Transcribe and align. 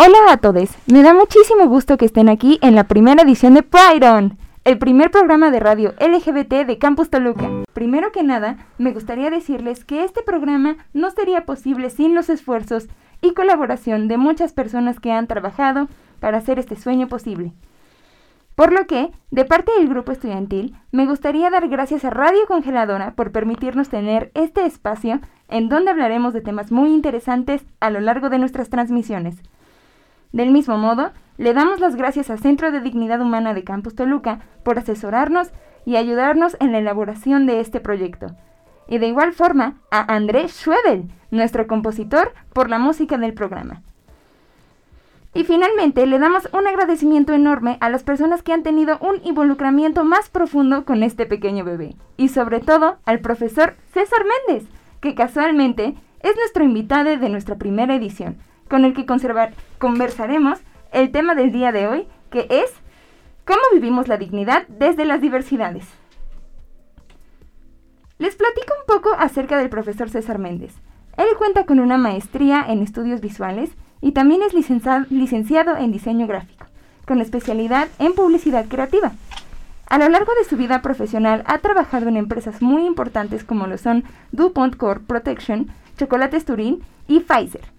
Hola 0.00 0.30
a 0.30 0.36
todos, 0.36 0.70
me 0.86 1.02
da 1.02 1.12
muchísimo 1.12 1.66
gusto 1.66 1.96
que 1.96 2.04
estén 2.04 2.28
aquí 2.28 2.60
en 2.62 2.76
la 2.76 2.84
primera 2.84 3.24
edición 3.24 3.54
de 3.54 3.64
Pride 3.64 4.30
el 4.62 4.78
primer 4.78 5.10
programa 5.10 5.50
de 5.50 5.58
radio 5.58 5.92
LGBT 5.98 6.66
de 6.68 6.78
Campus 6.78 7.10
Toluca. 7.10 7.50
Primero 7.72 8.12
que 8.12 8.22
nada, 8.22 8.58
me 8.78 8.92
gustaría 8.92 9.28
decirles 9.28 9.84
que 9.84 10.04
este 10.04 10.22
programa 10.22 10.76
no 10.92 11.10
sería 11.10 11.44
posible 11.46 11.90
sin 11.90 12.14
los 12.14 12.28
esfuerzos 12.28 12.86
y 13.22 13.34
colaboración 13.34 14.06
de 14.06 14.18
muchas 14.18 14.52
personas 14.52 15.00
que 15.00 15.10
han 15.10 15.26
trabajado 15.26 15.88
para 16.20 16.38
hacer 16.38 16.60
este 16.60 16.76
sueño 16.76 17.08
posible. 17.08 17.52
Por 18.54 18.72
lo 18.72 18.86
que, 18.86 19.10
de 19.32 19.44
parte 19.46 19.72
del 19.76 19.88
grupo 19.88 20.12
estudiantil, 20.12 20.76
me 20.92 21.06
gustaría 21.06 21.50
dar 21.50 21.66
gracias 21.66 22.04
a 22.04 22.10
Radio 22.10 22.46
Congeladora 22.46 23.14
por 23.16 23.32
permitirnos 23.32 23.88
tener 23.88 24.30
este 24.34 24.64
espacio 24.64 25.18
en 25.48 25.68
donde 25.68 25.90
hablaremos 25.90 26.34
de 26.34 26.40
temas 26.40 26.70
muy 26.70 26.94
interesantes 26.94 27.66
a 27.80 27.90
lo 27.90 27.98
largo 27.98 28.28
de 28.28 28.38
nuestras 28.38 28.68
transmisiones. 28.68 29.42
Del 30.32 30.50
mismo 30.50 30.76
modo, 30.76 31.12
le 31.38 31.54
damos 31.54 31.80
las 31.80 31.96
gracias 31.96 32.30
al 32.30 32.38
Centro 32.38 32.70
de 32.70 32.80
Dignidad 32.80 33.20
Humana 33.20 33.54
de 33.54 33.64
Campus 33.64 33.94
Toluca 33.94 34.40
por 34.62 34.78
asesorarnos 34.78 35.50
y 35.86 35.96
ayudarnos 35.96 36.56
en 36.60 36.72
la 36.72 36.78
elaboración 36.78 37.46
de 37.46 37.60
este 37.60 37.80
proyecto. 37.80 38.34
Y 38.88 38.98
de 38.98 39.06
igual 39.06 39.32
forma 39.32 39.78
a 39.90 40.14
André 40.14 40.48
Schwebel, 40.48 41.10
nuestro 41.30 41.66
compositor, 41.66 42.32
por 42.52 42.68
la 42.68 42.78
música 42.78 43.16
del 43.16 43.34
programa. 43.34 43.82
Y 45.32 45.44
finalmente 45.44 46.06
le 46.06 46.18
damos 46.18 46.48
un 46.52 46.66
agradecimiento 46.66 47.32
enorme 47.32 47.78
a 47.80 47.90
las 47.90 48.02
personas 48.02 48.42
que 48.42 48.52
han 48.52 48.62
tenido 48.62 48.98
un 48.98 49.20
involucramiento 49.24 50.04
más 50.04 50.28
profundo 50.30 50.84
con 50.84 51.02
este 51.02 51.26
pequeño 51.26 51.64
bebé. 51.64 51.96
Y 52.16 52.28
sobre 52.28 52.60
todo 52.60 52.98
al 53.04 53.20
profesor 53.20 53.76
César 53.92 54.24
Méndez, 54.24 54.68
que 55.00 55.14
casualmente 55.14 55.94
es 56.20 56.34
nuestro 56.36 56.64
invitado 56.64 57.16
de 57.16 57.28
nuestra 57.28 57.56
primera 57.56 57.94
edición 57.94 58.38
con 58.68 58.84
el 58.84 58.94
que 58.94 59.06
conversaremos 59.78 60.60
el 60.92 61.10
tema 61.10 61.34
del 61.34 61.52
día 61.52 61.72
de 61.72 61.88
hoy, 61.88 62.06
que 62.30 62.46
es 62.50 62.72
cómo 63.44 63.60
vivimos 63.72 64.08
la 64.08 64.16
dignidad 64.16 64.66
desde 64.68 65.04
las 65.04 65.20
diversidades. 65.20 65.84
Les 68.18 68.34
platico 68.34 68.74
un 68.80 68.94
poco 68.94 69.14
acerca 69.18 69.56
del 69.56 69.70
profesor 69.70 70.10
César 70.10 70.38
Méndez. 70.38 70.74
Él 71.16 71.28
cuenta 71.36 71.64
con 71.64 71.80
una 71.80 71.98
maestría 71.98 72.64
en 72.68 72.82
estudios 72.82 73.20
visuales 73.20 73.70
y 74.00 74.12
también 74.12 74.42
es 74.42 74.54
licenciado 74.54 75.76
en 75.76 75.92
diseño 75.92 76.26
gráfico, 76.26 76.66
con 77.06 77.20
especialidad 77.20 77.88
en 77.98 78.12
publicidad 78.14 78.66
creativa. 78.66 79.12
A 79.88 79.98
lo 79.98 80.08
largo 80.08 80.32
de 80.38 80.44
su 80.48 80.56
vida 80.56 80.82
profesional 80.82 81.42
ha 81.46 81.58
trabajado 81.58 82.08
en 82.08 82.16
empresas 82.16 82.60
muy 82.60 82.86
importantes 82.86 83.44
como 83.44 83.66
lo 83.66 83.78
son 83.78 84.04
DuPont 84.32 84.76
Corp 84.76 85.06
Protection, 85.06 85.68
Chocolates 85.96 86.44
Turín 86.44 86.82
y 87.06 87.20
Pfizer 87.20 87.77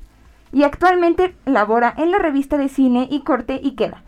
y 0.51 0.63
actualmente 0.63 1.35
labora 1.45 1.93
en 1.97 2.11
la 2.11 2.19
revista 2.19 2.57
de 2.57 2.69
cine 2.69 3.07
y 3.09 3.21
corte 3.21 3.59
y 3.61 3.71
queda, 3.71 4.03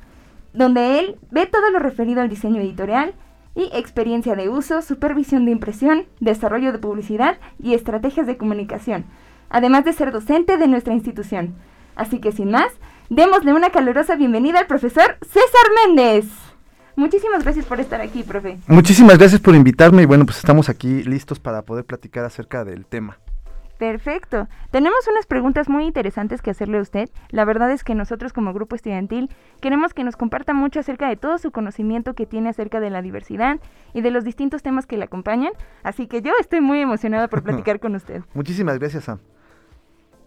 donde 0.54 1.00
él 1.00 1.18
ve 1.32 1.46
todo 1.46 1.70
lo 1.72 1.80
referido 1.80 2.22
al 2.22 2.30
diseño 2.30 2.62
editorial 2.62 3.14
y 3.56 3.70
experiencia 3.74 4.36
de 4.36 4.50
uso, 4.50 4.82
supervisión 4.82 5.46
de 5.46 5.52
impresión, 5.52 6.06
desarrollo 6.20 6.72
de 6.72 6.80
publicidad 6.80 7.38
y 7.62 7.74
estrategias 7.74 8.28
de 8.28 8.38
comunicación, 8.38 9.06
además 9.50 9.86
de 9.86 9.94
ser 9.94 10.12
docente 10.12 10.58
de 10.58 10.68
nuestra 10.68 10.94
institución. 10.94 11.56
Así 11.96 12.20
que 12.20 12.32
sin 12.32 12.52
más, 12.52 12.72
démosle 13.10 13.54
una 13.54 13.70
calurosa 13.70 14.16
bienvenida 14.16 14.60
al 14.60 14.68
profesor 14.68 15.18
César 15.22 15.72
Méndez. 15.86 16.26
Muchísimas 16.96 17.44
gracias 17.44 17.66
por 17.66 17.80
estar 17.80 18.02
aquí, 18.02 18.24
profe. 18.24 18.58
Muchísimas 18.68 19.18
gracias 19.18 19.42
por 19.42 19.56
invitarme 19.56 20.04
y 20.04 20.06
bueno, 20.06 20.26
pues 20.26 20.38
estamos 20.38 20.70
aquí 20.70 21.04
listos 21.04 21.40
para 21.40 21.64
poder 21.64 21.86
platicar 21.86 22.26
acerca 22.26 22.64
del 22.66 22.86
tema. 22.86 23.18
Perfecto. 23.82 24.48
Tenemos 24.70 25.08
unas 25.10 25.26
preguntas 25.26 25.68
muy 25.68 25.86
interesantes 25.86 26.44
que 26.44 26.52
hacerle 26.52 26.78
a 26.78 26.82
usted. 26.82 27.10
La 27.32 27.46
verdad 27.46 27.72
es 27.72 27.84
que 27.84 27.96
nosotros 27.96 28.32
como 28.32 28.54
grupo 28.54 28.76
estudiantil 28.76 29.28
queremos 29.60 29.96
que 29.96 30.04
nos 30.04 30.16
comparta 30.16 30.54
mucho 30.54 30.80
acerca 30.80 31.10
de 31.10 31.16
todo 31.16 31.40
su 31.40 31.50
conocimiento 31.50 32.14
que 32.14 32.28
tiene 32.28 32.50
acerca 32.50 32.80
de 32.80 32.92
la 32.92 33.02
diversidad 33.02 33.60
y 33.96 34.02
de 34.02 34.12
los 34.12 34.24
distintos 34.24 34.62
temas 34.62 34.86
que 34.86 34.98
le 34.98 35.06
acompañan. 35.06 35.54
Así 35.82 36.06
que 36.06 36.22
yo 36.22 36.32
estoy 36.40 36.62
muy 36.62 36.80
emocionada 36.80 37.28
por 37.28 37.42
platicar 37.44 37.80
con 37.80 37.96
usted. 37.96 38.22
Muchísimas 38.36 38.78
gracias, 38.78 39.06
Sam. 39.06 39.18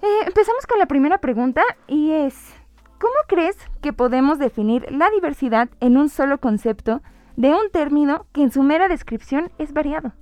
Eh, 0.03 0.27
empezamos 0.27 0.67
con 0.67 0.81
la 0.81 0.87
primera 0.87 1.19
pregunta 1.19 1.62
y 1.87 2.11
es, 2.11 2.57
¿cómo 2.99 3.15
crees 3.28 3.57
que 3.81 3.93
podemos 3.93 4.41
definir 4.41 4.84
la 4.91 5.11
diversidad 5.11 5.69
en 5.78 5.97
un 5.97 6.09
solo 6.09 6.39
concepto 6.39 7.03
de 7.37 7.51
un 7.51 7.71
término 7.71 8.27
que 8.33 8.43
en 8.43 8.51
su 8.51 8.65
mera 8.65 8.89
descripción 8.89 9.53
es 9.59 9.73
variado? 9.73 10.12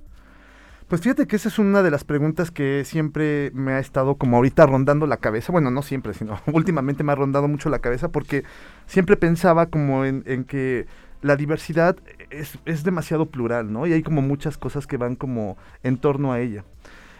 Pues 0.93 1.01
fíjate 1.01 1.25
que 1.25 1.37
esa 1.37 1.49
es 1.49 1.57
una 1.57 1.81
de 1.81 1.89
las 1.89 2.03
preguntas 2.03 2.51
que 2.51 2.85
siempre 2.85 3.49
me 3.55 3.71
ha 3.71 3.79
estado 3.79 4.13
como 4.13 4.37
ahorita 4.37 4.67
rondando 4.67 5.07
la 5.07 5.17
cabeza. 5.17 5.51
Bueno, 5.51 5.71
no 5.71 5.81
siempre, 5.81 6.13
sino 6.13 6.39
últimamente 6.53 7.03
me 7.03 7.11
ha 7.11 7.15
rondado 7.15 7.47
mucho 7.47 7.71
la 7.71 7.79
cabeza 7.79 8.09
porque 8.09 8.43
siempre 8.85 9.17
pensaba 9.17 9.71
como 9.71 10.05
en, 10.05 10.21
que 10.43 10.85
la 11.23 11.35
diversidad 11.35 11.97
es, 12.29 12.59
es, 12.65 12.83
demasiado 12.83 13.25
plural, 13.25 13.73
¿no? 13.73 13.87
Y 13.87 13.93
hay 13.93 14.03
como 14.03 14.21
muchas 14.21 14.59
cosas 14.59 14.85
que 14.85 14.97
van 14.97 15.15
como 15.15 15.57
en 15.81 15.97
torno 15.97 16.31
a 16.31 16.39
ella. 16.41 16.63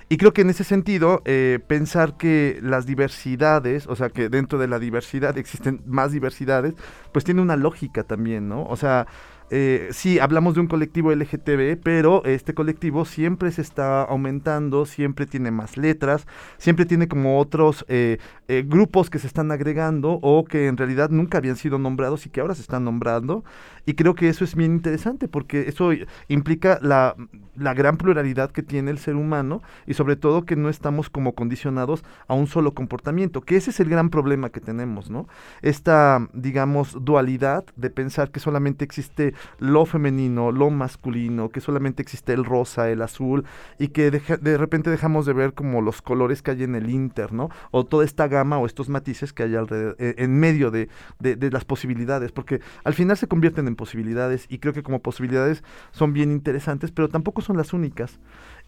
Y 0.07 0.17
creo 0.17 0.33
que 0.33 0.41
en 0.41 0.51
ese 0.51 0.63
sentido, 0.63 1.23
eh, 1.25 1.57
pensar 1.65 2.15
que 2.15 2.59
las 2.61 2.85
diversidades, 2.85 3.87
o 3.87 3.95
sea, 3.95 4.09
que 4.09 4.29
dentro 4.29 4.59
de 4.59 4.67
la 4.67 4.77
diversidad 4.77 5.35
existen 5.39 5.81
más 5.87 6.11
diversidades, 6.11 6.75
pues 7.11 7.25
tiene 7.25 7.41
una 7.41 7.55
lógica 7.55 8.03
también, 8.03 8.47
¿no? 8.47 8.65
O 8.65 8.75
sea, 8.75 9.07
eh, 9.55 9.89
sí, 9.91 10.17
hablamos 10.17 10.55
de 10.55 10.61
un 10.61 10.67
colectivo 10.67 11.11
LGTB, 11.11 11.79
pero 11.83 12.25
este 12.25 12.55
colectivo 12.55 13.05
siempre 13.05 13.51
se 13.51 13.61
está 13.61 14.01
aumentando, 14.01 14.87
siempre 14.87 15.27
tiene 15.27 15.51
más 15.51 15.77
letras, 15.77 16.25
siempre 16.57 16.87
tiene 16.87 17.07
como 17.07 17.39
otros 17.39 17.85
eh, 17.87 18.17
eh, 18.47 18.63
grupos 18.65 19.11
que 19.11 19.19
se 19.19 19.27
están 19.27 19.51
agregando 19.51 20.17
o 20.23 20.43
que 20.43 20.65
en 20.65 20.75
realidad 20.75 21.11
nunca 21.11 21.37
habían 21.37 21.55
sido 21.55 21.77
nombrados 21.77 22.25
y 22.25 22.31
que 22.31 22.41
ahora 22.41 22.55
se 22.55 22.63
están 22.63 22.83
nombrando. 22.83 23.43
Y 23.85 23.93
creo 23.95 24.15
que 24.15 24.29
eso 24.29 24.43
es 24.43 24.55
bien 24.55 24.73
interesante 24.73 25.27
porque 25.27 25.67
eso 25.67 25.91
implica 26.27 26.79
la, 26.81 27.15
la 27.55 27.73
gran 27.73 27.97
pluralidad 27.97 28.51
que 28.51 28.63
tiene 28.63 28.91
el 28.91 28.97
ser 28.97 29.15
humano 29.15 29.61
y 29.85 29.93
sobre 29.93 30.15
todo 30.15 30.45
que 30.45 30.55
no 30.55 30.69
estamos 30.69 31.09
como 31.09 31.33
condicionados 31.33 32.03
a 32.27 32.33
un 32.33 32.47
solo 32.47 32.73
comportamiento, 32.73 33.41
que 33.41 33.55
ese 33.55 33.69
es 33.71 33.79
el 33.79 33.89
gran 33.89 34.09
problema 34.09 34.49
que 34.49 34.59
tenemos, 34.59 35.09
¿no? 35.09 35.27
Esta, 35.61 36.27
digamos, 36.33 36.97
dualidad 37.03 37.65
de 37.75 37.89
pensar 37.89 38.31
que 38.31 38.39
solamente 38.39 38.85
existe 38.85 39.33
lo 39.59 39.85
femenino, 39.85 40.51
lo 40.51 40.69
masculino, 40.69 41.49
que 41.49 41.61
solamente 41.61 42.01
existe 42.01 42.33
el 42.33 42.45
rosa, 42.45 42.89
el 42.89 43.01
azul, 43.01 43.45
y 43.77 43.89
que 43.89 44.11
de, 44.11 44.57
repente 44.57 44.89
dejamos 44.89 45.25
de 45.25 45.33
ver 45.33 45.53
como 45.53 45.81
los 45.81 46.01
colores 46.01 46.41
que 46.41 46.51
hay 46.51 46.63
en 46.63 46.75
el 46.75 46.89
Inter, 46.89 47.33
¿no? 47.33 47.49
O 47.71 47.85
toda 47.85 48.05
esta 48.05 48.27
gama 48.27 48.57
o 48.57 48.65
estos 48.65 48.89
matices 48.89 49.33
que 49.33 49.43
hay 49.43 49.55
alrededor, 49.55 49.95
eh, 49.99 50.15
en 50.17 50.39
medio 50.39 50.71
de, 50.71 50.89
de, 51.19 51.51
las 51.51 51.65
posibilidades, 51.65 52.31
porque 52.31 52.61
al 52.83 52.93
final 52.93 53.17
se 53.17 53.27
convierten 53.27 53.67
en 53.67 53.72
posibilidades 53.75 54.45
y 54.49 54.59
creo 54.59 54.73
que 54.73 54.83
como 54.83 55.01
posibilidades 55.01 55.63
son 55.91 56.13
bien 56.13 56.31
interesantes, 56.31 56.91
pero 56.91 57.09
tampoco 57.09 57.41
son 57.41 57.57
las 57.57 57.73
únicas. 57.73 58.19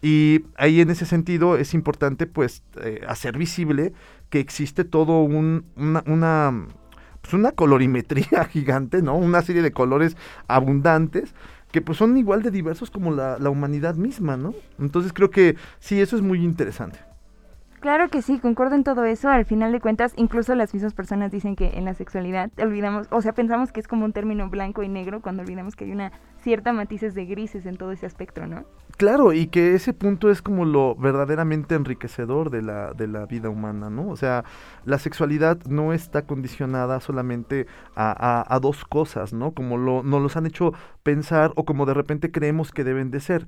Y 0.02 0.44
ahí 0.56 0.80
en 0.80 0.90
ese 0.90 1.06
sentido 1.06 1.56
es 1.56 1.74
importante 1.74 2.26
pues 2.26 2.62
eh, 2.82 3.00
hacer 3.08 3.38
visible 3.38 3.92
que 4.30 4.40
existe 4.40 4.84
todo 4.84 5.22
un, 5.22 5.64
una, 5.76 6.02
una 6.06 6.66
pues 7.20 7.34
una 7.34 7.52
colorimetría 7.52 8.44
gigante, 8.50 9.02
¿no? 9.02 9.16
Una 9.16 9.42
serie 9.42 9.62
de 9.62 9.72
colores 9.72 10.16
abundantes 10.48 11.34
que 11.72 11.82
pues 11.82 11.98
son 11.98 12.16
igual 12.16 12.42
de 12.42 12.50
diversos 12.50 12.90
como 12.90 13.12
la, 13.12 13.38
la 13.38 13.50
humanidad 13.50 13.96
misma, 13.96 14.36
¿no? 14.36 14.54
Entonces 14.78 15.12
creo 15.12 15.30
que 15.30 15.56
sí, 15.80 16.00
eso 16.00 16.16
es 16.16 16.22
muy 16.22 16.42
interesante. 16.44 17.05
Claro 17.86 18.08
que 18.08 18.20
sí, 18.20 18.40
concuerdo 18.40 18.74
en 18.74 18.82
todo 18.82 19.04
eso. 19.04 19.28
Al 19.28 19.44
final 19.44 19.70
de 19.70 19.80
cuentas, 19.80 20.12
incluso 20.16 20.56
las 20.56 20.74
mismas 20.74 20.92
personas 20.92 21.30
dicen 21.30 21.54
que 21.54 21.78
en 21.78 21.84
la 21.84 21.94
sexualidad 21.94 22.50
olvidamos, 22.58 23.06
o 23.12 23.22
sea, 23.22 23.32
pensamos 23.32 23.70
que 23.70 23.78
es 23.78 23.86
como 23.86 24.04
un 24.04 24.12
término 24.12 24.50
blanco 24.50 24.82
y 24.82 24.88
negro 24.88 25.22
cuando 25.22 25.44
olvidamos 25.44 25.76
que 25.76 25.84
hay 25.84 25.92
una 25.92 26.10
cierta 26.42 26.72
matices 26.72 27.14
de 27.14 27.26
grises 27.26 27.64
en 27.64 27.76
todo 27.76 27.92
ese 27.92 28.04
aspecto, 28.04 28.44
¿no? 28.44 28.64
Claro, 28.96 29.32
y 29.32 29.46
que 29.46 29.74
ese 29.74 29.92
punto 29.92 30.30
es 30.30 30.42
como 30.42 30.64
lo 30.64 30.96
verdaderamente 30.96 31.76
enriquecedor 31.76 32.50
de 32.50 32.62
la, 32.62 32.92
de 32.92 33.06
la 33.06 33.26
vida 33.26 33.50
humana, 33.50 33.88
¿no? 33.88 34.08
O 34.08 34.16
sea, 34.16 34.44
la 34.84 34.98
sexualidad 34.98 35.58
no 35.66 35.92
está 35.92 36.22
condicionada 36.22 36.98
solamente 37.00 37.66
a, 37.94 38.52
a, 38.52 38.58
dos 38.58 38.84
cosas, 38.84 39.32
¿no? 39.32 39.52
Como 39.52 39.76
lo, 39.76 40.02
nos 40.02 40.22
los 40.22 40.36
han 40.36 40.46
hecho 40.46 40.72
pensar 41.02 41.52
o 41.56 41.64
como 41.64 41.84
de 41.86 41.94
repente 41.94 42.32
creemos 42.32 42.72
que 42.72 42.84
deben 42.84 43.10
de 43.10 43.20
ser. 43.20 43.46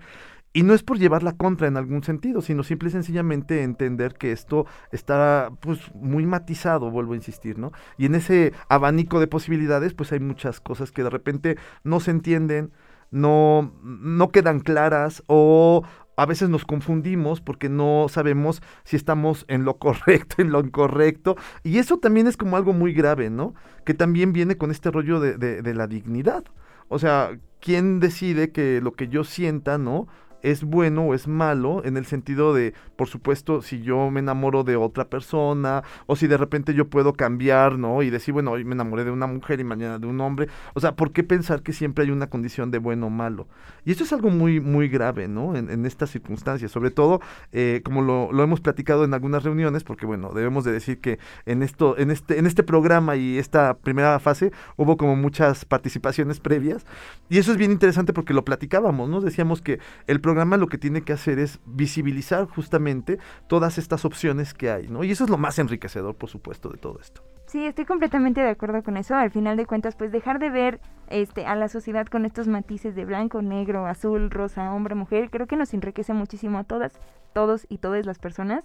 Y 0.53 0.63
no 0.63 0.75
es 0.75 0.83
por 0.83 0.99
llevarla 0.99 1.37
contra 1.37 1.69
en 1.69 1.77
algún 1.77 2.03
sentido, 2.03 2.41
sino 2.41 2.63
simple 2.63 2.89
y 2.89 2.93
sencillamente 2.93 3.63
entender 3.63 4.15
que 4.15 4.33
esto 4.33 4.67
está 4.93 5.51
pues 5.61 5.79
muy 5.95 6.27
matizado, 6.27 6.91
vuelvo 6.91 7.13
a 7.13 7.17
insistir, 7.17 7.59
¿no? 7.59 7.73
Y 7.99 8.07
en 8.07 8.15
ese 8.15 8.53
abanico 8.69 9.21
de 9.21 9.27
posibilidades 9.27 9.95
pues 9.95 10.13
hay 10.13 10.21
muchas 10.21 10.61
cosas 10.61 10.91
que 10.91 11.03
de 11.03 11.11
repente 11.11 11.59
no 11.85 12.01
se 12.01 12.13
entienden, 12.13 12.73
no, 13.11 13.73
no 13.83 14.31
quedan 14.31 14.61
claras 14.61 15.23
o 15.27 15.85
a 16.19 16.27
veces 16.27 16.49
nos 16.49 16.65
confundimos 16.65 17.41
porque 17.41 17.69
no 17.69 18.07
sabemos 18.09 18.61
si 18.83 18.97
estamos 18.97 19.45
en 19.49 19.65
lo 19.65 19.77
correcto, 19.79 20.43
en 20.43 20.51
lo 20.51 20.61
incorrecto. 20.61 21.37
Y 21.63 21.79
eso 21.79 21.99
también 21.99 22.27
es 22.27 22.37
como 22.37 22.57
algo 22.57 22.73
muy 22.73 22.93
grave, 22.93 23.31
¿no? 23.31 23.55
Que 23.85 23.95
también 23.95 24.33
viene 24.33 24.57
con 24.57 24.73
este 24.73 24.91
rollo 24.91 25.21
de, 25.21 25.39
de, 25.39 25.63
de 25.63 25.75
la 25.75 25.87
dignidad. 25.87 26.45
O 26.89 26.99
sea, 26.99 27.39
¿quién 27.61 28.01
decide 28.01 28.51
que 28.51 28.81
lo 28.81 28.93
que 28.93 29.07
yo 29.07 29.23
sienta, 29.23 29.79
¿no? 29.79 30.09
Es 30.43 30.65
bueno 30.65 31.07
o 31.07 31.15
es 31.15 31.27
malo 31.29 31.83
en 31.85 31.97
el 31.97 32.07
sentido 32.07 32.55
de, 32.55 32.75
por 32.97 33.09
supuesto, 33.09 33.63
si 33.63 33.83
yo 33.83 34.11
me 34.11 34.21
enamoro 34.21 34.65
de 34.65 34.77
otra 34.77 35.09
persona 35.09 35.83
o 36.07 36.17
si 36.17 36.27
de 36.27 36.37
repente 36.37 36.75
yo 36.75 36.89
puedo 36.89 37.15
cambiar, 37.15 37.79
¿no? 37.79 38.03
Y 38.03 38.11
decir, 38.11 38.35
bueno, 38.35 38.53
hoy 38.53 38.65
me 38.65 38.75
enamoré 38.75 39.05
de 39.05 39.11
una 39.11 39.27
mujer 39.27 39.61
y 39.61 39.65
mañana 39.65 39.99
de 39.99 40.07
un 40.07 40.21
hombre. 40.21 40.49
O 40.75 40.81
sea, 40.81 40.95
¿por 40.97 41.13
qué 41.13 41.25
pensar 41.25 41.63
que 41.63 41.73
siempre 41.73 42.05
hay 42.05 42.11
una 42.11 42.29
condición 42.29 42.71
de 42.71 42.79
bueno 42.79 43.07
o 43.07 43.11
malo? 43.11 43.49
Y 43.85 43.93
esto 43.93 44.05
es 44.05 44.13
algo 44.13 44.31
muy, 44.31 44.61
muy 44.61 44.89
grave, 44.89 45.29
¿no? 45.29 45.57
En, 45.57 45.87
estas 45.87 46.11
circunstancias, 46.11 46.71
sobre 46.71 46.91
todo, 46.91 47.21
eh, 47.53 47.81
como 47.85 48.03
lo, 48.03 48.31
lo, 48.33 48.43
hemos 48.43 48.61
platicado 48.61 49.05
en 49.05 49.15
algunas 49.15 49.45
reuniones, 49.45 49.85
porque 49.85 50.07
bueno, 50.07 50.33
debemos 50.35 50.65
de 50.65 50.73
decir 50.73 51.01
que 51.01 51.19
en 51.47 51.63
esto, 51.63 51.97
en 51.97 52.11
este, 52.11 52.39
en 52.39 52.47
este 52.47 52.63
programa 52.63 53.17
y 53.17 53.39
esta 53.39 53.79
primera 53.79 54.19
fase 54.19 54.53
hubo 54.77 54.97
como 54.97 55.17
muchas 55.17 55.65
participaciones 55.65 56.41
previas. 56.41 56.85
Y 57.31 57.39
eso 57.39 57.53
es 57.53 57.59
bien 57.59 57.71
interesante 57.71 58.13
porque 58.13 58.35
lo 58.35 58.45
platicábamos, 58.45 59.09
¿no? 59.09 59.21
Decíamos 59.21 59.63
que 59.63 59.79
el 60.07 60.21
programa 60.29 60.59
lo 60.59 60.67
que 60.67 60.77
tiene 60.77 61.01
que 61.01 61.15
hacer 61.15 61.39
es 61.39 61.59
visibilizar 61.65 62.45
justamente 62.45 63.19
todas 63.47 63.79
estas 63.79 64.05
opciones 64.05 64.53
que 64.53 64.71
hay, 64.71 64.87
¿no? 64.87 65.03
Y 65.03 65.11
eso 65.11 65.25
es 65.25 65.31
lo 65.31 65.39
más 65.39 65.59
enriquecedor, 65.59 66.17
por 66.17 66.29
supuesto, 66.29 66.69
de 66.69 66.77
todo 66.77 66.99
esto. 67.01 67.23
Sí, 67.47 67.65
estoy 67.65 67.87
completamente 67.87 68.43
de 68.43 68.51
acuerdo 68.51 68.83
con 68.83 68.99
eso. 68.99 69.15
Al 69.15 69.31
final 69.31 69.57
de 69.57 69.65
cuentas, 69.65 69.97
pues 69.97 70.13
dejar 70.13 70.39
de 70.39 70.51
ver 70.51 70.81
este, 71.09 71.47
a 71.47 71.57
la 71.57 71.69
sociedad 71.69 72.07
con 72.09 72.27
estos 72.27 72.47
matices 72.47 72.95
de 72.95 73.07
blanco, 73.07 73.41
negro, 73.41 73.87
azul, 73.87 74.31
rosa, 74.31 74.71
hombre, 74.75 74.95
mujer, 74.95 75.31
creo 75.31 75.47
que 75.47 75.57
nos 75.57 75.73
enriquece 75.73 76.13
muchísimo 76.13 76.59
a 76.59 76.65
todas, 76.65 76.93
todos 77.33 77.65
y 77.71 77.79
todas 77.79 78.05
las 78.05 78.19
personas 78.19 78.65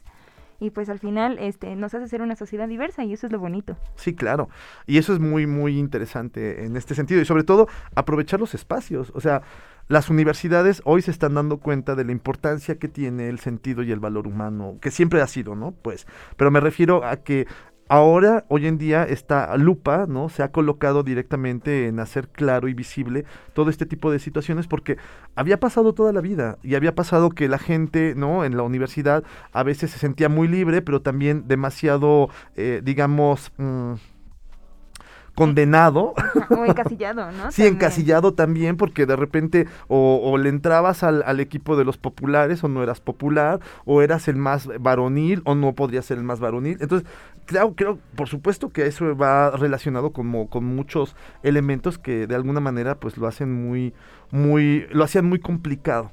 y 0.59 0.69
pues 0.69 0.89
al 0.89 0.99
final 0.99 1.39
este 1.39 1.75
nos 1.75 1.93
hace 1.93 2.07
ser 2.07 2.21
una 2.21 2.35
sociedad 2.35 2.67
diversa 2.67 3.03
y 3.03 3.13
eso 3.13 3.27
es 3.27 3.33
lo 3.33 3.39
bonito. 3.39 3.75
Sí, 3.95 4.15
claro. 4.15 4.49
Y 4.85 4.97
eso 4.97 5.13
es 5.13 5.19
muy 5.19 5.45
muy 5.45 5.77
interesante 5.77 6.65
en 6.65 6.77
este 6.77 6.95
sentido 6.95 7.21
y 7.21 7.25
sobre 7.25 7.43
todo 7.43 7.67
aprovechar 7.95 8.39
los 8.39 8.53
espacios, 8.53 9.11
o 9.13 9.19
sea, 9.19 9.41
las 9.87 10.09
universidades 10.09 10.81
hoy 10.85 11.01
se 11.01 11.11
están 11.11 11.33
dando 11.33 11.57
cuenta 11.57 11.95
de 11.95 12.05
la 12.05 12.11
importancia 12.11 12.79
que 12.79 12.87
tiene 12.87 13.29
el 13.29 13.39
sentido 13.39 13.83
y 13.83 13.91
el 13.91 13.99
valor 13.99 14.27
humano, 14.27 14.77
que 14.81 14.91
siempre 14.91 15.21
ha 15.21 15.27
sido, 15.27 15.55
¿no? 15.55 15.71
Pues, 15.71 16.07
pero 16.37 16.51
me 16.51 16.59
refiero 16.59 17.05
a 17.05 17.17
que 17.17 17.47
ahora, 17.89 18.45
hoy 18.47 18.67
en 18.67 18.77
día, 18.77 19.03
esta 19.03 19.55
lupa, 19.57 20.05
¿no? 20.07 20.29
Se 20.29 20.41
ha 20.41 20.51
colocado 20.51 21.03
directamente 21.03 21.87
en 21.87 21.99
hacer 21.99 22.29
claro 22.29 22.67
y 22.67 22.73
visible 22.73 23.25
todo 23.53 23.69
este 23.69 23.85
tipo 23.85 24.11
de 24.11 24.19
situaciones 24.19 24.67
porque 24.67 24.97
había 25.35 25.59
pasado 25.59 25.93
toda 25.93 26.13
la 26.13 26.21
vida 26.21 26.57
y 26.63 26.75
había 26.75 26.95
pasado 26.95 27.29
que 27.29 27.47
la 27.47 27.59
gente, 27.59 28.13
¿no? 28.15 28.45
En 28.45 28.57
la 28.57 28.63
universidad 28.63 29.23
a 29.51 29.63
veces 29.63 29.91
se 29.91 29.99
sentía 29.99 30.29
muy 30.29 30.47
libre, 30.47 30.81
pero 30.81 31.01
también 31.01 31.47
demasiado, 31.47 32.29
eh, 32.55 32.81
digamos, 32.83 33.51
mmm, 33.57 33.93
condenado. 35.35 36.13
O 36.49 36.65
encasillado, 36.65 37.31
¿no? 37.31 37.51
sí, 37.51 37.63
también. 37.63 37.75
encasillado 37.75 38.33
también, 38.33 38.77
porque 38.77 39.05
de 39.05 39.15
repente 39.15 39.67
o, 39.87 40.19
o 40.23 40.37
le 40.37 40.49
entrabas 40.49 41.03
al, 41.03 41.23
al, 41.25 41.39
equipo 41.39 41.75
de 41.75 41.85
los 41.85 41.97
populares 41.97 42.63
o 42.63 42.67
no 42.67 42.83
eras 42.83 42.99
popular, 42.99 43.59
o 43.85 44.01
eras 44.01 44.27
el 44.27 44.35
más 44.35 44.69
varonil 44.79 45.41
o 45.45 45.55
no 45.55 45.73
podrías 45.73 46.05
ser 46.05 46.17
el 46.17 46.23
más 46.23 46.39
varonil. 46.39 46.77
Entonces, 46.81 47.07
claro, 47.45 47.73
creo, 47.75 47.99
por 48.15 48.27
supuesto 48.27 48.69
que 48.69 48.85
eso 48.85 49.15
va 49.15 49.51
relacionado 49.51 50.11
como, 50.11 50.49
con 50.49 50.63
muchos 50.63 51.15
elementos 51.41 51.97
que 51.97 52.27
de 52.27 52.35
alguna 52.35 52.59
manera 52.59 52.95
pues 52.95 53.17
lo 53.17 53.27
hacen 53.27 53.51
muy, 53.51 53.93
muy, 54.31 54.87
lo 54.91 55.03
hacían 55.03 55.25
muy 55.25 55.39
complicado. 55.39 56.11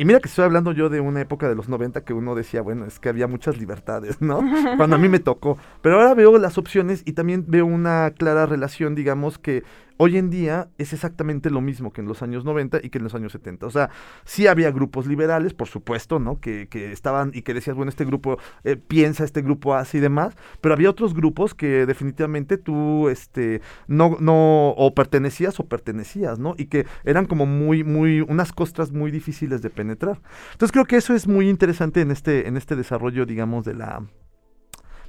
Y 0.00 0.06
mira 0.06 0.18
que 0.18 0.28
estoy 0.28 0.46
hablando 0.46 0.72
yo 0.72 0.88
de 0.88 0.98
una 1.00 1.20
época 1.20 1.46
de 1.46 1.54
los 1.54 1.68
90 1.68 2.06
que 2.06 2.14
uno 2.14 2.34
decía, 2.34 2.62
bueno, 2.62 2.86
es 2.86 2.98
que 2.98 3.10
había 3.10 3.26
muchas 3.26 3.58
libertades, 3.58 4.22
¿no? 4.22 4.40
Cuando 4.78 4.96
a 4.96 4.98
mí 4.98 5.10
me 5.10 5.18
tocó. 5.18 5.58
Pero 5.82 5.96
ahora 5.96 6.14
veo 6.14 6.38
las 6.38 6.56
opciones 6.56 7.02
y 7.04 7.12
también 7.12 7.44
veo 7.46 7.66
una 7.66 8.10
clara 8.16 8.46
relación, 8.46 8.94
digamos, 8.94 9.36
que 9.36 9.62
hoy 10.02 10.16
en 10.16 10.30
día 10.30 10.70
es 10.78 10.94
exactamente 10.94 11.50
lo 11.50 11.60
mismo 11.60 11.92
que 11.92 12.00
en 12.00 12.08
los 12.08 12.22
años 12.22 12.42
90 12.46 12.80
y 12.82 12.88
que 12.88 12.96
en 12.96 13.04
los 13.04 13.14
años 13.14 13.32
70. 13.32 13.66
O 13.66 13.70
sea, 13.70 13.90
sí 14.24 14.46
había 14.46 14.70
grupos 14.70 15.06
liberales, 15.06 15.52
por 15.52 15.68
supuesto, 15.68 16.18
¿no? 16.18 16.40
Que, 16.40 16.68
que 16.68 16.90
estaban 16.90 17.32
y 17.34 17.42
que 17.42 17.52
decías, 17.52 17.76
bueno, 17.76 17.90
este 17.90 18.06
grupo 18.06 18.38
eh, 18.64 18.76
piensa, 18.76 19.24
este 19.24 19.42
grupo 19.42 19.74
hace 19.74 19.98
y 19.98 20.00
demás, 20.00 20.34
pero 20.62 20.72
había 20.72 20.88
otros 20.88 21.12
grupos 21.12 21.54
que 21.54 21.84
definitivamente 21.84 22.56
tú, 22.56 23.10
este, 23.10 23.60
no, 23.88 24.16
no, 24.20 24.70
o 24.70 24.94
pertenecías 24.94 25.60
o 25.60 25.66
pertenecías, 25.66 26.38
¿no? 26.38 26.54
Y 26.56 26.68
que 26.68 26.86
eran 27.04 27.26
como 27.26 27.44
muy, 27.44 27.84
muy, 27.84 28.22
unas 28.22 28.54
costras 28.54 28.92
muy 28.92 29.10
difíciles 29.10 29.60
de 29.60 29.68
penetrar. 29.68 30.22
Entonces 30.52 30.72
creo 30.72 30.86
que 30.86 30.96
eso 30.96 31.14
es 31.14 31.28
muy 31.28 31.50
interesante 31.50 32.00
en 32.00 32.10
este, 32.10 32.48
en 32.48 32.56
este 32.56 32.74
desarrollo, 32.74 33.26
digamos, 33.26 33.66
de 33.66 33.74
la, 33.74 34.02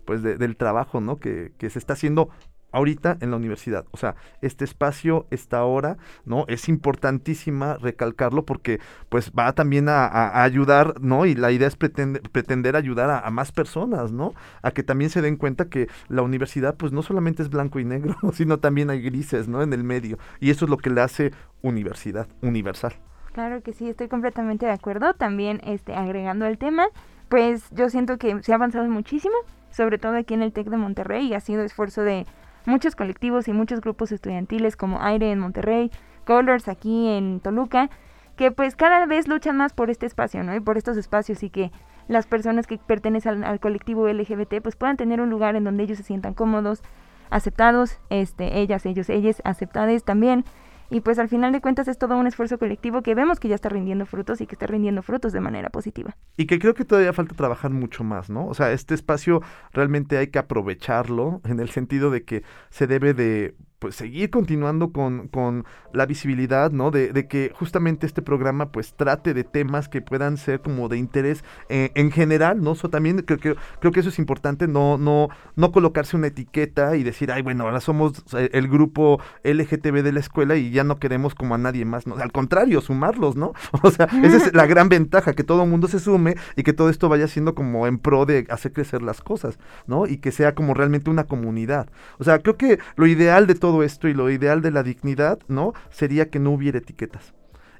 pues 0.03 0.21
de, 0.21 0.35
del 0.35 0.57
trabajo, 0.57 0.99
¿no? 0.99 1.17
Que, 1.17 1.53
que 1.57 1.69
se 1.69 1.79
está 1.79 1.93
haciendo 1.93 2.29
ahorita 2.71 3.17
en 3.21 3.31
la 3.31 3.37
universidad. 3.37 3.85
O 3.91 3.97
sea, 3.97 4.15
este 4.41 4.65
espacio, 4.65 5.25
esta 5.31 5.63
hora, 5.63 5.97
¿no? 6.25 6.45
Es 6.47 6.69
importantísima 6.69 7.77
recalcarlo 7.77 8.45
porque 8.45 8.79
pues 9.09 9.31
va 9.37 9.53
también 9.53 9.89
a, 9.89 10.43
ayudar, 10.43 11.01
¿no? 11.01 11.25
Y 11.25 11.35
la 11.35 11.51
idea 11.51 11.67
es 11.67 11.75
pretender, 11.75 12.21
pretender 12.31 12.75
ayudar 12.75 13.09
a, 13.09 13.19
a, 13.19 13.31
más 13.31 13.51
personas, 13.51 14.11
¿no? 14.11 14.33
A 14.61 14.71
que 14.71 14.83
también 14.83 15.09
se 15.09 15.21
den 15.21 15.37
cuenta 15.37 15.65
que 15.65 15.87
la 16.07 16.21
universidad 16.21 16.75
pues 16.75 16.91
no 16.91 17.01
solamente 17.01 17.43
es 17.43 17.49
blanco 17.49 17.79
y 17.79 17.85
negro, 17.85 18.15
sino 18.33 18.59
también 18.59 18.89
hay 18.89 19.01
grises, 19.01 19.47
¿no? 19.47 19.61
En 19.61 19.73
el 19.73 19.83
medio. 19.83 20.17
Y 20.39 20.49
eso 20.49 20.65
es 20.65 20.71
lo 20.71 20.77
que 20.77 20.89
le 20.89 21.01
hace 21.01 21.31
universidad, 21.61 22.27
universal. 22.41 22.93
Claro 23.33 23.61
que 23.61 23.73
sí, 23.73 23.87
estoy 23.87 24.07
completamente 24.07 24.65
de 24.65 24.73
acuerdo. 24.73 25.13
También 25.13 25.61
este, 25.63 25.93
agregando 25.93 26.45
el 26.45 26.57
tema, 26.57 26.87
pues 27.29 27.69
yo 27.71 27.89
siento 27.89 28.17
que 28.17 28.41
se 28.43 28.51
ha 28.51 28.55
avanzado 28.55 28.87
muchísimo, 28.89 29.35
sobre 29.69 29.97
todo 29.97 30.15
aquí 30.17 30.33
en 30.33 30.41
el 30.41 30.51
TEC 30.51 30.67
de 30.67 30.77
Monterrey, 30.77 31.27
y 31.27 31.33
ha 31.33 31.39
sido 31.39 31.63
esfuerzo 31.63 32.01
de 32.01 32.25
muchos 32.65 32.95
colectivos 32.95 33.47
y 33.47 33.53
muchos 33.53 33.81
grupos 33.81 34.11
estudiantiles 34.11 34.75
como 34.75 35.01
Aire 35.01 35.31
en 35.31 35.39
Monterrey, 35.39 35.91
Colors 36.25 36.67
aquí 36.67 37.07
en 37.07 37.39
Toluca, 37.39 37.89
que 38.35 38.51
pues 38.51 38.75
cada 38.75 39.05
vez 39.05 39.27
luchan 39.27 39.57
más 39.57 39.73
por 39.73 39.89
este 39.89 40.05
espacio, 40.05 40.43
¿no? 40.43 40.55
Y 40.55 40.59
por 40.59 40.77
estos 40.77 40.97
espacios 40.97 41.43
y 41.43 41.49
que 41.49 41.71
las 42.07 42.27
personas 42.27 42.67
que 42.67 42.77
pertenecen 42.77 43.43
al, 43.43 43.51
al, 43.51 43.59
colectivo 43.59 44.07
LGBT 44.07 44.61
pues 44.61 44.75
puedan 44.75 44.97
tener 44.97 45.21
un 45.21 45.29
lugar 45.29 45.55
en 45.55 45.63
donde 45.63 45.83
ellos 45.83 45.97
se 45.97 46.03
sientan 46.03 46.33
cómodos, 46.33 46.81
aceptados, 47.29 47.99
este, 48.09 48.59
ellas, 48.59 48.85
ellos, 48.85 49.09
ellas, 49.09 49.41
aceptadas 49.43 50.03
también. 50.03 50.45
Y 50.91 50.99
pues 50.99 51.19
al 51.19 51.29
final 51.29 51.53
de 51.53 51.61
cuentas 51.61 51.87
es 51.87 51.97
todo 51.97 52.17
un 52.17 52.27
esfuerzo 52.27 52.59
colectivo 52.59 53.01
que 53.01 53.15
vemos 53.15 53.39
que 53.39 53.47
ya 53.47 53.55
está 53.55 53.69
rindiendo 53.69 54.05
frutos 54.05 54.41
y 54.41 54.45
que 54.45 54.55
está 54.55 54.67
rindiendo 54.67 55.01
frutos 55.01 55.31
de 55.31 55.39
manera 55.39 55.69
positiva. 55.69 56.17
Y 56.35 56.47
que 56.47 56.59
creo 56.59 56.73
que 56.73 56.83
todavía 56.83 57.13
falta 57.13 57.33
trabajar 57.33 57.71
mucho 57.71 58.03
más, 58.03 58.29
¿no? 58.29 58.45
O 58.45 58.53
sea, 58.53 58.73
este 58.73 58.93
espacio 58.93 59.41
realmente 59.71 60.17
hay 60.17 60.27
que 60.27 60.39
aprovecharlo 60.39 61.39
en 61.45 61.61
el 61.61 61.69
sentido 61.69 62.11
de 62.11 62.25
que 62.25 62.43
se 62.69 62.87
debe 62.87 63.13
de 63.13 63.55
pues 63.81 63.95
seguir 63.95 64.29
continuando 64.29 64.91
con, 64.91 65.27
con 65.27 65.65
la 65.91 66.05
visibilidad, 66.05 66.71
¿no? 66.71 66.91
De, 66.91 67.11
de, 67.11 67.27
que 67.27 67.51
justamente 67.55 68.05
este 68.05 68.21
programa 68.21 68.71
pues 68.71 68.93
trate 68.93 69.33
de 69.33 69.43
temas 69.43 69.89
que 69.89 70.03
puedan 70.03 70.37
ser 70.37 70.61
como 70.61 70.87
de 70.87 70.99
interés 70.99 71.43
eh, 71.67 71.89
en 71.95 72.11
general, 72.11 72.61
¿no? 72.61 72.75
So, 72.75 72.91
también 72.91 73.23
creo 73.23 73.39
que, 73.39 73.55
creo 73.79 73.91
que 73.91 74.01
eso 74.01 74.09
es 74.09 74.19
importante, 74.19 74.67
no, 74.67 74.99
no, 74.99 75.29
no 75.55 75.71
colocarse 75.71 76.15
una 76.15 76.27
etiqueta 76.27 76.95
y 76.95 77.01
decir, 77.01 77.31
ay, 77.31 77.41
bueno, 77.41 77.63
ahora 77.63 77.81
somos 77.81 78.23
el 78.35 78.67
grupo 78.67 79.19
LGTB 79.43 80.03
de 80.03 80.11
la 80.11 80.19
escuela 80.19 80.55
y 80.57 80.69
ya 80.69 80.83
no 80.83 80.99
queremos 80.99 81.33
como 81.33 81.55
a 81.55 81.57
nadie 81.57 81.83
más, 81.83 82.05
¿no? 82.05 82.17
Al 82.17 82.31
contrario, 82.31 82.81
sumarlos, 82.81 83.35
¿no? 83.35 83.53
O 83.81 83.89
sea, 83.89 84.07
esa 84.21 84.37
es 84.37 84.53
la 84.53 84.67
gran 84.67 84.89
ventaja, 84.89 85.33
que 85.33 85.43
todo 85.43 85.63
el 85.63 85.69
mundo 85.69 85.87
se 85.87 85.99
sume 85.99 86.35
y 86.55 86.61
que 86.61 86.73
todo 86.73 86.91
esto 86.91 87.09
vaya 87.09 87.27
siendo 87.27 87.55
como 87.55 87.87
en 87.87 87.97
pro 87.97 88.27
de 88.27 88.45
hacer 88.51 88.73
crecer 88.73 89.01
las 89.01 89.21
cosas, 89.21 89.57
¿no? 89.87 90.05
Y 90.05 90.17
que 90.17 90.31
sea 90.31 90.53
como 90.53 90.75
realmente 90.75 91.09
una 91.09 91.23
comunidad. 91.23 91.89
O 92.19 92.23
sea, 92.23 92.39
creo 92.39 92.57
que 92.57 92.77
lo 92.95 93.07
ideal 93.07 93.47
de 93.47 93.55
todo 93.55 93.70
todo 93.71 93.83
esto 93.83 94.09
y 94.09 94.13
lo 94.13 94.29
ideal 94.29 94.61
de 94.61 94.69
la 94.69 94.83
dignidad, 94.83 95.39
¿no? 95.47 95.73
Sería 95.91 96.29
que 96.29 96.39
no 96.39 96.51
hubiera 96.51 96.79
etiquetas 96.79 97.33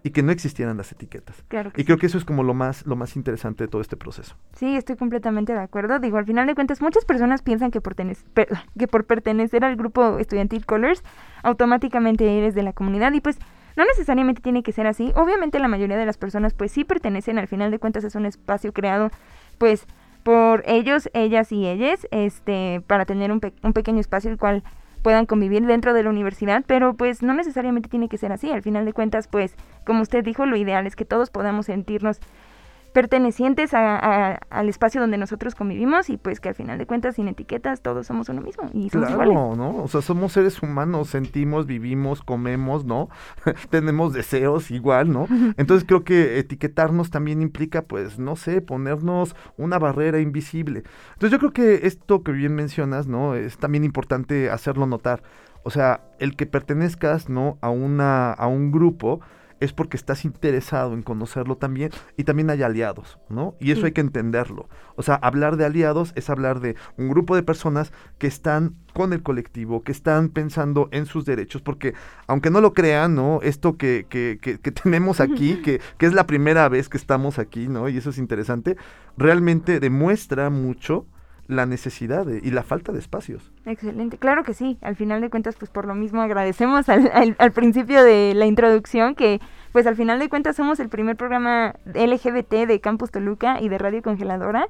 y 0.04 0.12
que 0.12 0.24
no 0.24 0.32
existieran 0.32 0.78
las 0.78 0.90
etiquetas. 0.94 1.44
Claro 1.50 1.74
que 1.74 1.82
y 1.82 1.86
creo 1.86 1.98
sí. 1.98 2.02
que 2.02 2.08
eso 2.08 2.18
es 2.18 2.24
como 2.24 2.44
lo 2.44 2.54
más 2.54 2.86
lo 2.88 2.96
más 2.96 3.18
interesante 3.18 3.66
de 3.66 3.68
todo 3.68 3.82
este 3.82 3.98
proceso. 3.98 4.38
Sí, 4.54 4.78
estoy 4.78 4.96
completamente 4.96 5.52
de 5.52 5.60
acuerdo. 5.60 6.00
Digo, 6.00 6.18
al 6.18 6.26
final 6.26 6.48
de 6.48 6.56
cuentas, 6.56 6.82
muchas 6.82 7.04
personas 7.04 7.42
piensan 7.42 7.72
que 7.72 7.82
por, 7.82 7.96
per 7.96 8.48
que 8.80 8.88
por 8.88 9.04
pertenecer 9.06 9.66
al 9.66 9.76
grupo 9.76 10.18
estudiantil 10.18 10.66
Colors, 10.66 11.04
automáticamente 11.44 12.38
eres 12.38 12.56
de 12.56 12.64
la 12.64 12.72
comunidad 12.72 13.12
y 13.12 13.20
pues 13.20 13.38
no 13.76 13.84
necesariamente 13.84 14.42
tiene 14.42 14.64
que 14.64 14.72
ser 14.72 14.88
así. 14.88 15.12
Obviamente 15.16 15.60
la 15.60 15.68
mayoría 15.68 15.98
de 15.98 16.06
las 16.06 16.18
personas 16.18 16.54
pues 16.54 16.72
sí 16.72 16.86
pertenecen, 16.86 17.38
al 17.38 17.48
final 17.48 17.70
de 17.70 17.80
cuentas 17.80 18.06
es 18.06 18.16
un 18.16 18.26
espacio 18.26 18.72
creado 18.72 19.12
pues 19.58 19.86
por 20.24 20.64
ellos, 20.68 21.10
ellas 21.14 21.52
y 21.52 21.68
ellas, 21.68 22.08
este, 22.12 22.82
para 22.88 23.06
tener 23.06 23.32
un, 23.32 23.40
pe 23.40 23.54
un 23.62 23.74
pequeño 23.74 24.00
espacio 24.00 24.32
el 24.32 24.38
cual 24.38 24.64
puedan 25.02 25.26
convivir 25.26 25.66
dentro 25.66 25.94
de 25.94 26.04
la 26.04 26.10
universidad, 26.10 26.64
pero 26.66 26.94
pues 26.94 27.22
no 27.22 27.34
necesariamente 27.34 27.90
tiene 27.90 28.10
que 28.10 28.18
ser 28.18 28.32
así. 28.32 28.52
Al 28.52 28.62
final 28.62 28.86
de 28.86 28.94
cuentas, 28.94 29.28
pues, 29.28 29.56
como 29.86 30.02
usted 30.02 30.24
dijo, 30.24 30.46
lo 30.46 30.56
ideal 30.56 30.88
es 30.88 30.96
que 30.96 31.06
todos 31.06 31.30
podamos 31.30 31.68
sentirnos 31.68 32.20
pertenecientes 32.92 33.74
a, 33.74 33.96
a, 33.98 34.40
al 34.50 34.70
espacio 34.70 35.02
donde 35.02 35.18
nosotros 35.18 35.56
convivimos 35.56 36.10
y 36.10 36.18
pues 36.18 36.40
que 36.40 36.50
al 36.50 36.56
final 36.56 36.78
de 36.78 36.86
cuentas 36.86 37.16
sin 37.16 37.28
etiquetas 37.28 37.82
todos 37.82 38.08
somos 38.08 38.30
uno 38.30 38.42
mismo 38.42 38.70
y 38.74 38.90
somos 38.90 39.08
claro, 39.08 39.24
iguales. 39.24 39.58
¿no? 39.58 39.84
O 39.84 39.88
sea, 39.88 40.02
somos 40.02 40.34
seres 40.34 40.62
humanos, 40.62 41.10
sentimos, 41.10 41.66
vivimos, 41.66 42.22
comemos, 42.22 42.86
¿no? 42.86 43.10
Tenemos 43.70 44.14
deseos 44.14 44.72
igual, 44.72 45.12
¿no? 45.12 45.28
Entonces 45.58 45.88
creo 45.88 46.04
que 46.04 46.40
etiquetarnos 46.40 47.10
también 47.10 47.42
implica, 47.42 47.84
pues, 47.84 48.20
no 48.20 48.36
sé, 48.36 48.62
ponernos 48.62 49.36
una 49.58 49.80
barrera 49.80 50.20
invisible. 50.20 50.84
Entonces 51.14 51.32
yo 51.32 51.40
creo 51.40 51.54
que 51.54 51.88
esto 51.88 52.24
que 52.24 52.32
bien 52.32 52.56
mencionas, 52.56 53.08
¿no? 53.08 53.36
Es 53.36 53.58
también 53.58 53.84
importante 53.84 54.50
hacerlo 54.50 54.86
notar. 54.86 55.24
O 55.64 55.70
sea, 55.70 56.02
el 56.20 56.36
que 56.36 56.46
pertenezcas, 56.46 57.30
¿no? 57.30 57.58
A 57.62 57.70
una, 57.70 58.32
a 58.34 58.48
un 58.48 58.72
grupo, 58.72 59.22
es 59.62 59.72
porque 59.72 59.96
estás 59.96 60.26
interesado 60.26 60.94
en 60.94 61.02
conocerlo 61.04 61.56
también 61.56 61.92
y 62.18 62.26
también 62.26 62.50
hay 62.50 62.62
aliados, 62.64 63.18
¿no? 63.30 63.56
Y 63.62 63.72
eso 63.72 63.82
Sí. 63.82 63.86
hay 63.88 63.92
que 63.94 64.02
entenderlo. 64.02 64.68
O 64.98 65.04
sea, 65.04 65.16
hablar 65.16 65.56
de 65.56 65.64
aliados 65.66 66.12
es 66.16 66.30
hablar 66.30 66.60
de 66.60 66.76
un 66.98 67.08
grupo 67.10 67.36
de 67.38 67.44
personas 67.44 67.94
que 68.18 68.28
están 68.28 68.76
con 68.94 69.14
el 69.14 69.24
colectivo, 69.24 69.84
que 69.84 69.94
están 69.94 70.28
pensando 70.28 70.90
en 70.92 71.06
sus 71.06 71.24
derechos, 71.24 71.62
porque 71.62 71.94
aunque 72.28 72.50
no 72.50 72.60
lo 72.60 72.74
crean, 72.74 73.16
¿no? 73.16 73.40
Esto 73.42 73.78
que, 73.78 74.06
que, 74.10 74.38
que- 74.42 74.60
que 74.60 74.72
tenemos 74.84 75.22
aquí, 75.22 75.62
que, 75.62 75.80
que 75.98 76.06
es 76.06 76.14
la 76.14 76.28
primera 76.28 76.68
vez 76.68 76.90
que 76.90 76.98
estamos 76.98 77.40
aquí, 77.40 77.70
¿no? 77.70 77.88
Y 77.88 77.96
eso 77.98 78.10
es 78.10 78.18
interesante, 78.18 78.76
realmente 79.18 79.80
demuestra 79.80 80.50
mucho 80.50 81.06
la 81.52 81.66
necesidad 81.66 82.26
de- 82.26 82.40
y 82.44 82.52
la 82.52 82.64
falta 82.64 82.92
de 82.92 83.00
espacios. 83.00 83.52
Excelente, 83.66 84.18
claro 84.18 84.44
que 84.44 84.54
sí. 84.54 84.78
Al 84.82 84.96
final 84.96 85.22
de 85.22 85.30
cuentas, 85.30 85.56
pues 85.58 85.70
por 85.70 85.86
lo 85.86 85.94
mismo 85.96 86.22
agradecemos 86.22 86.90
al, 86.90 87.12
al, 87.14 87.36
al 87.38 87.52
principio 87.52 88.04
de 88.04 88.34
la 88.36 88.46
introducción 88.46 89.16
que, 89.16 89.40
pues 89.72 89.86
al 89.88 89.96
final 89.96 90.20
de 90.20 90.30
cuentas 90.30 90.56
somos 90.56 90.80
el 90.80 90.90
primer 90.90 91.16
programa 91.18 91.74
LGBT 91.94 92.66
de 92.68 92.80
Campus 92.82 93.12
Toluca 93.12 93.60
y 93.62 93.70
de 93.70 93.78
Radio 93.78 94.02
Congeladora. 94.02 94.68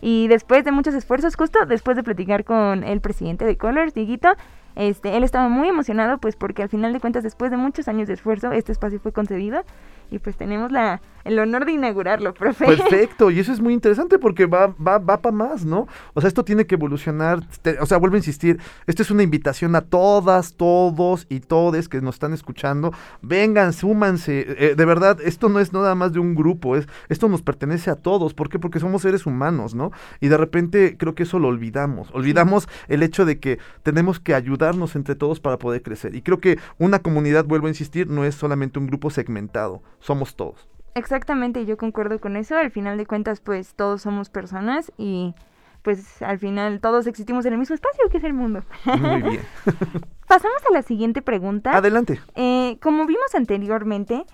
Y 0.00 0.28
después 0.28 0.64
de 0.64 0.70
muchos 0.70 0.94
esfuerzos, 0.94 1.34
justo 1.34 1.58
después 1.66 1.96
de 1.96 2.04
platicar 2.04 2.44
con 2.44 2.84
el 2.84 3.00
presidente 3.00 3.44
de 3.44 3.56
Colors, 3.56 3.94
Dieguito, 3.94 4.28
este, 4.76 5.16
él 5.16 5.24
estaba 5.24 5.48
muy 5.48 5.66
emocionado, 5.68 6.18
pues 6.18 6.36
porque 6.36 6.62
al 6.62 6.68
final 6.68 6.92
de 6.92 7.00
cuentas, 7.00 7.24
después 7.24 7.50
de 7.50 7.56
muchos 7.56 7.88
años 7.88 8.06
de 8.06 8.14
esfuerzo, 8.14 8.52
este 8.52 8.70
espacio 8.70 9.00
fue 9.00 9.10
concedido 9.12 9.62
y 10.10 10.18
pues 10.18 10.36
tenemos 10.36 10.72
la, 10.72 11.00
el 11.24 11.38
honor 11.38 11.66
de 11.66 11.72
inaugurarlo, 11.72 12.32
profe. 12.34 12.64
Perfecto, 12.64 13.30
y 13.30 13.38
eso 13.40 13.52
es 13.52 13.60
muy 13.60 13.74
interesante 13.78 14.18
porque 14.18 14.46
va, 14.46 14.68
va, 14.68 14.98
va 14.98 15.20
para 15.20 15.34
más, 15.36 15.64
¿no? 15.64 15.86
O 16.14 16.20
sea, 16.20 16.28
esto 16.28 16.44
tiene 16.44 16.66
que 16.66 16.76
evolucionar, 16.76 17.40
te- 17.62 17.78
o 17.80 17.86
sea, 17.86 17.98
vuelvo 17.98 18.14
a 18.14 18.18
insistir, 18.18 18.58
esto 18.86 19.02
es 19.02 19.10
una 19.10 19.22
invitación 19.22 19.74
a 19.76 19.82
todas, 19.82 20.54
todos 20.54 21.26
y 21.28 21.40
todes 21.40 21.88
que 21.88 22.00
nos 22.00 22.14
están 22.16 22.32
escuchando, 22.32 22.92
vengan, 23.22 23.72
súmanse, 23.72 24.46
eh, 24.48 24.74
de 24.76 24.84
verdad, 24.84 25.18
esto 25.22 25.48
no 25.48 25.60
es 25.60 25.72
nada 25.72 25.94
más 25.94 26.12
de 26.12 26.20
un 26.20 26.34
grupo, 26.34 26.76
es, 26.76 26.86
esto 27.08 27.28
nos 27.28 27.42
pertenece 27.42 27.90
a 27.90 27.96
todos, 27.96 28.32
¿por 28.34 28.48
qué? 28.48 28.58
Porque 28.58 28.80
somos 28.80 29.02
seres 29.02 29.26
humanos, 29.26 29.74
¿no? 29.74 29.92
Y 30.20 30.28
de 30.28 30.36
repente 30.38 30.96
creo 30.98 31.14
que 31.14 31.24
eso 31.24 31.38
lo 31.38 31.48
olvidamos, 31.48 32.10
olvidamos 32.12 32.68
el 32.88 33.02
hecho 33.02 33.24
de 33.26 33.38
que 33.38 33.58
tenemos 33.82 34.20
que 34.20 34.34
ayudarnos 34.34 34.96
entre 34.96 35.14
todos 35.14 35.40
para 35.40 35.58
poder 35.58 35.82
crecer, 35.82 36.14
y 36.14 36.22
creo 36.22 36.40
que 36.40 36.58
una 36.78 37.00
comunidad, 37.00 37.44
vuelvo 37.44 37.66
a 37.66 37.70
insistir, 37.70 38.08
no 38.08 38.24
es 38.24 38.34
solamente 38.34 38.78
un 38.78 38.86
grupo 38.86 39.10
segmentado, 39.10 39.82
somos 40.00 40.36
todos. 40.36 40.68
Exactamente, 40.94 41.64
yo 41.64 41.76
concuerdo 41.76 42.20
con 42.20 42.36
eso. 42.36 42.56
Al 42.56 42.70
final 42.70 42.98
de 42.98 43.06
cuentas, 43.06 43.40
pues 43.40 43.74
todos 43.74 44.02
somos 44.02 44.30
personas 44.30 44.92
y 44.96 45.34
pues 45.82 46.22
al 46.22 46.38
final 46.38 46.80
todos 46.80 47.06
existimos 47.06 47.46
en 47.46 47.52
el 47.52 47.58
mismo 47.58 47.74
espacio 47.74 48.08
que 48.10 48.18
es 48.18 48.24
el 48.24 48.34
mundo. 48.34 48.62
Muy 48.84 49.22
bien. 49.22 49.40
Pasamos 50.28 50.58
a 50.68 50.72
la 50.72 50.82
siguiente 50.82 51.22
pregunta. 51.22 51.76
Adelante. 51.76 52.20
Eh, 52.34 52.78
como 52.82 53.06
vimos 53.06 53.34
anteriormente, 53.34 54.24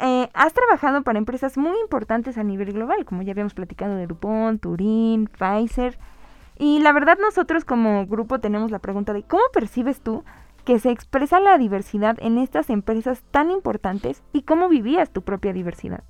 eh, 0.00 0.28
has 0.34 0.52
trabajado 0.52 1.02
para 1.02 1.18
empresas 1.18 1.56
muy 1.56 1.78
importantes 1.80 2.38
a 2.38 2.42
nivel 2.42 2.72
global, 2.72 3.04
como 3.04 3.22
ya 3.22 3.32
habíamos 3.32 3.54
platicado 3.54 3.94
de 3.96 4.06
Dupont, 4.06 4.60
Turín, 4.60 5.28
Pfizer. 5.28 5.98
Y 6.58 6.80
la 6.80 6.92
verdad 6.92 7.18
nosotros 7.20 7.64
como 7.64 8.06
grupo 8.06 8.40
tenemos 8.40 8.70
la 8.70 8.78
pregunta 8.78 9.12
de 9.12 9.22
¿cómo 9.24 9.42
percibes 9.52 10.00
tú 10.00 10.24
que 10.64 10.78
se 10.78 10.90
expresa 10.90 11.40
la 11.40 11.58
diversidad 11.58 12.16
en 12.20 12.38
estas 12.38 12.70
empresas 12.70 13.22
tan 13.30 13.50
importantes 13.50 14.22
y 14.32 14.42
cómo 14.42 14.68
vivías 14.68 15.10
tu 15.10 15.22
propia 15.22 15.52
diversidad? 15.52 16.04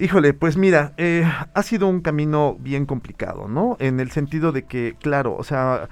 Híjole, 0.00 0.32
pues 0.32 0.56
mira, 0.56 0.92
eh, 0.96 1.24
ha 1.54 1.62
sido 1.64 1.88
un 1.88 2.02
camino 2.02 2.56
bien 2.60 2.86
complicado, 2.86 3.48
¿no? 3.48 3.76
En 3.80 3.98
el 3.98 4.12
sentido 4.12 4.52
de 4.52 4.64
que, 4.64 4.94
claro, 5.00 5.34
o 5.36 5.42
sea, 5.42 5.88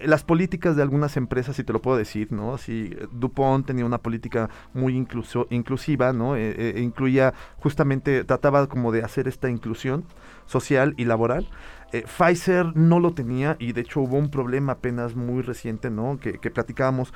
las 0.00 0.24
políticas 0.24 0.76
de 0.76 0.82
algunas 0.82 1.16
empresas, 1.16 1.56
si 1.56 1.64
te 1.64 1.72
lo 1.72 1.82
puedo 1.82 1.96
decir, 1.96 2.32
¿no? 2.32 2.58
Si 2.58 2.90
eh, 2.92 3.08
Dupont 3.12 3.66
tenía 3.66 3.84
una 3.84 3.98
política 3.98 4.50
muy 4.74 4.96
inclusiva, 4.96 6.12
¿no? 6.12 6.36
Eh, 6.36 6.54
eh, 6.56 6.80
incluía 6.80 7.34
justamente, 7.58 8.24
trataba 8.24 8.66
como 8.68 8.92
de 8.92 9.02
hacer 9.02 9.28
esta 9.28 9.50
inclusión 9.50 10.04
social 10.46 10.94
y 10.96 11.04
laboral. 11.04 11.48
Pfizer 11.92 12.74
no 12.74 13.00
lo 13.00 13.12
tenía 13.12 13.56
y 13.58 13.72
de 13.72 13.82
hecho 13.82 14.00
hubo 14.00 14.16
un 14.16 14.30
problema 14.30 14.72
apenas 14.72 15.14
muy 15.14 15.42
reciente, 15.42 15.90
¿no? 15.90 16.18
Que, 16.18 16.38
que 16.38 16.50
platicábamos 16.50 17.12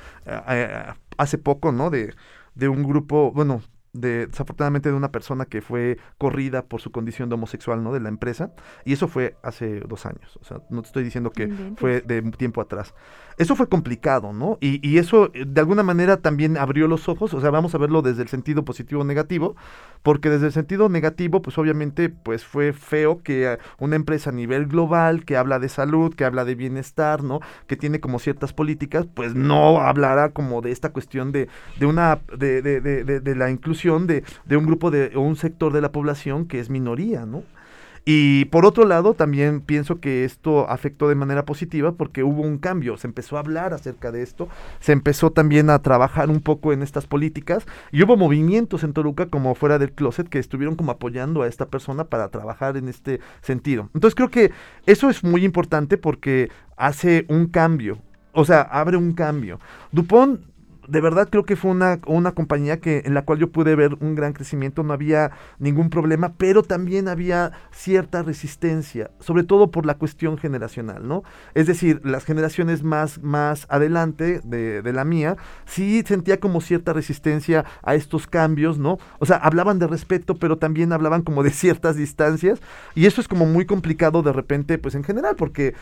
hace 1.17 1.39
poco, 1.39 1.73
¿no? 1.73 1.89
De, 1.89 2.15
de 2.55 2.69
un 2.69 2.83
grupo, 2.83 3.33
bueno, 3.33 3.63
de, 4.01 4.27
desafortunadamente 4.27 4.89
de 4.91 4.95
una 4.95 5.11
persona 5.13 5.45
que 5.47 5.61
fue 5.63 5.99
corrida 6.19 6.65
por 6.65 6.81
su 6.81 6.91
condición 6.91 7.29
de 7.29 7.35
homosexual, 7.35 7.83
¿no? 7.83 7.93
De 7.93 8.01
la 8.01 8.09
empresa. 8.09 8.51
Y 8.85 8.93
eso 8.93 9.09
fue 9.09 9.37
hace 9.43 9.81
dos 9.81 10.07
años. 10.07 10.39
O 10.41 10.45
sea, 10.45 10.59
no 10.71 10.83
te 10.83 10.89
estoy 10.89 11.05
diciendo 11.05 11.31
que 11.31 11.45
Inventes. 11.45 11.79
fue 11.81 12.01
de 12.01 12.23
tiempo 12.33 12.61
atrás. 12.61 12.95
Eso 13.39 13.55
fue 13.55 13.69
complicado, 13.69 14.33
¿no? 14.33 14.57
Y, 14.61 14.87
y 14.89 14.99
eso 14.99 15.31
eh, 15.35 15.45
de 15.47 15.61
alguna 15.61 15.83
manera 15.83 16.17
también 16.19 16.57
abrió 16.57 16.89
los 16.89 17.09
ojos. 17.09 17.35
O 17.35 17.41
sea, 17.41 17.51
vamos 17.51 17.75
a 17.75 17.79
verlo 17.79 18.01
desde 18.03 18.23
el 18.23 18.29
sentido 18.29 18.65
positivo 18.65 19.03
o 19.03 19.05
negativo. 19.05 19.57
Porque 20.03 20.31
desde 20.31 20.47
el 20.47 20.53
sentido 20.53 20.89
negativo, 20.89 21.43
pues 21.43 21.59
obviamente, 21.59 22.09
pues 22.09 22.45
fue 22.45 22.73
feo 22.73 23.23
que 23.23 23.53
eh, 23.53 23.59
una 23.79 23.97
empresa 23.97 24.31
a 24.31 24.33
nivel 24.33 24.67
global, 24.67 25.25
que 25.25 25.37
habla 25.37 25.59
de 25.59 25.69
salud, 25.69 26.15
que 26.15 26.25
habla 26.25 26.45
de 26.45 26.55
bienestar, 26.55 27.23
¿no? 27.25 27.41
Que 27.67 27.77
tiene 27.77 28.01
como 28.01 28.19
ciertas 28.21 28.53
políticas, 28.53 29.07
pues 29.13 29.35
no 29.35 29.81
hablará 29.81 30.31
como 30.31 30.61
de 30.63 30.71
esta 30.73 30.91
cuestión 30.93 31.33
de, 31.33 31.49
de 31.79 31.87
una, 31.87 32.21
de, 32.37 32.63
de, 32.63 32.81
de, 32.81 33.05
de- 33.05 33.21
de 33.21 33.35
la 33.35 33.51
inclusión 33.51 33.86
de, 33.87 34.25
de 34.45 34.57
un 34.57 34.67
grupo 34.67 34.91
de, 34.91 35.13
o 35.15 35.21
un 35.21 35.37
sector 35.37 35.73
de 35.73 35.81
la 35.81 35.93
población 35.93 36.47
que 36.47 36.61
es 36.61 36.71
minoría, 36.71 37.25
¿no? 37.25 37.43
Y 38.09 38.45
por 38.47 38.65
otro 38.65 38.85
lado, 38.85 39.15
también 39.15 39.61
pienso 39.61 39.99
que 39.99 40.25
esto 40.25 40.71
afectó 40.71 41.09
de 41.09 41.17
manera 41.17 41.45
positiva 41.45 41.91
porque 41.91 42.23
hubo 42.23 42.43
un 42.43 42.59
cambio, 42.59 42.97
se 42.97 43.09
empezó 43.09 43.37
a 43.37 43.41
hablar 43.41 43.75
acerca 43.75 44.13
de 44.13 44.23
esto, 44.23 44.49
se 44.79 44.93
empezó 44.93 45.33
también 45.33 45.71
a 45.71 45.81
trabajar 45.81 46.31
un 46.31 46.41
poco 46.41 46.73
en 46.73 46.85
estas 46.85 47.09
políticas 47.09 47.67
y 47.91 48.05
hubo 48.05 48.17
movimientos 48.17 48.85
en 48.85 48.93
Toluca 48.93 49.27
como 49.27 49.57
fuera 49.57 49.81
del 49.81 49.91
closet 49.91 50.29
que 50.29 50.39
estuvieron 50.39 50.77
como 50.77 50.93
apoyando 50.93 51.43
a 51.43 51.49
esta 51.49 51.67
persona 51.67 52.05
para 52.05 52.29
trabajar 52.29 52.77
en 52.77 52.89
este 52.89 53.19
sentido. 53.41 53.91
Entonces 53.93 54.15
creo 54.15 54.31
que 54.31 54.53
eso 54.87 55.11
es 55.11 55.25
muy 55.25 55.45
importante 55.45 55.99
porque 55.99 56.49
hace 56.77 57.25
un 57.29 57.47
cambio, 57.47 57.99
o 58.31 58.45
sea, 58.45 58.61
abre 58.61 58.97
un 58.97 59.15
cambio. 59.15 59.59
Dupont 59.91 60.43
de 60.89 61.01
verdad 61.01 61.29
creo 61.31 61.45
que 61.45 61.57
fue 61.57 61.71
una, 61.71 62.01
una 62.07 62.33
compañía 62.33 62.81
que, 62.81 63.03
en 63.05 63.15
la 63.15 63.23
cual 63.23 63.39
yo 63.39 63.51
pude 63.51 63.75
ver 63.75 63.97
un 64.01 64.15
gran 64.15 64.33
crecimiento, 64.33 64.83
no 64.83 64.93
había 64.93 65.33
ningún 65.59 65.91
problema, 65.91 66.35
pero 66.37 66.63
también 66.63 67.09
había 67.09 67.53
cierta 67.71 68.23
resistencia, 68.23 69.11
sobre 69.21 69.45
todo 69.45 69.71
por 69.71 69.87
la 69.87 69.95
cuestión 69.95 70.39
generacional, 70.39 71.07
¿no? 71.07 71.23
Es 71.55 71.67
decir, 71.67 72.01
las 72.05 72.25
generaciones 72.25 72.83
más, 72.83 73.23
más 73.23 73.67
adelante 73.69 74.41
de, 74.45 74.83
de 74.83 74.93
la 74.93 75.05
mía, 75.05 75.37
sí 75.65 76.03
sentía 76.07 76.41
como 76.41 76.61
cierta 76.61 76.93
resistencia 76.93 77.65
a 77.83 77.95
estos 77.95 78.27
cambios, 78.27 78.79
¿no? 78.79 78.99
O 79.19 79.27
sea, 79.27 79.37
hablaban 79.37 79.79
de 79.79 79.87
respeto, 79.87 80.37
pero 80.37 80.59
también 80.59 80.93
hablaban 80.93 81.23
como 81.23 81.43
de 81.43 81.51
ciertas 81.51 81.97
distancias, 81.97 82.61
y 82.95 83.07
eso 83.07 83.21
es 83.21 83.29
como 83.29 83.47
muy 83.47 83.67
complicado 83.67 84.23
de 84.23 84.33
repente, 84.33 84.79
pues 84.79 84.95
en 84.95 85.05
general, 85.05 85.37
porque 85.37 85.75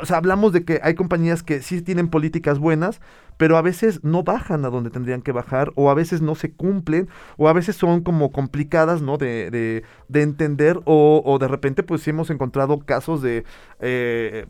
o 0.00 0.06
sea, 0.06 0.18
hablamos 0.18 0.52
de 0.52 0.64
que 0.64 0.80
hay 0.82 0.94
compañías 0.94 1.42
que 1.42 1.62
sí 1.62 1.82
tienen 1.82 2.08
políticas 2.08 2.58
buenas, 2.58 3.00
pero 3.36 3.56
a 3.56 3.62
veces 3.62 4.04
no 4.04 4.22
bajan 4.22 4.64
a 4.64 4.70
donde 4.70 4.90
tendrían 4.90 5.22
que 5.22 5.32
bajar, 5.32 5.72
o 5.74 5.90
a 5.90 5.94
veces 5.94 6.20
no 6.22 6.34
se 6.34 6.52
cumplen, 6.52 7.08
o 7.38 7.48
a 7.48 7.52
veces 7.52 7.76
son 7.76 8.02
como 8.02 8.32
complicadas, 8.32 9.02
¿no? 9.02 9.16
De, 9.18 9.50
de, 9.50 9.82
de 10.08 10.22
entender, 10.22 10.80
o, 10.84 11.38
de 11.40 11.48
repente 11.48 11.82
pues 11.82 12.02
sí 12.02 12.10
hemos 12.10 12.30
encontrado 12.30 12.80
casos 12.80 13.22
de... 13.22 13.44
eh, 13.80 14.46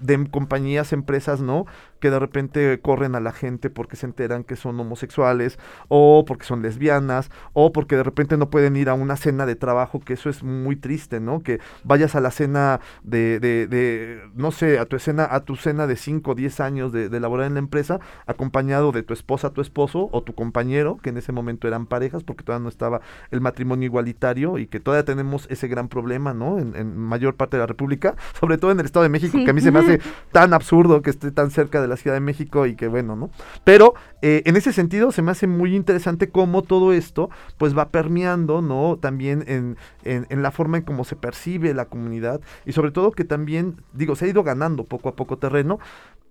de 0.00 0.28
compañías, 0.30 0.92
empresas, 0.92 1.40
¿no? 1.40 1.66
Que 2.04 2.10
de 2.10 2.18
repente 2.18 2.78
corren 2.82 3.14
a 3.14 3.20
la 3.20 3.32
gente 3.32 3.70
porque 3.70 3.96
se 3.96 4.04
enteran 4.04 4.44
que 4.44 4.56
son 4.56 4.78
homosexuales, 4.78 5.58
o 5.88 6.26
porque 6.26 6.44
son 6.44 6.60
lesbianas, 6.60 7.30
o 7.54 7.72
porque 7.72 7.96
de 7.96 8.02
repente 8.02 8.36
no 8.36 8.50
pueden 8.50 8.76
ir 8.76 8.90
a 8.90 8.94
una 8.94 9.16
cena 9.16 9.46
de 9.46 9.56
trabajo, 9.56 10.00
que 10.00 10.12
eso 10.12 10.28
es 10.28 10.42
muy 10.42 10.76
triste, 10.76 11.18
¿no? 11.18 11.42
Que 11.42 11.60
vayas 11.82 12.14
a 12.14 12.20
la 12.20 12.30
cena 12.30 12.80
de, 13.04 13.40
de, 13.40 13.66
de 13.68 14.20
no 14.34 14.50
sé, 14.50 14.78
a 14.78 14.84
tu 14.84 14.96
escena, 14.96 15.26
a 15.30 15.40
tu 15.46 15.56
cena 15.56 15.86
de 15.86 15.96
5 15.96 16.32
o 16.32 16.34
10 16.34 16.60
años 16.60 16.92
de, 16.92 17.08
de 17.08 17.20
laborar 17.20 17.46
en 17.46 17.54
la 17.54 17.60
empresa, 17.60 18.00
acompañado 18.26 18.92
de 18.92 19.02
tu 19.02 19.14
esposa, 19.14 19.48
tu 19.54 19.62
esposo, 19.62 20.10
o 20.12 20.22
tu 20.22 20.34
compañero, 20.34 20.98
que 21.02 21.08
en 21.08 21.16
ese 21.16 21.32
momento 21.32 21.68
eran 21.68 21.86
parejas, 21.86 22.22
porque 22.22 22.44
todavía 22.44 22.64
no 22.64 22.68
estaba 22.68 23.00
el 23.30 23.40
matrimonio 23.40 23.86
igualitario, 23.86 24.58
y 24.58 24.66
que 24.66 24.78
todavía 24.78 25.06
tenemos 25.06 25.46
ese 25.48 25.68
gran 25.68 25.88
problema, 25.88 26.34
¿no? 26.34 26.58
En, 26.58 26.76
en 26.76 26.98
mayor 26.98 27.34
parte 27.34 27.56
de 27.56 27.62
la 27.62 27.66
República, 27.66 28.14
sobre 28.38 28.58
todo 28.58 28.72
en 28.72 28.80
el 28.80 28.84
Estado 28.84 29.04
de 29.04 29.08
México, 29.08 29.38
Sí. 29.38 29.44
que 29.44 29.50
a 29.52 29.54
mí 29.54 29.62
se 29.62 29.70
me 29.72 29.78
hace 29.78 30.00
tan 30.32 30.52
absurdo 30.52 31.00
que 31.00 31.08
esté 31.08 31.30
tan 31.30 31.50
cerca 31.50 31.80
de 31.80 31.88
la 31.88 31.93
Ciudad 31.96 32.16
de 32.16 32.20
México 32.20 32.66
y 32.66 32.76
que 32.76 32.88
bueno, 32.88 33.16
¿no? 33.16 33.30
Pero 33.64 33.94
eh, 34.22 34.42
en 34.46 34.56
ese 34.56 34.72
sentido 34.72 35.12
se 35.12 35.22
me 35.22 35.30
hace 35.30 35.46
muy 35.46 35.74
interesante 35.74 36.30
cómo 36.30 36.62
todo 36.62 36.92
esto 36.92 37.30
pues 37.58 37.76
va 37.76 37.90
permeando, 37.90 38.62
¿no? 38.62 38.98
También 39.00 39.44
en, 39.46 39.76
en 40.04 40.42
la 40.42 40.50
forma 40.50 40.78
en 40.78 40.84
cómo 40.84 41.04
se 41.04 41.16
percibe 41.16 41.74
la 41.74 41.86
comunidad 41.86 42.40
y 42.66 42.72
sobre 42.72 42.90
todo 42.90 43.12
que 43.12 43.24
también, 43.24 43.82
digo, 43.92 44.16
se 44.16 44.26
ha 44.26 44.28
ido 44.28 44.42
ganando 44.42 44.84
poco 44.84 45.08
a 45.08 45.16
poco 45.16 45.38
terreno 45.38 45.78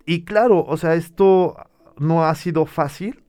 y 0.06 0.26
claro, 0.26 0.66
o 0.66 0.78
sea, 0.78 0.96
esto 0.96 1.56
no 1.98 2.26
ha 2.26 2.36
sido 2.36 2.66
fácil, 2.66 3.23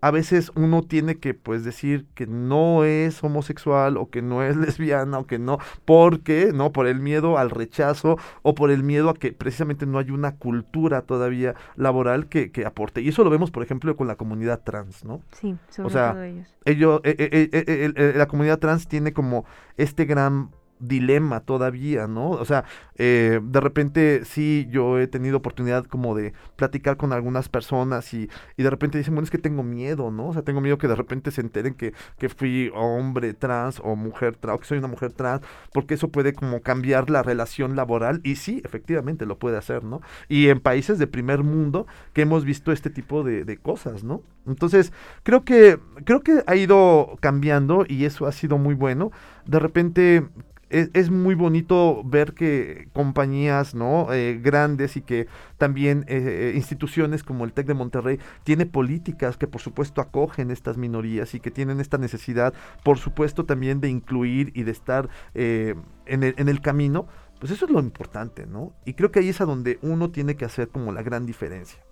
a 0.00 0.10
veces 0.10 0.52
uno 0.54 0.82
tiene 0.82 1.18
que 1.18 1.34
pues 1.34 1.64
decir 1.64 2.06
que 2.14 2.26
no 2.26 2.84
es 2.84 3.22
homosexual 3.24 3.96
o 3.96 4.10
que 4.10 4.22
no 4.22 4.42
es 4.42 4.56
lesbiana 4.56 5.18
o 5.18 5.26
que 5.26 5.38
no, 5.38 5.58
porque, 5.84 6.50
¿no? 6.54 6.72
Por 6.72 6.86
el 6.86 7.00
miedo 7.00 7.38
al 7.38 7.50
rechazo 7.50 8.16
o 8.42 8.54
por 8.54 8.70
el 8.70 8.82
miedo 8.82 9.10
a 9.10 9.14
que 9.14 9.32
precisamente 9.32 9.86
no 9.86 9.98
hay 9.98 10.10
una 10.10 10.36
cultura 10.36 11.02
todavía 11.02 11.54
laboral 11.76 12.28
que, 12.28 12.52
que 12.52 12.66
aporte. 12.66 13.00
Y 13.00 13.08
eso 13.08 13.24
lo 13.24 13.30
vemos, 13.30 13.50
por 13.50 13.62
ejemplo, 13.62 13.96
con 13.96 14.06
la 14.06 14.16
comunidad 14.16 14.62
trans, 14.64 15.04
¿no? 15.04 15.22
Sí, 15.32 15.56
sobre 15.68 15.86
O 15.88 15.90
sea, 15.90 16.12
todo 16.12 16.22
ellos. 16.22 16.56
ellos, 16.64 17.00
eh, 17.04 17.16
eh, 17.18 17.28
eh, 17.52 17.62
eh, 17.66 17.92
eh, 17.96 18.12
la 18.16 18.26
comunidad 18.26 18.58
trans 18.58 18.88
tiene 18.88 19.12
como 19.12 19.44
este 19.76 20.04
gran 20.04 20.50
dilema 20.78 21.40
todavía, 21.40 22.06
¿no? 22.06 22.30
O 22.30 22.44
sea, 22.44 22.64
eh, 22.96 23.40
de 23.42 23.60
repente 23.60 24.24
sí, 24.24 24.66
yo 24.70 24.98
he 24.98 25.06
tenido 25.06 25.38
oportunidad 25.38 25.84
como 25.84 26.14
de 26.14 26.32
platicar 26.56 26.96
con 26.96 27.12
algunas 27.12 27.48
personas 27.48 28.12
y, 28.14 28.28
y 28.56 28.62
de 28.62 28.70
repente 28.70 28.98
dicen, 28.98 29.14
bueno, 29.14 29.24
es 29.24 29.30
que 29.30 29.38
tengo 29.38 29.62
miedo, 29.62 30.10
¿no? 30.10 30.28
O 30.28 30.32
sea, 30.32 30.42
tengo 30.42 30.60
miedo 30.60 30.78
que 30.78 30.88
de 30.88 30.96
repente 30.96 31.30
se 31.30 31.40
enteren 31.40 31.74
que, 31.74 31.94
que 32.18 32.28
fui 32.28 32.70
hombre 32.74 33.34
trans 33.34 33.80
o 33.82 33.96
mujer 33.96 34.36
trans, 34.36 34.56
o 34.56 34.60
que 34.60 34.66
soy 34.66 34.78
una 34.78 34.88
mujer 34.88 35.12
trans, 35.12 35.42
porque 35.72 35.94
eso 35.94 36.08
puede 36.08 36.32
como 36.32 36.60
cambiar 36.60 37.10
la 37.10 37.22
relación 37.22 37.76
laboral 37.76 38.20
y 38.22 38.36
sí, 38.36 38.62
efectivamente 38.64 39.26
lo 39.26 39.38
puede 39.38 39.56
hacer, 39.56 39.84
¿no? 39.84 40.00
Y 40.28 40.48
en 40.48 40.60
países 40.60 40.98
de 40.98 41.06
primer 41.06 41.42
mundo 41.42 41.86
que 42.12 42.22
hemos 42.22 42.44
visto 42.44 42.72
este 42.72 42.90
tipo 42.90 43.24
de, 43.24 43.44
de 43.44 43.56
cosas, 43.56 44.04
¿no? 44.04 44.22
Entonces, 44.46 44.92
creo 45.22 45.44
que, 45.44 45.78
creo 46.04 46.20
que 46.20 46.42
ha 46.46 46.56
ido 46.56 47.16
cambiando 47.20 47.84
y 47.88 48.04
eso 48.04 48.26
ha 48.26 48.32
sido 48.32 48.58
muy 48.58 48.74
bueno. 48.74 49.10
De 49.44 49.58
repente 49.58 50.24
es, 50.70 50.90
es 50.94 51.10
muy 51.10 51.34
bonito 51.34 52.02
ver 52.04 52.32
que 52.32 52.88
compañías 52.92 53.74
no 53.74 54.06
Eh, 54.12 54.40
grandes 54.42 54.96
y 54.96 55.02
que 55.02 55.26
también 55.58 56.04
eh, 56.08 56.52
instituciones 56.54 57.22
como 57.22 57.44
el 57.44 57.52
TEC 57.52 57.66
de 57.66 57.74
Monterrey 57.74 58.18
tiene 58.44 58.66
políticas 58.66 59.36
que 59.36 59.46
por 59.46 59.60
supuesto 59.60 60.00
acogen 60.00 60.50
estas 60.50 60.76
minorías 60.76 61.34
y 61.34 61.40
que 61.40 61.50
tienen 61.50 61.80
esta 61.80 61.98
necesidad 61.98 62.54
por 62.82 62.98
supuesto 62.98 63.44
también 63.44 63.80
de 63.80 63.88
incluir 63.88 64.52
y 64.54 64.62
de 64.62 64.70
estar 64.70 65.08
eh, 65.34 65.74
en, 66.06 66.22
el, 66.22 66.34
en 66.38 66.48
el 66.48 66.60
camino 66.60 67.06
pues 67.40 67.52
eso 67.52 67.66
es 67.66 67.70
lo 67.70 67.80
importante 67.80 68.46
no 68.46 68.72
y 68.84 68.94
creo 68.94 69.10
que 69.10 69.20
ahí 69.20 69.28
es 69.28 69.40
a 69.40 69.44
donde 69.44 69.78
uno 69.82 70.10
tiene 70.10 70.36
que 70.36 70.44
hacer 70.44 70.68
como 70.68 70.92
la 70.92 71.02
gran 71.02 71.26
diferencia 71.26 71.85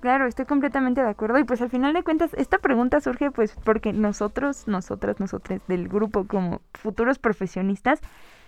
Claro, 0.00 0.26
estoy 0.26 0.44
completamente 0.44 1.02
de 1.02 1.08
acuerdo. 1.08 1.38
Y 1.38 1.44
pues 1.44 1.60
al 1.60 1.70
final 1.70 1.92
de 1.92 2.02
cuentas, 2.02 2.32
esta 2.34 2.58
pregunta 2.58 3.00
surge 3.00 3.30
pues 3.30 3.54
porque 3.64 3.92
nosotros, 3.92 4.68
nosotras, 4.68 5.18
nosotros 5.18 5.60
del 5.66 5.88
grupo 5.88 6.26
como 6.26 6.60
futuros 6.74 7.18
profesionistas, 7.18 8.00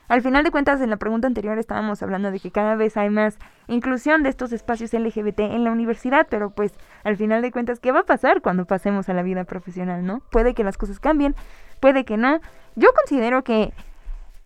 al 0.09 0.23
final 0.23 0.43
de 0.43 0.51
cuentas 0.51 0.81
en 0.81 0.91
la 0.91 0.97
pregunta 0.97 1.29
anterior 1.29 1.57
estábamos 1.59 2.03
hablando 2.03 2.33
de 2.33 2.41
que 2.41 2.51
cada 2.51 2.75
vez 2.75 2.97
hay 2.97 3.11
más 3.11 3.39
inclusión 3.69 4.25
de 4.25 4.29
estos 4.29 4.53
espacios 4.53 4.93
LGBT 4.93 5.39
en 5.41 5.63
la 5.63 5.71
universidad, 5.71 6.27
pero 6.29 6.51
pues 6.51 6.73
al 7.05 7.17
final 7.17 7.43
de 7.43 7.53
cuentas, 7.53 7.79
¿qué 7.79 7.93
va 7.93 8.01
a 8.01 8.05
pasar 8.05 8.43
cuando 8.43 8.65
pasemos 8.65 9.09
a 9.09 9.15
la 9.15 9.23
vida 9.23 9.45
profesional, 9.45 10.05
no? 10.05 10.21
Puede 10.33 10.55
que 10.55 10.65
las 10.65 10.77
cosas 10.77 10.99
cambien, 10.99 11.37
puede 11.79 12.05
que 12.05 12.17
no. 12.17 12.41
Yo 12.75 12.89
considero 12.93 13.45
que 13.45 13.73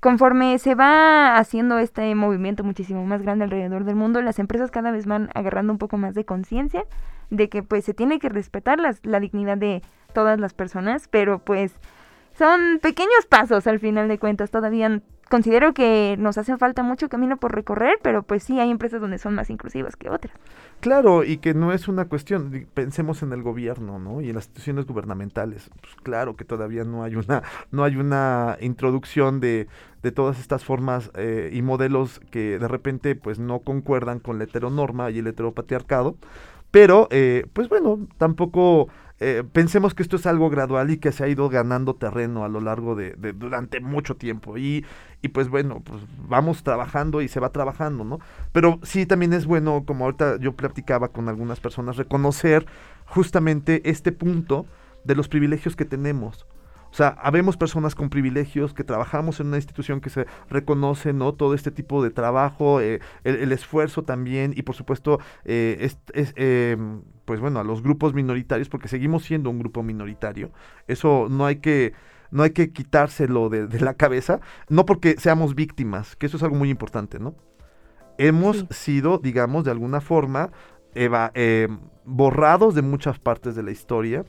conforme 0.04 0.58
se 0.58 0.74
va 0.74 1.38
haciendo 1.38 1.78
este 1.78 2.14
movimiento 2.14 2.62
muchísimo 2.62 3.06
más 3.06 3.22
grande 3.22 3.44
alrededor 3.44 3.84
del 3.84 3.96
mundo, 3.96 4.20
las 4.20 4.38
empresas 4.38 4.70
cada 4.70 4.90
vez 4.90 5.06
van 5.06 5.30
agarrando 5.34 5.72
un 5.72 5.78
poco 5.78 5.96
más 5.96 6.14
de 6.14 6.26
conciencia 6.26 6.84
de 7.30 7.48
que 7.48 7.62
pues 7.62 7.86
se 7.86 7.94
tiene 7.94 8.18
que 8.18 8.28
respetar 8.28 8.78
las- 8.78 9.00
la 9.02 9.18
dignidad 9.18 9.56
de 9.56 9.80
todas 10.12 10.38
las 10.38 10.52
personas, 10.52 11.08
pero 11.08 11.38
pues 11.38 11.80
son 12.34 12.80
pequeños 12.82 13.24
pasos 13.30 13.66
al 13.66 13.80
final 13.80 14.06
de 14.08 14.18
cuentas. 14.18 14.50
Todavía 14.50 15.00
considero 15.28 15.74
que 15.74 16.16
nos 16.18 16.38
hace 16.38 16.56
falta 16.56 16.82
mucho 16.82 17.08
camino 17.08 17.36
por 17.36 17.54
recorrer, 17.54 17.98
pero 18.02 18.22
pues 18.22 18.42
sí 18.42 18.60
hay 18.60 18.70
empresas 18.70 19.00
donde 19.00 19.18
son 19.18 19.34
más 19.34 19.50
inclusivas 19.50 19.96
que 19.96 20.10
otras. 20.10 20.34
Claro, 20.80 21.24
y 21.24 21.38
que 21.38 21.54
no 21.54 21.72
es 21.72 21.88
una 21.88 22.06
cuestión, 22.06 22.66
pensemos 22.74 23.22
en 23.22 23.32
el 23.32 23.42
gobierno, 23.42 23.98
¿no? 23.98 24.20
Y 24.20 24.28
en 24.28 24.34
las 24.34 24.44
instituciones 24.44 24.86
gubernamentales. 24.86 25.70
Pues 25.80 25.94
claro 26.02 26.36
que 26.36 26.44
todavía 26.44 26.84
no 26.84 27.04
hay 27.04 27.16
una, 27.16 27.42
no 27.70 27.84
hay 27.84 27.96
una 27.96 28.58
introducción 28.60 29.40
de, 29.40 29.66
de 30.02 30.12
todas 30.12 30.38
estas 30.38 30.64
formas 30.64 31.10
eh, 31.14 31.50
y 31.52 31.62
modelos 31.62 32.20
que 32.30 32.58
de 32.58 32.68
repente 32.68 33.14
pues 33.14 33.38
no 33.38 33.60
concuerdan 33.60 34.20
con 34.20 34.38
la 34.38 34.44
heteronorma 34.44 35.10
y 35.10 35.18
el 35.20 35.26
heteropatriarcado. 35.26 36.16
Pero, 36.70 37.06
eh, 37.12 37.46
pues 37.52 37.68
bueno, 37.68 38.00
tampoco 38.18 38.88
eh, 39.20 39.44
pensemos 39.52 39.94
que 39.94 40.02
esto 40.02 40.16
es 40.16 40.26
algo 40.26 40.50
gradual 40.50 40.90
y 40.90 40.98
que 40.98 41.12
se 41.12 41.24
ha 41.24 41.28
ido 41.28 41.48
ganando 41.48 41.94
terreno 41.94 42.44
a 42.44 42.48
lo 42.48 42.60
largo 42.60 42.94
de, 42.96 43.14
durante 43.34 43.80
mucho 43.80 44.16
tiempo. 44.16 44.58
Y, 44.58 44.84
y 45.22 45.28
pues 45.28 45.48
bueno, 45.48 45.82
pues 45.84 46.02
vamos 46.28 46.62
trabajando 46.62 47.22
y 47.22 47.28
se 47.28 47.40
va 47.40 47.50
trabajando, 47.50 48.04
¿no? 48.04 48.18
Pero 48.52 48.80
sí 48.82 49.06
también 49.06 49.32
es 49.32 49.46
bueno, 49.46 49.84
como 49.86 50.04
ahorita 50.04 50.38
yo 50.38 50.54
platicaba 50.54 51.08
con 51.08 51.28
algunas 51.28 51.60
personas, 51.60 51.96
reconocer 51.96 52.66
justamente 53.06 53.88
este 53.88 54.12
punto 54.12 54.66
de 55.04 55.14
los 55.14 55.28
privilegios 55.28 55.76
que 55.76 55.84
tenemos. 55.84 56.46
O 56.94 56.96
sea, 56.96 57.08
habemos 57.20 57.56
personas 57.56 57.96
con 57.96 58.08
privilegios 58.08 58.72
que 58.72 58.84
trabajamos 58.84 59.40
en 59.40 59.48
una 59.48 59.56
institución 59.56 60.00
que 60.00 60.10
se 60.10 60.26
reconoce, 60.48 61.12
¿no? 61.12 61.34
Todo 61.34 61.54
este 61.54 61.72
tipo 61.72 62.04
de 62.04 62.10
trabajo, 62.10 62.80
eh, 62.80 63.00
el, 63.24 63.50
esfuerzo 63.50 64.04
también 64.04 64.54
y 64.56 64.62
por 64.62 64.76
supuesto, 64.76 65.18
eh, 65.44 65.76
es, 65.80 65.98
eh, 66.36 66.76
pues 67.24 67.40
bueno, 67.40 67.60
a 67.60 67.64
los 67.64 67.82
grupos 67.82 68.14
minoritarios, 68.14 68.68
porque 68.68 68.88
seguimos 68.88 69.24
siendo 69.24 69.50
un 69.50 69.58
grupo 69.58 69.82
minoritario. 69.82 70.52
Eso 70.86 71.28
no 71.30 71.46
hay 71.46 71.56
que, 71.56 71.92
no 72.30 72.42
hay 72.42 72.50
que 72.50 72.70
quitárselo 72.72 73.48
de, 73.48 73.66
de 73.66 73.80
la 73.80 73.94
cabeza, 73.94 74.40
no 74.68 74.84
porque 74.86 75.16
seamos 75.18 75.54
víctimas, 75.54 76.16
que 76.16 76.26
eso 76.26 76.36
es 76.36 76.42
algo 76.42 76.56
muy 76.56 76.70
importante, 76.70 77.18
¿no? 77.18 77.34
Hemos 78.18 78.58
Sí. 78.58 78.66
sido, 78.70 79.18
digamos, 79.18 79.64
de 79.64 79.70
alguna 79.72 80.00
forma, 80.00 80.50
eva- 80.94 81.32
eh, 81.34 81.68
borrados 82.04 82.74
de 82.74 82.82
muchas 82.82 83.18
partes 83.18 83.56
de 83.56 83.62
la 83.62 83.72
historia. 83.72 84.24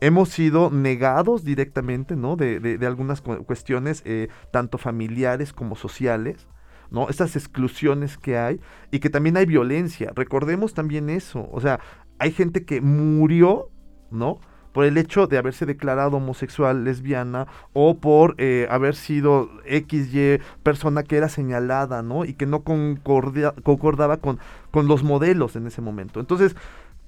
Hemos 0.00 0.30
sido 0.30 0.70
negados 0.70 1.44
directamente, 1.44 2.16
¿no? 2.16 2.34
De, 2.36 2.58
de- 2.58 2.78
de 2.78 2.86
algunas 2.86 3.20
cu- 3.20 3.44
cuestiones, 3.44 4.02
eh, 4.06 4.28
tanto 4.50 4.78
familiares 4.78 5.52
como 5.52 5.76
sociales, 5.76 6.48
¿no? 6.90 7.08
Estas 7.08 7.36
exclusiones 7.36 8.18
que 8.18 8.36
hay 8.36 8.60
y 8.90 8.98
que 8.98 9.10
también 9.10 9.36
hay 9.36 9.46
violencia. 9.46 10.10
Recordemos 10.16 10.74
también 10.74 11.08
eso. 11.10 11.48
O 11.52 11.60
sea, 11.60 11.78
hay 12.20 12.30
gente 12.30 12.64
que 12.64 12.80
murió, 12.80 13.70
¿no? 14.10 14.38
Por 14.72 14.84
el 14.84 14.98
hecho 14.98 15.26
de 15.26 15.38
haberse 15.38 15.66
declarado 15.66 16.18
homosexual, 16.18 16.84
lesbiana, 16.84 17.48
o 17.72 17.98
por 17.98 18.36
eh, 18.38 18.68
haber 18.70 18.94
sido 18.94 19.50
XY 19.64 20.40
persona 20.62 21.02
que 21.02 21.16
era 21.16 21.28
señalada, 21.28 22.02
¿no? 22.02 22.24
Y 22.24 22.34
que 22.34 22.46
no 22.46 22.62
concordaba 22.62 24.18
con, 24.18 24.38
con 24.70 24.86
los 24.86 25.02
modelos 25.02 25.56
en 25.56 25.66
ese 25.66 25.80
momento. 25.80 26.20
Entonces, 26.20 26.54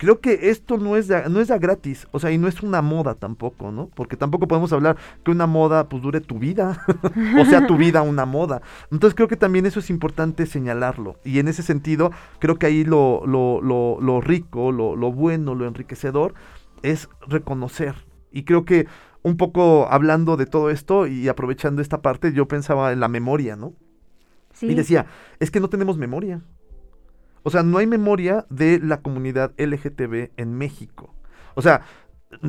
creo 0.03 0.21
que 0.21 0.51
esto 0.51 0.79
no 0.79 0.97
es, 0.97 1.07
de, 1.07 1.29
no 1.31 1.39
es 1.39 1.47
de 1.47 1.57
gratis, 1.61 2.09
o 2.11 2.19
sea, 2.19 2.33
y 2.33 2.37
no 2.37 2.49
es 2.49 2.61
una 2.65 2.83
moda 2.83 3.15
tampoco, 3.15 3.71
¿no? 3.71 3.89
Porque 3.95 4.17
tampoco 4.17 4.49
podemos 4.49 4.73
hablar 4.73 4.97
que 5.25 5.31
una 5.31 5.47
moda 5.47 5.89
pues 5.89 6.03
dure 6.03 6.21
tu 6.21 6.41
vida, 6.41 6.85
o 7.41 7.45
sea, 7.45 7.69
tu 7.69 7.77
vida 7.77 8.03
una 8.03 8.27
moda. 8.27 8.63
Entonces 8.91 9.15
creo 9.15 9.29
que 9.29 9.37
también 9.37 9.65
eso 9.65 9.79
es 9.79 9.91
importante 9.91 10.47
señalarlo. 10.47 11.21
Y 11.25 11.39
en 11.39 11.47
ese 11.47 11.63
sentido, 11.63 12.11
creo 12.41 12.57
que 12.57 12.67
ahí 12.67 12.83
lo, 12.83 13.23
lo, 13.27 13.63
lo, 13.63 14.01
lo 14.01 14.21
rico, 14.21 14.73
lo, 14.73 14.97
lo 14.97 15.13
bueno, 15.13 15.55
lo 15.55 15.69
enriquecedor, 15.69 16.35
es 16.83 17.09
reconocer. 17.29 17.95
Y 18.33 18.43
creo 18.43 18.65
que 18.65 18.89
un 19.23 19.37
poco 19.37 19.87
hablando 19.89 20.37
de 20.37 20.47
todo 20.47 20.71
esto 20.71 21.07
y 21.07 21.29
aprovechando 21.29 21.81
esta 21.81 22.03
parte, 22.03 22.33
yo 22.33 22.49
pensaba 22.49 22.91
en 22.91 22.99
la 22.99 23.07
memoria, 23.07 23.55
¿no? 23.55 23.73
Sí, 24.53 24.67
Y 24.67 24.75
decía, 24.75 25.07
es 25.39 25.53
que 25.53 25.61
no 25.61 25.69
tenemos 25.69 25.97
memoria. 25.97 26.43
O 27.43 27.51
sea, 27.51 27.63
no 27.63 27.79
hay 27.79 27.87
memoria 27.87 28.47
de 28.51 28.79
la 28.79 29.01
comunidad 29.01 29.53
LGTB 29.57 30.31
en 30.37 30.55
México. 30.57 31.15
O 31.55 31.63
sea, 31.63 31.83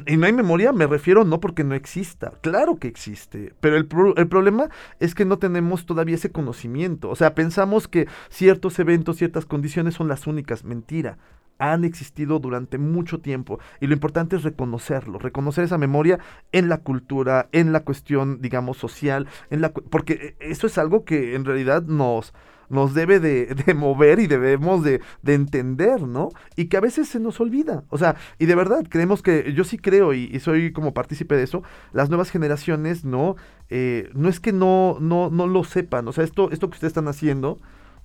y 0.08 0.15
no 0.15 0.25
hay 0.25 0.32
memoria, 0.34 0.71
me 0.71 0.88
refiero 0.88 1.25
no 1.25 1.41
porque 1.41 1.65
no 1.65 1.75
exista, 1.75 2.32
claro 2.41 2.77
que 2.77 2.88
existe, 2.88 3.53
pero 3.60 3.75
el, 3.75 3.86
pro- 3.86 4.15
el 4.15 4.27
problema 4.29 4.69
es 5.01 5.13
que 5.13 5.25
no 5.25 5.39
tenemos 5.39 5.86
todavía 5.86 6.15
ese 6.15 6.32
conocimiento. 6.32 7.10
O 7.10 7.15
sea, 7.17 7.36
pensamos 7.36 7.89
que 7.89 8.08
ciertos 8.29 8.79
eventos, 8.79 9.17
ciertas 9.17 9.45
condiciones 9.45 9.95
son 9.95 10.08
las 10.08 10.25
únicas. 10.25 10.63
Mentira. 10.63 11.17
Han 11.60 11.84
existido 11.84 12.39
durante 12.39 12.77
mucho 12.77 13.19
tiempo 13.19 13.60
y 13.79 13.88
lo 13.88 13.93
importante 13.93 14.36
es 14.38 14.43
reconocerlo, 14.43 15.19
reconocer 15.19 15.63
esa 15.65 15.77
memoria 15.77 16.17
en 16.51 16.67
la 16.67 16.79
cultura, 16.79 17.47
en 17.51 17.71
la 17.71 17.82
cuestión, 17.82 18.41
digamos, 18.41 18.77
social, 18.77 19.27
en 19.51 19.62
la 19.62 19.71
porque 19.71 20.13
eh, 20.13 20.36
eso 20.39 20.65
es 20.65 20.77
algo 20.79 21.06
que 21.06 21.36
en 21.36 21.45
realidad 21.45 21.84
nos, 21.84 22.34
nos 22.69 22.93
debe 22.93 23.19
de, 23.19 23.45
de 23.65 23.73
mover 23.73 24.19
y 24.19 24.28
debemos 24.28 24.84
de, 24.84 25.02
de 25.21 25.34
entender, 25.34 26.02
¿no? 26.02 26.30
Y 26.56 26.65
que 26.65 26.78
a 26.78 26.82
veces 26.82 27.08
se 27.08 27.19
nos 27.19 27.39
olvida. 27.39 27.84
O 27.89 27.97
sea, 27.97 28.15
y 28.39 28.45
de 28.45 28.56
verdad, 28.56 28.84
creemos 28.89 29.21
que, 29.21 29.54
yo 29.54 29.63
sí 29.63 29.78
creo 29.78 30.13
y, 30.13 30.30
y 30.32 30.39
soy 30.39 30.71
como 30.71 30.93
partícipe 30.93 31.36
de 31.36 31.43
eso, 31.43 31.63
las 31.91 32.10
nuevas 32.10 32.30
generaciones, 32.30 33.06
¿no? 33.06 33.36
Eh, 33.69 34.10
no 34.13 34.30
es 34.30 34.39
que 34.39 34.54
no, 34.54 34.97
no, 34.99 35.30
no 35.30 35.47
lo 35.47 35.63
sepan. 35.63 36.08
O 36.08 36.13
sea, 36.13 36.23
esto, 36.23 36.52
esto 36.52 36.69
que 36.69 36.76
ustedes 36.76 36.91
están 36.91 37.08
haciendo 37.08 37.60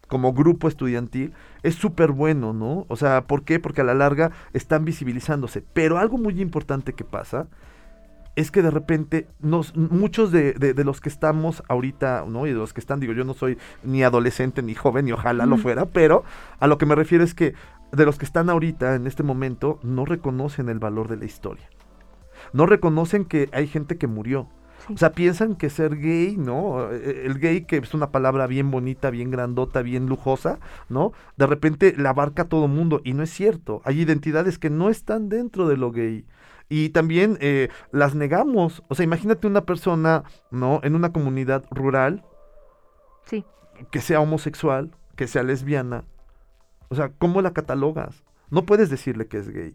como 0.09 0.33
grupo 0.33 0.69
estudiantil 0.69 1.35
es 1.63 1.75
súper 1.75 2.13
bueno, 2.13 2.53
¿no? 2.53 2.87
O 2.89 2.97
sea, 2.97 3.27
¿por 3.27 3.45
qué? 3.45 3.61
Porque 3.61 3.83
a 3.83 3.85
la 3.85 3.95
larga 3.95 4.33
están 4.53 4.85
visibilizándose. 4.85 5.63
Pero 5.73 5.99
algo 5.99 6.19
muy 6.19 6.41
importante 6.41 6.95
que 6.95 7.05
pasa 7.05 7.49
es 8.41 8.51
que 8.51 8.63
de 8.63 8.71
repente 8.71 9.27
nos, 9.41 9.77
muchos 9.77 10.31
de, 10.33 10.53
de- 10.55 10.75
de 10.75 10.85
los 10.85 11.01
que 11.01 11.09
estamos 11.09 11.63
ahorita, 11.69 12.25
¿no? 12.29 12.47
Y 12.47 12.51
de 12.51 12.57
los 12.57 12.73
que 12.73 12.81
están, 12.81 13.01
digo, 13.01 13.13
yo 13.13 13.25
no 13.25 13.35
soy 13.35 13.59
ni 13.83 14.03
adolescente 14.03 14.63
ni 14.63 14.75
joven, 14.75 15.05
ni 15.07 15.13
ojalá 15.13 15.45
lo 15.47 15.57
fuera, 15.59 15.87
pero 15.87 16.25
a 16.61 16.67
lo 16.67 16.79
que 16.79 16.87
me 16.87 16.95
refiero 16.95 17.25
es 17.25 17.35
que 17.35 17.55
de 17.93 18.05
los 18.05 18.19
que 18.19 18.25
están 18.25 18.51
ahorita 18.51 18.95
en 18.95 19.07
este 19.07 19.23
momento 19.23 19.79
no 19.83 20.05
reconocen 20.05 20.69
el 20.69 20.79
valor 20.79 21.09
de 21.09 21.17
la 21.17 21.25
historia. 21.25 21.69
No 22.53 22.67
reconocen 22.67 23.25
que 23.25 23.49
hay 23.53 23.67
gente 23.67 23.97
que 23.99 24.07
murió. 24.07 24.49
O 24.95 24.97
sea, 24.97 25.13
piensan 25.13 25.55
que 25.57 25.69
ser 25.71 25.97
gay, 25.99 26.37
¿no? 26.39 26.91
E, 26.93 27.27
el 27.27 27.39
gay, 27.39 27.63
que 27.63 27.77
es 27.79 27.93
una 27.95 28.11
palabra 28.11 28.47
bien 28.47 28.71
bonita, 28.71 29.11
bien 29.11 29.31
grandota, 29.31 29.83
bien 29.83 30.07
lujosa, 30.07 30.61
¿no? 30.89 31.13
De 31.37 31.47
repente 31.47 31.95
la 31.99 32.11
abarca 32.11 32.43
a 32.43 32.49
todo 32.49 32.69
mundo 32.69 33.01
y 33.05 33.13
no 33.13 33.23
es 33.23 33.31
cierto. 33.31 33.83
Hay 33.85 34.01
identidades 34.01 34.59
que 34.59 34.71
no 34.71 34.89
están 34.89 35.29
dentro 35.29 35.67
de 35.69 35.77
lo 35.77 35.91
gay. 35.91 36.25
Y 36.69 36.91
también 36.91 37.39
eh, 37.41 37.69
las 37.93 38.15
negamos. 38.15 38.83
O 38.89 38.95
sea, 38.95 39.05
imagínate 39.05 39.47
una 39.47 39.65
persona, 39.65 40.25
¿no? 40.51 40.81
En 40.83 40.95
una 40.95 41.13
comunidad 41.13 41.65
rural. 41.71 42.25
Sí. 43.25 43.45
Que 43.91 44.01
sea 44.01 44.21
homosexual, 44.21 44.91
que 45.17 45.27
sea 45.27 45.43
lesbiana. 45.43 46.05
O 46.89 46.95
sea, 46.95 47.11
¿cómo 47.19 47.43
la 47.43 47.53
catalogas? 47.53 48.23
no 48.51 48.65
puedes 48.65 48.91
decirle 48.91 49.27
que 49.27 49.39
es 49.39 49.49
gay. 49.51 49.75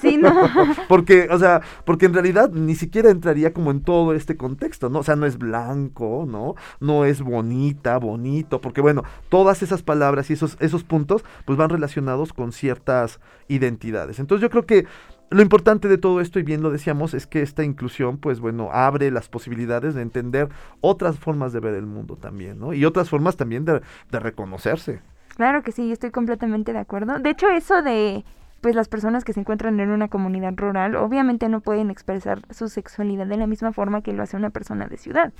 Sí, 0.00 0.16
no. 0.16 0.32
porque, 0.88 1.28
o 1.30 1.38
sea, 1.38 1.62
porque 1.84 2.06
en 2.06 2.14
realidad 2.14 2.50
ni 2.50 2.74
siquiera 2.74 3.10
entraría 3.10 3.52
como 3.52 3.70
en 3.70 3.82
todo 3.82 4.14
este 4.14 4.36
contexto, 4.36 4.90
¿no? 4.90 5.00
O 5.00 5.02
sea, 5.02 5.16
no 5.16 5.26
es 5.26 5.38
blanco, 5.38 6.26
¿no? 6.28 6.54
No 6.80 7.04
es 7.04 7.22
bonita, 7.22 7.98
bonito, 7.98 8.60
porque 8.60 8.80
bueno, 8.80 9.04
todas 9.28 9.62
esas 9.62 9.82
palabras 9.82 10.30
y 10.30 10.34
esos, 10.34 10.56
esos 10.60 10.84
puntos, 10.84 11.24
pues 11.44 11.56
van 11.56 11.70
relacionados 11.70 12.32
con 12.32 12.52
ciertas 12.52 13.20
identidades. 13.48 14.18
Entonces 14.18 14.42
yo 14.42 14.50
creo 14.50 14.66
que 14.66 14.86
lo 15.32 15.42
importante 15.42 15.88
de 15.88 15.98
todo 15.98 16.20
esto, 16.20 16.38
y 16.38 16.42
bien 16.42 16.62
lo 16.62 16.70
decíamos, 16.70 17.14
es 17.14 17.26
que 17.26 17.42
esta 17.42 17.64
inclusión, 17.64 18.18
pues 18.18 18.40
bueno, 18.40 18.70
abre 18.72 19.10
las 19.10 19.28
posibilidades 19.28 19.94
de 19.94 20.02
entender 20.02 20.48
otras 20.80 21.18
formas 21.18 21.52
de 21.52 21.60
ver 21.60 21.74
el 21.74 21.86
mundo 21.86 22.16
también, 22.16 22.58
¿no? 22.58 22.72
Y 22.74 22.84
otras 22.84 23.08
formas 23.08 23.36
también 23.36 23.64
de, 23.64 23.80
reconocerse. 24.10 25.00
Claro 25.36 25.62
que 25.62 25.72
sí, 25.72 25.90
estoy 25.90 26.10
completamente 26.10 26.72
de 26.72 26.78
acuerdo. 26.78 27.18
De 27.18 27.30
hecho, 27.30 27.48
eso 27.48 27.82
de 27.82 28.24
pues 28.60 28.76
las 28.76 28.86
personas 28.86 29.24
que 29.24 29.32
se 29.32 29.40
encuentran 29.40 29.80
en 29.80 29.90
una 29.90 30.06
comunidad 30.06 30.54
rural 30.56 30.94
obviamente 30.94 31.48
no 31.48 31.60
pueden 31.60 31.90
expresar 31.90 32.42
su 32.50 32.68
sexualidad 32.68 33.26
de 33.26 33.36
la 33.36 33.48
misma 33.48 33.72
forma 33.72 34.02
que 34.02 34.12
lo 34.12 34.22
hace 34.22 34.36
una 34.36 34.50
persona 34.50 34.86
de 34.86 34.98
ciudad. 34.98 35.32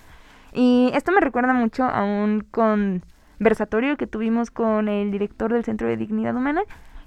Y 0.53 0.91
esto 0.95 1.13
me 1.13 1.21
recuerda 1.21 1.53
mucho 1.53 1.85
a 1.85 2.03
un 2.03 2.45
conversatorio 2.51 3.97
que 3.97 4.09
tuvimos 4.09 4.51
con 4.51 4.89
el 4.89 5.13
director 5.13 5.53
del 5.53 5.65
Centro 5.65 5.87
de 5.87 5.97
Dignidad 5.97 6.35
Humana, 6.35 6.63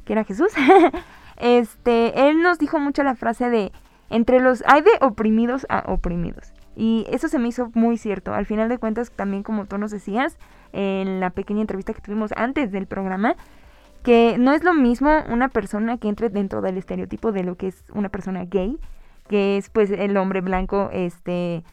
que 0.05 0.13
era 0.13 0.23
Jesús. 0.23 0.53
este, 1.37 2.29
él 2.29 2.41
nos 2.41 2.59
dijo 2.59 2.79
mucho 2.79 3.03
la 3.03 3.15
frase 3.15 3.49
de 3.49 3.71
entre 4.09 4.39
los 4.39 4.63
hay 4.67 4.81
de 4.81 4.91
oprimidos 5.01 5.65
a 5.69 5.83
oprimidos. 5.87 6.53
Y 6.75 7.05
eso 7.09 7.27
se 7.27 7.39
me 7.39 7.47
hizo 7.47 7.71
muy 7.73 7.97
cierto. 7.97 8.33
Al 8.33 8.45
final 8.45 8.69
de 8.69 8.77
cuentas, 8.77 9.11
también 9.11 9.43
como 9.43 9.65
tú 9.65 9.77
nos 9.77 9.91
decías, 9.91 10.37
en 10.73 11.19
la 11.19 11.29
pequeña 11.29 11.61
entrevista 11.61 11.93
que 11.93 12.01
tuvimos 12.01 12.31
antes 12.35 12.71
del 12.71 12.85
programa, 12.85 13.35
que 14.03 14.35
no 14.37 14.51
es 14.51 14.63
lo 14.63 14.73
mismo 14.73 15.23
una 15.29 15.47
persona 15.47 15.97
que 15.97 16.09
entre 16.09 16.29
dentro 16.29 16.61
del 16.61 16.77
estereotipo 16.77 17.31
de 17.31 17.43
lo 17.43 17.55
que 17.55 17.67
es 17.67 17.83
una 17.93 18.09
persona 18.09 18.45
gay, 18.45 18.77
que 19.27 19.57
es 19.57 19.69
pues 19.69 19.89
el 19.89 20.15
hombre 20.17 20.41
blanco, 20.41 20.89
este 20.91 21.63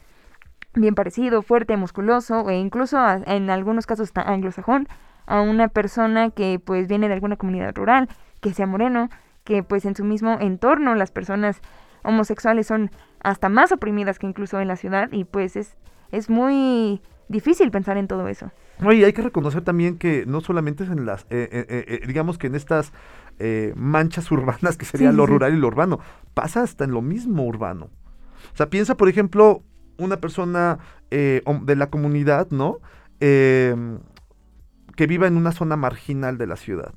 bien 0.73 0.95
parecido, 0.95 1.43
fuerte, 1.43 1.77
musculoso, 1.77 2.49
e 2.49 2.57
incluso 2.57 2.97
en 3.27 3.49
algunos 3.49 3.85
casos 3.85 4.11
anglosajón, 4.15 4.87
a 5.25 5.41
una 5.41 5.67
persona 5.67 6.31
que 6.31 6.59
pues 6.63 6.87
viene 6.87 7.07
de 7.07 7.13
alguna 7.13 7.35
comunidad 7.35 7.75
rural, 7.75 8.09
que 8.41 8.53
sea 8.53 8.65
moreno, 8.65 9.09
que 9.43 9.63
pues 9.63 9.85
en 9.85 9.95
su 9.95 10.03
mismo 10.03 10.37
entorno 10.39 10.95
las 10.95 11.11
personas 11.11 11.61
homosexuales 12.03 12.67
son 12.67 12.91
hasta 13.21 13.49
más 13.49 13.71
oprimidas 13.71 14.19
que 14.19 14.27
incluso 14.27 14.59
en 14.59 14.67
la 14.67 14.75
ciudad 14.75 15.09
y 15.11 15.23
pues 15.23 15.55
es, 15.55 15.75
es 16.11 16.29
muy 16.29 17.01
difícil 17.29 17.71
pensar 17.71 17.97
en 17.97 18.07
todo 18.07 18.27
eso. 18.27 18.51
Oye, 18.83 19.05
hay 19.05 19.13
que 19.13 19.21
reconocer 19.21 19.61
también 19.61 19.97
que 19.97 20.25
no 20.25 20.41
solamente 20.41 20.83
es 20.83 20.89
en 20.89 21.05
las, 21.05 21.23
eh, 21.29 21.47
eh, 21.51 21.85
eh, 21.87 22.01
digamos 22.07 22.37
que 22.37 22.47
en 22.47 22.55
estas 22.55 22.91
manchas 23.75 24.31
urbanas 24.31 24.77
que 24.77 24.85
sería 24.85 25.11
lo 25.11 25.25
rural 25.25 25.53
y 25.53 25.57
lo 25.57 25.67
urbano, 25.67 25.99
pasa 26.33 26.61
hasta 26.61 26.83
en 26.83 26.91
lo 26.91 27.01
mismo 27.01 27.45
urbano. 27.45 27.89
O 28.53 28.55
sea, 28.55 28.69
piensa, 28.69 28.95
por 28.95 29.09
ejemplo, 29.09 29.63
una 29.97 30.17
persona 30.17 30.79
de 31.09 31.75
la 31.75 31.89
comunidad, 31.89 32.49
¿no? 32.51 32.79
Em, 33.19 33.99
que 34.95 35.07
viva 35.07 35.27
en 35.27 35.35
una 35.35 35.51
zona 35.51 35.75
marginal 35.75 36.37
de 36.37 36.47
la 36.47 36.55
ciudad. 36.55 36.93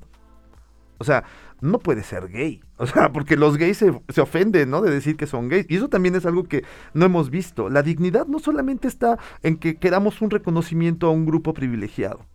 O 0.99 1.03
sea, 1.03 1.23
no 1.61 1.79
puede 1.79 2.03
ser 2.03 2.29
gay. 2.29 2.61
O 2.77 2.85
sea, 2.85 3.11
porque 3.13 3.35
los 3.35 3.57
gays 3.57 3.77
se, 3.77 3.91
se, 4.09 4.21
ofenden, 4.21 4.69
¿no? 4.69 4.81
De 4.81 4.91
decir 4.91 5.17
que 5.17 5.27
son 5.27 5.49
gays. 5.49 5.65
Y 5.69 5.77
eso 5.77 5.89
también 5.89 6.15
es 6.15 6.25
algo 6.25 6.43
que 6.43 6.63
no 6.93 7.05
hemos 7.05 7.29
visto. 7.29 7.69
La 7.69 7.83
dignidad 7.83 8.27
no 8.27 8.39
solamente 8.39 8.87
está 8.87 9.17
en 9.43 9.57
que 9.57 9.77
queramos 9.77 10.21
un 10.21 10.29
reconocimiento 10.29 11.07
a 11.07 11.11
un 11.11 11.25
grupo 11.25 11.53
privilegiado 11.53 12.25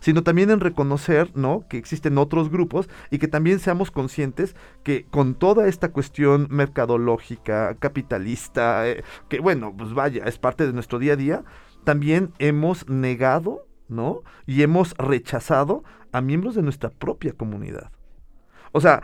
sino 0.00 0.22
también 0.22 0.50
en 0.50 0.60
reconocer, 0.60 1.30
¿no? 1.34 1.66
Que 1.68 1.76
existen 1.78 2.18
otros 2.18 2.50
grupos 2.50 2.88
y 3.10 3.18
que 3.18 3.28
también 3.28 3.60
seamos 3.60 3.90
conscientes 3.90 4.56
que 4.82 5.04
con 5.04 5.34
toda 5.34 5.68
esta 5.68 5.92
cuestión 5.92 6.48
mercadológica, 6.50 7.76
capitalista, 7.76 8.88
eh, 8.88 9.04
que 9.28 9.40
bueno, 9.40 9.74
pues 9.76 9.92
vaya, 9.94 10.24
es 10.24 10.38
parte 10.38 10.66
de 10.66 10.72
nuestro 10.72 10.98
día 10.98 11.12
a 11.12 11.16
día, 11.16 11.44
también 11.84 12.32
hemos 12.38 12.88
negado, 12.88 13.66
¿no? 13.88 14.22
Y 14.46 14.62
hemos 14.62 14.94
rechazado 14.96 15.84
a 16.12 16.20
miembros 16.20 16.54
de 16.54 16.62
nuestra 16.62 16.90
propia 16.90 17.32
comunidad. 17.32 17.92
O 18.72 18.80
sea, 18.80 19.02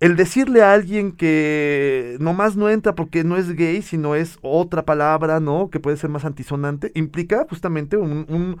el 0.00 0.16
decirle 0.16 0.62
a 0.62 0.72
alguien 0.72 1.12
que 1.12 2.16
nomás 2.20 2.56
no 2.56 2.70
entra 2.70 2.94
porque 2.94 3.22
no 3.22 3.36
es 3.36 3.54
gay, 3.54 3.82
sino 3.82 4.14
es 4.14 4.38
otra 4.40 4.84
palabra, 4.86 5.40
¿no? 5.40 5.68
Que 5.68 5.78
puede 5.78 5.98
ser 5.98 6.08
más 6.08 6.24
antisonante, 6.24 6.90
implica 6.94 7.46
justamente 7.48 7.98
un, 7.98 8.58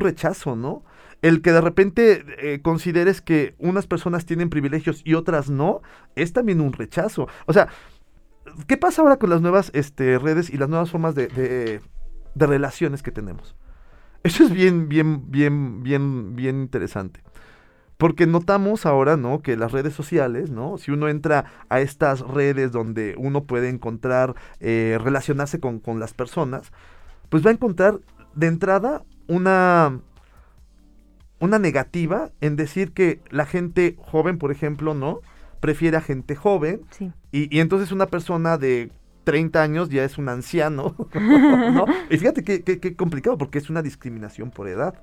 rechazo, 0.00 0.54
¿no? 0.54 0.84
El 1.22 1.40
que 1.40 1.52
de 1.52 1.62
repente 1.62 2.26
eh, 2.38 2.60
consideres 2.60 3.22
que 3.22 3.54
unas 3.58 3.86
personas 3.86 4.26
tienen 4.26 4.50
privilegios 4.50 5.00
y 5.02 5.14
otras 5.14 5.48
no, 5.48 5.80
es 6.14 6.34
también 6.34 6.60
un 6.60 6.74
rechazo. 6.74 7.26
O 7.46 7.54
sea, 7.54 7.68
¿qué 8.66 8.76
pasa 8.76 9.00
ahora 9.00 9.16
con 9.16 9.30
las 9.30 9.40
nuevas 9.40 9.70
este, 9.72 10.18
redes 10.18 10.50
y 10.50 10.58
las 10.58 10.68
nuevas 10.68 10.90
formas 10.90 11.14
de, 11.14 11.28
de, 11.28 11.80
de 12.34 12.46
relaciones 12.46 13.02
que 13.02 13.12
tenemos? 13.12 13.56
Eso 14.24 14.44
es 14.44 14.52
bien, 14.52 14.90
bien, 14.90 15.30
bien, 15.30 15.82
bien, 15.82 16.36
bien 16.36 16.60
interesante. 16.60 17.22
Porque 17.96 18.26
notamos 18.26 18.84
ahora, 18.84 19.16
¿no? 19.16 19.40
Que 19.40 19.56
las 19.56 19.72
redes 19.72 19.94
sociales, 19.94 20.50
¿no? 20.50 20.76
Si 20.76 20.90
uno 20.90 21.08
entra 21.08 21.46
a 21.68 21.80
estas 21.80 22.20
redes 22.20 22.70
donde 22.72 23.14
uno 23.16 23.44
puede 23.44 23.70
encontrar, 23.70 24.34
eh, 24.60 24.98
relacionarse 25.02 25.60
con, 25.60 25.78
con 25.78 25.98
las 25.98 26.12
personas, 26.12 26.72
pues 27.30 27.44
va 27.44 27.50
a 27.50 27.54
encontrar 27.54 28.00
de 28.34 28.48
entrada 28.48 29.02
una, 29.28 30.00
una 31.40 31.58
negativa 31.58 32.30
en 32.42 32.56
decir 32.56 32.92
que 32.92 33.22
la 33.30 33.46
gente 33.46 33.96
joven, 33.98 34.38
por 34.38 34.52
ejemplo, 34.52 34.92
¿no? 34.92 35.20
Prefiere 35.60 35.96
a 35.96 36.02
gente 36.02 36.36
joven. 36.36 36.82
Sí. 36.90 37.12
Y, 37.32 37.56
y 37.56 37.60
entonces 37.60 37.92
una 37.92 38.06
persona 38.06 38.58
de 38.58 38.92
30 39.24 39.62
años 39.62 39.88
ya 39.88 40.04
es 40.04 40.18
un 40.18 40.28
anciano, 40.28 40.94
¿no? 41.14 41.86
Y 42.10 42.18
fíjate 42.18 42.44
qué, 42.44 42.62
qué 42.62 42.94
complicado, 42.94 43.38
porque 43.38 43.56
es 43.56 43.70
una 43.70 43.80
discriminación 43.80 44.50
por 44.50 44.68
edad 44.68 45.02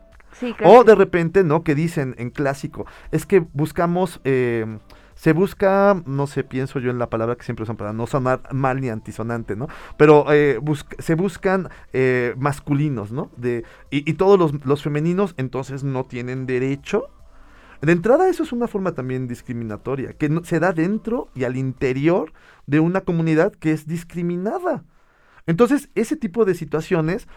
o 0.63 0.83
de 0.83 0.95
repente, 0.95 1.43
¿no? 1.43 1.63
Que 1.63 1.75
dicen 1.75 2.15
en 2.17 2.29
clásico, 2.29 2.85
es 3.11 3.25
que 3.25 3.39
buscamos, 3.53 4.21
eh, 4.23 4.79
se 5.15 5.33
busca, 5.33 6.01
no 6.05 6.27
sé, 6.27 6.43
pienso 6.43 6.79
yo 6.79 6.91
en 6.91 6.99
la 6.99 7.09
palabra 7.09 7.35
que 7.35 7.43
siempre 7.43 7.63
usan 7.63 7.77
para 7.77 7.93
no 7.93 8.07
sonar 8.07 8.41
mal 8.51 8.81
ni 8.81 8.89
antisonante, 8.89 9.55
¿no? 9.55 9.67
Pero 9.97 10.25
eh, 10.31 10.59
se 10.99 11.15
buscan 11.15 11.69
eh, 11.93 12.33
masculinos, 12.37 13.11
¿no? 13.11 13.31
De, 13.37 13.63
y, 13.89 14.13
todos 14.13 14.39
los, 14.39 14.65
los 14.65 14.83
femeninos 14.83 15.33
entonces 15.37 15.83
no 15.83 16.03
tienen 16.05 16.45
derecho 16.45 17.09
de 17.83 17.91
entrada 17.91 18.29
eso 18.29 18.43
es 18.43 18.53
una 18.53 18.69
forma 18.69 18.93
también 18.93 19.27
discriminatoria, 19.27 20.13
que 20.13 20.31
se 20.43 20.61
da 20.61 20.71
dentro 20.71 21.27
y 21.35 21.43
al 21.43 21.57
interior 21.57 22.31
de 22.65 22.79
una 22.79 23.01
comunidad 23.01 23.51
que 23.51 23.73
es 23.73 23.87
discriminada. 23.87 24.85
Entonces, 25.47 25.89
ese 25.93 26.15
tipo 26.15 26.45
de 26.45 26.55
situaciones 26.55 27.27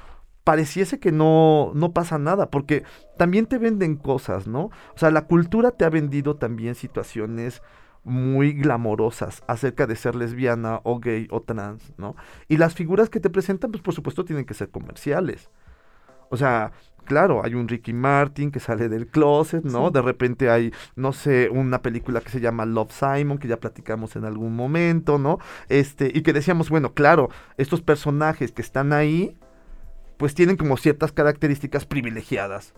pareciese 0.46 1.00
que 1.00 1.10
no, 1.10 1.72
no 1.74 1.92
pasa 1.92 2.18
nada, 2.18 2.52
porque 2.52 2.84
también 3.16 3.46
te 3.46 3.58
venden 3.58 3.96
cosas, 3.96 4.46
¿no? 4.46 4.66
O 4.94 4.98
sea, 4.98 5.10
la 5.10 5.26
cultura 5.26 5.72
te 5.72 5.84
ha 5.84 5.90
vendido 5.90 6.36
también 6.36 6.76
situaciones 6.76 7.62
muy 8.04 8.52
glamorosas 8.52 9.42
acerca 9.48 9.88
de 9.88 9.96
ser 9.96 10.14
lesbiana 10.14 10.82
o 10.84 11.00
gay 11.00 11.26
o 11.32 11.42
trans, 11.42 11.92
¿no? 11.98 12.14
Y 12.46 12.58
las 12.58 12.76
figuras 12.76 13.10
que 13.10 13.18
te 13.18 13.28
presentan, 13.28 13.72
pues 13.72 13.82
por 13.82 13.92
supuesto 13.92 14.24
tienen 14.24 14.44
que 14.44 14.54
ser 14.54 14.70
comerciales. 14.70 15.50
O 16.28 16.36
sea, 16.36 16.70
claro, 17.06 17.44
hay 17.44 17.54
un 17.54 17.66
Ricky 17.66 17.92
Martin 17.92 18.52
que 18.52 18.60
sale 18.60 18.88
del 18.88 19.08
closet, 19.08 19.64
¿no? 19.64 19.90
De 19.90 20.00
repente 20.00 20.48
hay, 20.48 20.72
no 20.94 21.12
sé, 21.12 21.48
una 21.50 21.82
película 21.82 22.20
que 22.20 22.30
se 22.30 22.38
llama 22.38 22.66
Love 22.66 22.92
Simon, 22.92 23.38
que 23.38 23.48
ya 23.48 23.58
platicamos 23.58 24.14
en 24.14 24.24
algún 24.24 24.54
momento, 24.54 25.18
¿no? 25.18 25.40
Este, 25.68 26.08
y 26.14 26.22
que 26.22 26.32
decíamos, 26.32 26.70
bueno, 26.70 26.94
claro, 26.94 27.30
estos 27.56 27.82
personajes 27.82 28.52
que 28.52 28.62
están 28.62 28.92
ahí, 28.92 29.36
pues 30.16 30.34
tienen 30.34 30.56
como 30.56 30.76
ciertas 30.76 31.12
características 31.12 31.86
privilegiadas. 31.86 32.74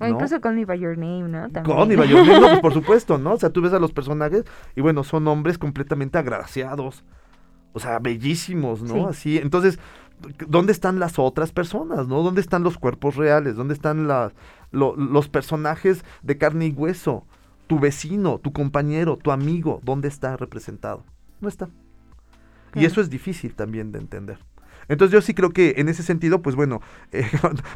O 0.00 0.06
incluso 0.06 0.40
Call 0.40 0.56
Me 0.56 0.64
By 0.64 0.80
Your 0.80 0.98
Name, 0.98 1.28
¿no? 1.28 1.48
Call 1.62 1.86
Me 1.86 1.96
By 1.96 2.08
Your 2.08 2.26
Name, 2.26 2.40
no, 2.40 2.48
pues 2.48 2.60
por 2.60 2.72
supuesto, 2.74 3.18
¿no? 3.18 3.34
O 3.34 3.38
sea, 3.38 3.50
tú 3.50 3.62
ves 3.62 3.72
a 3.72 3.78
los 3.78 3.92
personajes 3.92 4.44
y 4.74 4.80
bueno, 4.80 5.04
son 5.04 5.28
hombres 5.28 5.58
completamente 5.58 6.18
agraciados. 6.18 7.04
O 7.72 7.80
sea, 7.80 7.98
bellísimos, 8.00 8.82
¿no? 8.82 9.08
Así, 9.08 9.38
entonces, 9.38 9.78
¿dónde 10.46 10.72
están 10.72 10.98
las 10.98 11.18
otras 11.18 11.52
personas, 11.52 12.08
no? 12.08 12.22
¿Dónde 12.22 12.40
están 12.40 12.64
los 12.64 12.78
cuerpos 12.78 13.16
reales? 13.16 13.56
¿Dónde 13.56 13.74
están 13.74 14.08
los 14.72 15.28
personajes 15.28 16.04
de 16.22 16.36
carne 16.36 16.66
y 16.66 16.72
hueso? 16.72 17.24
Tu 17.66 17.78
vecino, 17.78 18.38
tu 18.38 18.52
compañero, 18.52 19.16
tu 19.16 19.30
amigo, 19.30 19.80
¿dónde 19.84 20.08
está 20.08 20.36
representado? 20.36 21.04
No 21.40 21.48
está. 21.48 21.70
Y 22.74 22.84
eso 22.84 23.00
es 23.00 23.08
difícil 23.08 23.54
también 23.54 23.92
de 23.92 24.00
entender. 24.00 24.38
Entonces 24.92 25.12
yo 25.12 25.22
sí 25.22 25.32
creo 25.32 25.50
que 25.50 25.74
en 25.78 25.88
ese 25.88 26.02
sentido, 26.02 26.42
pues 26.42 26.54
bueno, 26.54 26.82
eh, 27.12 27.26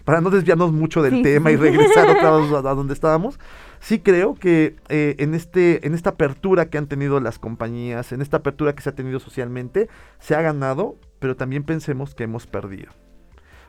para 0.04 0.20
no 0.20 0.30
desviarnos 0.30 0.72
mucho 0.72 1.02
del 1.02 1.22
tema 1.22 1.50
y 1.50 1.56
regresar 1.56 2.08
otra 2.10 2.36
vez 2.36 2.52
a, 2.52 2.74
donde 2.74 2.92
estábamos, 2.92 3.40
sí 3.80 4.00
creo 4.00 4.34
que 4.34 4.76
eh, 4.88 5.16
en, 5.18 5.34
este, 5.34 5.86
en 5.86 5.94
esta 5.94 6.10
apertura 6.10 6.68
que 6.68 6.78
han 6.78 6.86
tenido 6.86 7.18
las 7.20 7.38
compañías, 7.38 8.12
en 8.12 8.20
esta 8.20 8.38
apertura 8.38 8.74
que 8.74 8.82
se 8.82 8.90
ha 8.90 8.94
tenido 8.94 9.18
socialmente, 9.18 9.88
se 10.18 10.34
ha 10.34 10.42
ganado, 10.42 10.96
pero 11.18 11.36
también 11.36 11.64
pensemos 11.64 12.14
que 12.14 12.24
hemos 12.24 12.46
perdido. 12.46 12.92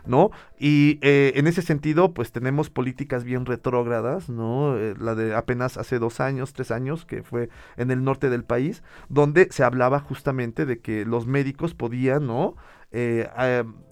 ¿no? 0.08 0.32
Y 0.58 1.00
eh, 1.02 1.34
en 1.36 1.48
ese 1.48 1.62
sentido, 1.62 2.14
pues 2.14 2.32
tenemos 2.32 2.70
políticas 2.70 3.24
bien 3.24 3.46
retrógradas, 3.46 4.30
¿no? 4.30 4.78
Eh, 4.78 4.96
la 5.00 5.16
de 5.16 5.36
apenas 5.36 5.78
hace 5.78 6.00
dos 6.00 6.20
años, 6.20 6.54
tres 6.54 6.72
años, 6.72 7.06
que 7.06 7.24
fue 7.24 7.50
en 7.76 7.92
el 7.92 8.04
norte 8.04 8.30
del 8.30 8.44
país, 8.44 8.84
donde 9.10 9.50
se 9.52 9.64
hablaba 9.64 10.00
justamente 10.00 10.66
de 10.66 10.80
que 10.80 11.06
los 11.06 11.28
médicos 11.28 11.76
podían, 11.76 12.26
¿no? 12.26 12.56
Eh, 12.92 13.30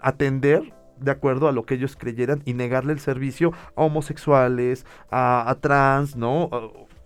atender 0.01 0.73
de 0.99 1.11
acuerdo 1.11 1.47
a 1.47 1.51
lo 1.51 1.65
que 1.65 1.75
ellos 1.75 1.95
creyeran 1.97 2.41
y 2.45 2.53
negarle 2.53 2.93
el 2.93 2.99
servicio 2.99 3.51
a 3.75 3.83
homosexuales, 3.83 4.85
a, 5.11 5.57
trans, 5.59 6.15
¿no? 6.15 6.49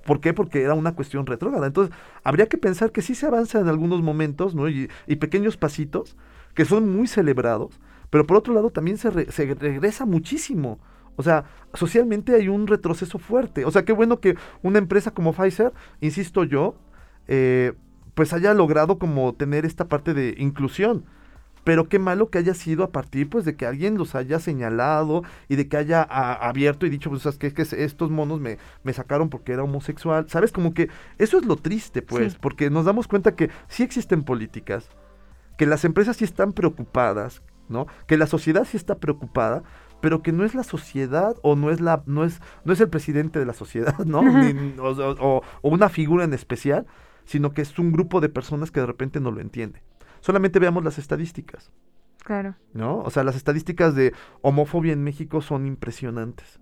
¿Por 0.06 0.20
qué? 0.20 0.34
Porque 0.34 0.62
era 0.62 0.76
una 0.76 0.94
cuestión 0.96 1.26
retrógrada. 1.26 1.68
Entonces, 1.68 1.96
habría 2.24 2.48
que 2.48 2.58
pensar 2.58 2.92
que 2.92 3.02
sí 3.02 3.16
se 3.16 3.26
avanza 3.26 3.60
en 3.60 3.68
algunos 3.68 4.02
momentos, 4.02 4.54
¿no? 4.56 4.70
Y, 4.70 4.90
y 5.08 5.16
pequeños 5.16 5.58
pasitos 5.58 6.16
que 6.54 6.66
son 6.66 6.90
muy 6.96 7.08
celebrados, 7.08 7.80
pero 8.10 8.26
por 8.26 8.38
otro 8.38 8.54
lado 8.54 8.70
también 8.70 8.98
se, 8.98 9.10
regresa 9.10 10.06
muchísimo. 10.06 10.80
O 11.16 11.24
sea, 11.24 11.46
socialmente 11.74 12.36
hay 12.36 12.48
un 12.48 12.68
retroceso 12.68 13.20
fuerte. 13.20 13.66
O 13.66 13.72
sea, 13.72 13.84
qué 13.84 13.94
bueno 13.94 14.20
que 14.20 14.36
una 14.62 14.80
empresa 14.80 15.12
como 15.12 15.34
Pfizer, 15.34 15.74
insisto 16.02 16.44
yo, 16.44 16.76
eh, 17.28 17.74
pues 18.14 18.34
haya 18.34 18.54
logrado 18.54 19.00
como 19.00 19.34
tener 19.34 19.66
esta 19.66 19.88
parte 19.88 20.14
de 20.14 20.36
inclusión. 20.38 21.06
Pero 21.70 21.88
qué 21.88 22.00
malo 22.00 22.32
que 22.32 22.40
haya 22.40 22.56
sido 22.56 22.84
a 22.84 22.90
partir 22.90 23.30
pues 23.30 23.46
de 23.46 23.56
que 23.56 23.68
alguien 23.68 23.96
los 23.96 24.16
haya 24.16 24.40
señalado 24.40 25.22
y 25.50 25.56
de 25.56 25.70
que 25.70 25.78
haya 25.78 26.02
abierto 26.02 26.88
y 26.88 26.90
dicho, 26.90 27.12
pues 27.12 27.22
¿sabes 27.22 27.38
que, 27.38 27.54
que 27.54 27.62
estos 27.62 28.10
monos 28.10 28.40
me, 28.40 28.58
me, 28.84 28.92
sacaron 28.92 29.30
porque 29.30 29.54
era 29.54 29.62
homosexual. 29.62 30.28
¿Sabes? 30.30 30.52
Como 30.52 30.74
que 30.74 30.90
eso 31.20 31.38
es 31.38 31.46
lo 31.46 31.58
triste, 31.58 32.02
pues, 32.02 32.34
porque 32.38 32.72
nos 32.72 32.86
damos 32.86 33.08
cuenta 33.08 33.36
que 33.36 33.52
sí 33.68 33.84
existen 33.84 34.24
políticas, 34.24 34.90
que 35.60 35.68
las 35.68 35.86
empresas 35.86 36.18
sí 36.18 36.24
están 36.26 36.54
preocupadas, 36.54 37.44
¿no? 37.68 37.86
Que 38.08 38.18
la 38.18 38.26
sociedad 38.26 38.66
sí 38.66 38.76
está 38.76 38.98
preocupada, 38.98 39.62
pero 40.02 40.24
que 40.24 40.32
no 40.32 40.46
es 40.46 40.56
la 40.56 40.64
sociedad 40.64 41.36
o 41.44 41.56
no 41.56 41.70
es 41.70 41.82
la 41.82 42.02
no 42.08 42.24
es 42.24 42.42
no 42.66 42.74
es 42.74 42.82
el 42.82 42.90
presidente 42.90 43.38
de 43.38 43.46
la 43.46 43.54
sociedad, 43.54 43.96
¿no? 44.08 44.22
o, 44.82 45.44
una 45.62 45.90
figura 45.90 46.24
en 46.24 46.34
especial, 46.34 46.88
sino 47.26 47.54
que 47.54 47.62
es 47.62 47.78
un 47.78 47.92
grupo 47.92 48.22
de 48.22 48.30
personas 48.30 48.72
que 48.72 48.80
de 48.80 48.88
repente 48.88 49.20
no 49.20 49.30
lo 49.30 49.40
entiende. 49.40 49.84
Solamente 50.22 50.60
veamos 50.60 50.84
las 50.84 50.98
estadísticas. 50.98 51.72
Claro. 52.24 52.56
¿No? 52.74 53.00
O 53.00 53.10
sea, 53.10 53.24
las 53.24 53.36
estadísticas 53.36 53.96
de 53.96 54.14
homofobia 54.42 54.94
en 54.94 55.04
México 55.04 55.42
son 55.42 55.66
impresionantes. 55.66 56.60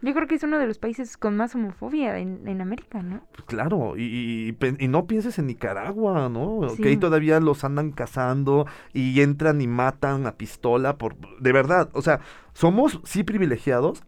Yo 0.00 0.14
creo 0.14 0.28
que 0.28 0.36
es 0.36 0.44
uno 0.44 0.58
de 0.58 0.66
los 0.66 0.78
países 0.78 1.16
con 1.16 1.36
más 1.36 1.56
homofobia 1.56 2.18
en, 2.18 2.46
en 2.46 2.60
América, 2.60 3.02
¿no? 3.02 3.22
Pues 3.32 3.44
claro, 3.46 3.96
y, 3.96 4.56
y, 4.78 4.88
no 4.88 5.06
pienses 5.08 5.40
en 5.40 5.48
Nicaragua, 5.48 6.28
¿no? 6.28 6.60
Que 6.80 6.90
ahí 6.90 6.96
todavía 6.96 7.40
los 7.40 7.64
andan 7.64 7.90
cazando 7.90 8.66
y 8.92 9.20
entran 9.22 9.60
y 9.60 9.66
matan 9.66 10.26
a 10.26 10.36
pistola 10.36 10.98
por... 10.98 11.16
De 11.40 11.52
verdad, 11.52 11.90
o 11.94 12.02
sea, 12.02 12.20
somos 12.52 13.00
sí 13.04 13.24
privilegiados, 13.24 14.04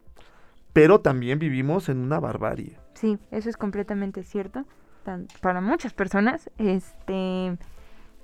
pero 0.72 1.00
también 1.00 1.40
vivimos 1.40 1.88
en 1.88 1.98
una 1.98 2.20
barbarie. 2.20 2.78
Sí, 2.94 3.18
eso 3.32 3.48
es 3.48 3.56
completamente 3.56 4.22
cierto. 4.22 4.64
para 5.40 5.60
muchas 5.60 5.92
personas, 5.92 6.50
este... 6.58 7.58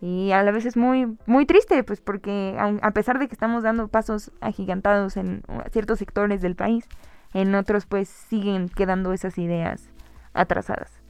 Y 0.01 0.33
a 0.33 0.43
la 0.43 0.51
vez 0.51 0.67
es 0.67 0.77
muy, 0.77 1.17
muy 1.27 1.47
triste, 1.47 1.83
pues 1.83 2.01
porque 2.01 2.57
a 2.59 2.91
pesar 2.91 3.19
de 3.19 3.29
que 3.29 3.35
estamos 3.35 3.63
dando 3.63 3.89
pasos 3.89 4.31
agigantados 4.41 5.17
en 5.17 5.43
ciertos 5.73 5.99
sectores 5.99 6.43
del 6.43 6.55
país, 6.55 6.87
en 7.33 7.55
otros 7.55 7.87
pues 7.87 8.09
siguen 8.09 8.69
quedando 8.69 9.13
esas 9.13 9.39
ideas 9.39 9.89
atrasadas. 10.35 11.01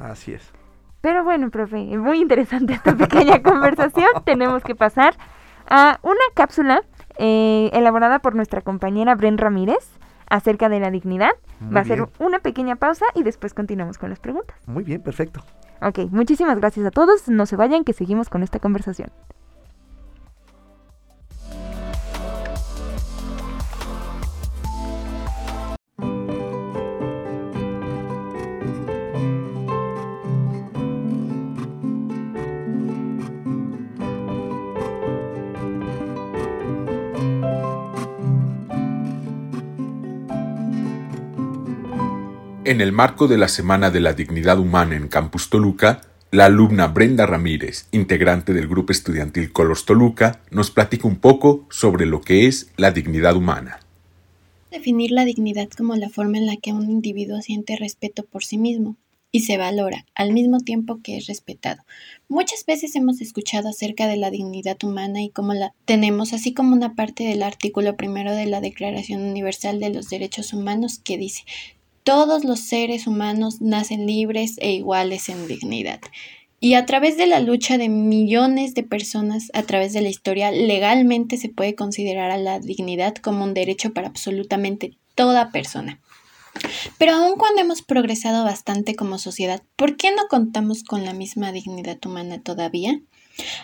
Así 0.00 0.32
es. 0.32 0.52
Pero 1.00 1.24
bueno, 1.24 1.50
profe, 1.50 1.78
muy 1.98 2.20
interesante 2.20 2.74
esta 2.74 2.94
pequeña 2.96 3.42
conversación. 3.42 4.08
Tenemos 4.24 4.62
que 4.62 4.74
pasar 4.74 5.14
a 5.68 5.98
una 6.02 6.20
cápsula 6.34 6.82
eh, 7.18 7.70
elaborada 7.72 8.18
por 8.20 8.34
nuestra 8.34 8.60
compañera 8.60 9.14
Bren 9.14 9.38
Ramírez 9.38 9.98
acerca 10.28 10.68
de 10.68 10.80
la 10.80 10.90
dignidad. 10.90 11.32
Va 11.74 11.80
a 11.80 11.84
ser 11.84 12.08
una 12.18 12.38
pequeña 12.38 12.76
pausa 12.76 13.04
y 13.14 13.22
después 13.22 13.52
continuamos 13.52 13.98
con 13.98 14.08
las 14.08 14.20
preguntas. 14.20 14.56
Muy 14.66 14.84
bien, 14.84 15.02
perfecto. 15.02 15.44
Ok, 15.82 16.10
muchísimas 16.10 16.58
gracias 16.58 16.86
a 16.86 16.90
todos. 16.90 17.28
No 17.28 17.46
se 17.46 17.56
vayan, 17.56 17.84
que 17.84 17.92
seguimos 17.92 18.28
con 18.28 18.42
esta 18.42 18.58
conversación. 18.58 19.10
En 42.70 42.80
el 42.80 42.92
marco 42.92 43.26
de 43.26 43.36
la 43.36 43.48
Semana 43.48 43.90
de 43.90 43.98
la 43.98 44.12
Dignidad 44.12 44.60
Humana 44.60 44.94
en 44.94 45.08
Campus 45.08 45.50
Toluca, 45.50 46.02
la 46.30 46.44
alumna 46.44 46.86
Brenda 46.86 47.26
Ramírez, 47.26 47.88
integrante 47.90 48.52
del 48.52 48.68
grupo 48.68 48.92
estudiantil 48.92 49.50
Colos 49.50 49.86
Toluca, 49.86 50.40
nos 50.52 50.70
platica 50.70 51.08
un 51.08 51.16
poco 51.16 51.66
sobre 51.68 52.06
lo 52.06 52.20
que 52.20 52.46
es 52.46 52.70
la 52.76 52.92
dignidad 52.92 53.34
humana. 53.34 53.80
Definir 54.70 55.10
la 55.10 55.24
dignidad 55.24 55.68
como 55.76 55.96
la 55.96 56.10
forma 56.10 56.38
en 56.38 56.46
la 56.46 56.58
que 56.58 56.72
un 56.72 56.88
individuo 56.88 57.42
siente 57.42 57.74
respeto 57.74 58.24
por 58.24 58.44
sí 58.44 58.56
mismo 58.56 58.96
y 59.32 59.40
se 59.40 59.56
valora 59.56 60.06
al 60.14 60.32
mismo 60.32 60.60
tiempo 60.60 61.00
que 61.02 61.16
es 61.16 61.26
respetado. 61.26 61.82
Muchas 62.28 62.64
veces 62.66 62.94
hemos 62.94 63.20
escuchado 63.20 63.68
acerca 63.68 64.06
de 64.06 64.16
la 64.16 64.30
dignidad 64.30 64.76
humana 64.84 65.20
y 65.22 65.30
cómo 65.30 65.54
la 65.54 65.74
tenemos, 65.86 66.32
así 66.32 66.54
como 66.54 66.76
una 66.76 66.94
parte 66.94 67.24
del 67.24 67.42
artículo 67.42 67.96
primero 67.96 68.32
de 68.32 68.46
la 68.46 68.60
Declaración 68.60 69.22
Universal 69.22 69.80
de 69.80 69.90
los 69.90 70.08
Derechos 70.08 70.52
Humanos 70.52 71.00
que 71.02 71.18
dice 71.18 71.42
todos 72.10 72.44
los 72.44 72.58
seres 72.58 73.06
humanos 73.06 73.60
nacen 73.60 74.04
libres 74.04 74.56
e 74.58 74.72
iguales 74.72 75.28
en 75.28 75.46
dignidad. 75.46 76.00
Y 76.58 76.74
a 76.74 76.84
través 76.84 77.16
de 77.16 77.28
la 77.28 77.38
lucha 77.38 77.78
de 77.78 77.88
millones 77.88 78.74
de 78.74 78.82
personas 78.82 79.48
a 79.54 79.62
través 79.62 79.92
de 79.92 80.00
la 80.00 80.08
historia, 80.08 80.50
legalmente 80.50 81.36
se 81.36 81.50
puede 81.50 81.76
considerar 81.76 82.32
a 82.32 82.36
la 82.36 82.58
dignidad 82.58 83.14
como 83.14 83.44
un 83.44 83.54
derecho 83.54 83.92
para 83.92 84.08
absolutamente 84.08 84.96
toda 85.14 85.52
persona. 85.52 86.00
Pero 86.98 87.12
aun 87.12 87.38
cuando 87.38 87.60
hemos 87.60 87.80
progresado 87.80 88.42
bastante 88.42 88.96
como 88.96 89.16
sociedad, 89.18 89.62
¿por 89.76 89.96
qué 89.96 90.10
no 90.10 90.26
contamos 90.28 90.82
con 90.82 91.04
la 91.04 91.12
misma 91.12 91.52
dignidad 91.52 92.04
humana 92.04 92.42
todavía? 92.42 93.00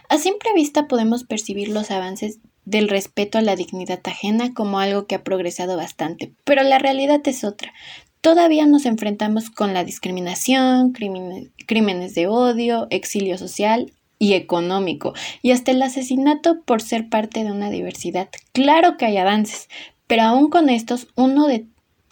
A 0.09 0.19
simple 0.19 0.51
vista 0.55 0.87
podemos 0.87 1.25
percibir 1.25 1.67
los 1.67 1.91
avances 1.91 2.39
del 2.65 2.89
respeto 2.89 3.39
a 3.39 3.43
la 3.43 3.57
dignidad 3.57 4.01
ajena 4.05 4.55
como 4.55 4.79
algo 4.79 5.07
que 5.07 5.17
ha 5.17 5.25
progresado 5.25 5.77
bastante, 5.77 6.33
pero 6.45 6.63
la 6.63 6.79
realidad 6.79 7.21
es 7.25 7.43
otra 7.43 7.73
todavía 8.21 8.67
nos 8.67 8.87
enfrentamos 8.87 9.51
con 9.51 9.75
la 9.75 9.85
discriminación, 9.85 10.93
crímenes, 10.93 12.15
de 12.15 12.27
odio, 12.27 12.87
exilio 12.91 13.39
social 13.39 13.93
y 14.19 14.35
económico, 14.35 15.15
y 15.43 15.51
hasta 15.51 15.73
el 15.73 15.83
asesinato 15.83 16.63
por 16.63 16.83
ser 16.83 17.09
parte 17.09 17.45
de 17.45 17.53
una 17.53 17.71
diversidad. 17.71 18.29
Claro 18.53 18.97
que 18.97 19.07
hay 19.07 19.19
avances, 19.19 19.69
pero 20.07 20.23
aún 20.23 20.49
con 20.51 20.69
estos, 20.69 21.09
uno 21.17 21.47
de 21.47 21.67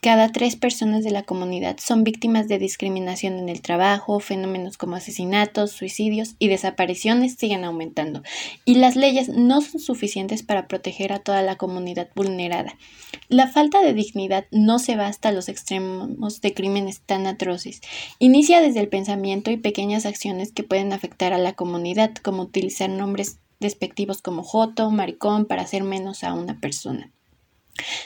cada 0.04 0.30
tres 0.32 0.54
personas 0.54 1.02
de 1.02 1.10
la 1.10 1.22
comunidad 1.22 1.78
son 1.78 2.04
víctimas 2.04 2.46
de 2.46 2.58
discriminación 2.58 3.38
en 3.38 3.48
el 3.48 3.62
trabajo, 3.62 4.20
fenómenos 4.20 4.76
como 4.76 4.96
asesinatos, 4.96 5.70
suicidios 5.70 6.34
y 6.38 6.48
desapariciones 6.48 7.36
siguen 7.36 7.64
aumentando. 7.64 8.22
Y 8.66 8.74
las 8.74 8.96
leyes 8.96 9.30
no 9.30 9.62
son 9.62 9.80
suficientes 9.80 10.42
para 10.42 10.68
proteger 10.68 11.14
a 11.14 11.20
toda 11.20 11.40
la 11.40 11.56
comunidad 11.56 12.10
vulnerada. 12.14 12.76
La 13.30 13.48
falta 13.48 13.80
de 13.80 13.94
dignidad 13.94 14.44
no 14.50 14.78
se 14.78 14.94
va 14.94 15.06
hasta 15.06 15.32
los 15.32 15.48
extremos 15.48 16.42
de 16.42 16.52
crímenes 16.52 17.00
tan 17.00 17.26
atroces. 17.26 17.80
Inicia 18.18 18.60
desde 18.60 18.80
el 18.80 18.88
pensamiento 18.88 19.50
y 19.50 19.56
pequeñas 19.56 20.04
acciones 20.04 20.52
que 20.52 20.64
pueden 20.64 20.92
afectar 20.92 21.32
a 21.32 21.38
la 21.38 21.54
comunidad, 21.54 22.12
como 22.16 22.42
utilizar 22.42 22.90
nombres 22.90 23.38
despectivos 23.58 24.20
como 24.20 24.42
joto, 24.42 24.90
maricón, 24.90 25.46
para 25.46 25.62
hacer 25.62 25.82
menos 25.82 26.24
a 26.24 26.34
una 26.34 26.60
persona. 26.60 27.10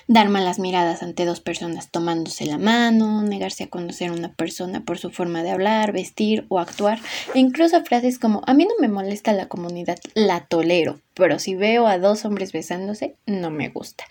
Dar 0.06 0.28
malas 0.28 0.58
miradas 0.58 1.02
ante 1.02 1.24
dos 1.24 1.40
personas 1.40 1.90
tomándose 1.90 2.46
la 2.46 2.58
mano, 2.58 3.22
negarse 3.22 3.64
a 3.64 3.68
conocer 3.68 4.10
a 4.10 4.14
una 4.14 4.32
persona 4.32 4.84
por 4.84 4.98
su 4.98 5.10
forma 5.10 5.42
de 5.42 5.50
hablar, 5.50 5.92
vestir 5.92 6.46
o 6.48 6.58
actuar, 6.58 6.98
e 7.34 7.38
incluso 7.38 7.84
frases 7.84 8.18
como 8.18 8.42
a 8.46 8.54
mí 8.54 8.64
no 8.64 8.74
me 8.80 8.88
molesta 8.88 9.32
la 9.32 9.48
comunidad, 9.48 9.98
la 10.14 10.46
tolero, 10.46 11.00
pero 11.14 11.38
si 11.38 11.54
veo 11.54 11.86
a 11.86 11.98
dos 11.98 12.24
hombres 12.24 12.52
besándose, 12.52 13.16
no 13.26 13.50
me 13.50 13.68
gusta. 13.68 14.04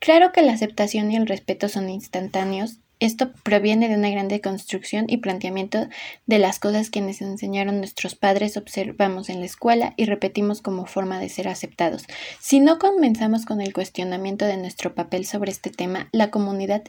Claro 0.00 0.32
que 0.32 0.42
la 0.42 0.52
aceptación 0.52 1.10
y 1.10 1.16
el 1.16 1.26
respeto 1.26 1.68
son 1.68 1.88
instantáneos 1.88 2.78
Esto 3.00 3.32
proviene 3.42 3.88
de 3.88 3.96
una 3.96 4.10
gran 4.10 4.28
deconstrucción 4.28 5.06
y 5.08 5.18
planteamiento 5.18 5.88
de 6.26 6.38
las 6.38 6.58
cosas 6.58 6.90
que 6.90 7.00
nos 7.00 7.20
enseñaron 7.20 7.78
nuestros 7.78 8.14
padres, 8.14 8.56
observamos 8.56 9.28
en 9.28 9.40
la 9.40 9.46
escuela 9.46 9.94
y 9.96 10.04
repetimos 10.04 10.62
como 10.62 10.86
forma 10.86 11.18
de 11.18 11.28
ser 11.28 11.48
aceptados. 11.48 12.04
Si 12.40 12.60
no 12.60 12.78
comenzamos 12.78 13.46
con 13.46 13.60
el 13.60 13.72
cuestionamiento 13.72 14.44
de 14.44 14.56
nuestro 14.56 14.94
papel 14.94 15.26
sobre 15.26 15.50
este 15.50 15.70
tema, 15.70 16.08
la 16.12 16.30
comunidad 16.30 16.82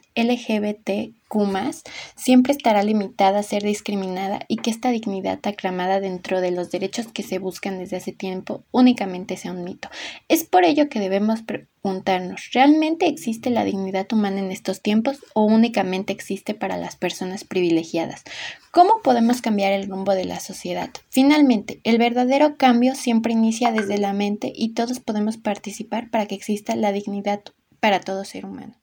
Siempre 2.16 2.54
estará 2.54 2.82
limitada 2.82 3.40
a 3.40 3.44
ser 3.44 3.64
discriminada 3.64 4.40
y 4.48 4.58
que 4.58 4.70
esta 4.70 4.92
dignidad 4.92 5.40
aclamada 5.44 6.00
dentro 6.00 6.40
de 6.40 6.52
los 6.52 6.72
derechos 6.72 7.08
que 7.08 7.24
se 7.24 7.40
buscan 7.40 7.78
desde 7.78 7.98
hace 7.98 8.14
tiempo 8.14 8.64
únicamente 8.72 9.36
sea 9.36 9.52
un 9.52 9.64
mito. 9.64 9.90
Es 10.30 10.46
por 10.46 10.64
ello 10.64 10.88
que 10.88 11.00
debemos 11.00 11.42
preguntarnos, 11.42 12.52
¿realmente 12.54 13.08
existe 13.08 13.50
la 13.50 13.66
dignidad 13.66 14.08
humana 14.14 14.40
en 14.40 14.52
estos 14.52 14.82
tiempos 14.82 15.20
o 15.34 15.44
únicamente 15.44 16.14
existe 16.14 16.54
para 16.54 16.78
las 16.78 16.96
personas 16.96 17.44
privilegiadas? 17.44 18.24
¿Cómo 18.72 19.02
podemos 19.04 19.42
cambiar 19.42 19.74
el 19.74 19.90
rumbo 19.90 20.14
de 20.14 20.26
la 20.26 20.40
sociedad? 20.40 20.90
Finalmente, 21.10 21.82
el 21.84 21.98
verdadero 21.98 22.56
cambio 22.56 22.96
siempre 22.96 23.34
inicia 23.34 23.72
desde 23.72 23.98
la 23.98 24.14
mente 24.14 24.54
y 24.56 24.74
todos 24.74 25.00
podemos 25.00 25.38
participar 25.38 26.10
para 26.10 26.28
que 26.28 26.36
exista 26.36 26.76
la 26.76 26.92
dignidad 26.92 27.42
para 27.80 28.00
todo 28.00 28.24
ser 28.24 28.46
humano. 28.46 28.76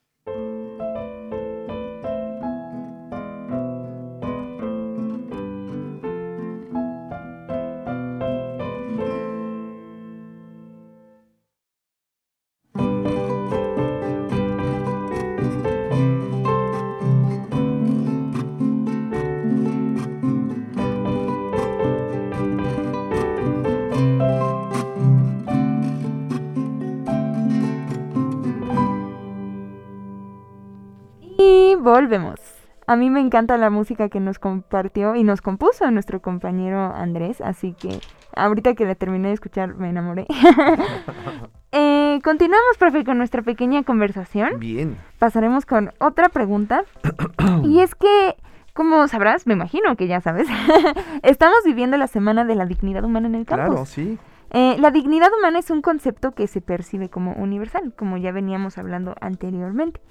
Volvemos. 31.83 32.41
A 32.87 32.97
mí 32.97 33.11
me 33.11 33.21
encanta 33.21 33.57
la 33.59 33.71
música 33.71 34.09
que 34.09 34.21
nos 34.21 34.39
compartió 34.39 35.15
y 35.15 35.23
nos 35.23 35.41
compuso 35.41 35.91
nuestro 35.91 36.21
compañero 36.21 36.93
Andrés, 36.95 37.41
así 37.41 37.75
que 37.75 38.01
ahorita 38.35 38.75
que 38.75 38.85
la 38.85 38.95
terminé 38.95 39.29
de 39.29 39.35
escuchar 39.35 39.75
me 39.77 39.89
enamoré. 39.91 40.27
eh, 41.73 42.19
continuamos, 42.25 42.77
profe, 42.79 43.05
con 43.05 43.19
nuestra 43.19 43.43
pequeña 43.43 43.83
conversación. 43.85 44.59
Bien. 44.59 44.97
Pasaremos 45.19 45.65
con 45.65 45.93
otra 45.99 46.29
pregunta. 46.29 46.85
y 47.65 47.81
es 47.81 47.95
que, 47.95 48.37
como 48.75 49.07
sabrás, 49.07 49.47
me 49.47 49.55
imagino 49.55 49.95
que 49.97 50.09
ya 50.09 50.21
sabes, 50.21 50.49
estamos 51.23 51.59
viviendo 51.65 51.97
la 51.97 52.09
Semana 52.09 52.45
de 52.45 52.57
la 52.57 52.67
Dignidad 52.67 53.05
Humana 53.05 53.29
en 53.29 53.37
el 53.37 53.47
campus. 53.47 53.67
Claro, 53.67 53.87
sí. 53.87 54.19
Eh, 54.55 54.77
la 54.79 54.91
dignidad 54.91 55.31
humana 55.33 55.61
es 55.61 55.71
un 55.71 55.81
concepto 55.81 56.33
que 56.33 56.47
se 56.47 56.61
percibe 56.61 57.09
como 57.09 57.33
universal, 57.33 57.95
como 57.97 58.19
ya 58.19 58.33
veníamos 58.33 58.77
hablando 58.77 59.15
anteriormente. 59.23 60.03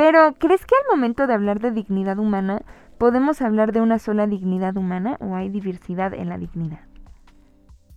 Pero, 0.00 0.34
¿crees 0.38 0.64
que 0.64 0.74
al 0.74 0.96
momento 0.96 1.26
de 1.26 1.34
hablar 1.34 1.60
de 1.60 1.72
dignidad 1.72 2.18
humana 2.18 2.62
podemos 2.96 3.42
hablar 3.42 3.70
de 3.72 3.82
una 3.82 3.98
sola 3.98 4.26
dignidad 4.26 4.78
humana 4.78 5.18
o 5.20 5.36
hay 5.36 5.50
diversidad 5.50 6.14
en 6.14 6.30
la 6.30 6.38
dignidad? 6.38 6.80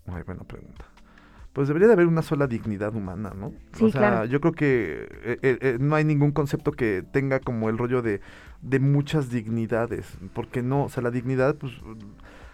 Muy 0.06 0.22
buena 0.24 0.44
pregunta. 0.44 0.84
Pues 1.54 1.70
debería 1.70 1.88
de 1.88 1.94
haber 1.94 2.08
una 2.08 2.22
sola 2.22 2.48
dignidad 2.48 2.94
humana, 2.94 3.32
¿no? 3.34 3.54
Sí, 3.72 3.86
o 3.86 3.90
sea, 3.90 4.02
claro. 4.02 4.26
yo 4.26 4.42
creo 4.42 4.52
que 4.52 5.08
eh, 5.24 5.40
eh, 5.44 5.58
eh, 5.62 5.78
no 5.80 5.96
hay 5.96 6.04
ningún 6.04 6.34
concepto 6.34 6.74
que 6.74 7.06
tenga 7.10 7.40
como 7.40 7.70
el 7.70 7.78
rollo 7.78 8.02
de, 8.02 8.20
de 8.62 8.80
muchas 8.82 9.30
dignidades, 9.30 10.18
porque 10.34 10.62
no, 10.62 10.84
o 10.84 10.90
sea, 10.90 11.04
la 11.04 11.10
dignidad, 11.10 11.56
pues 11.56 11.72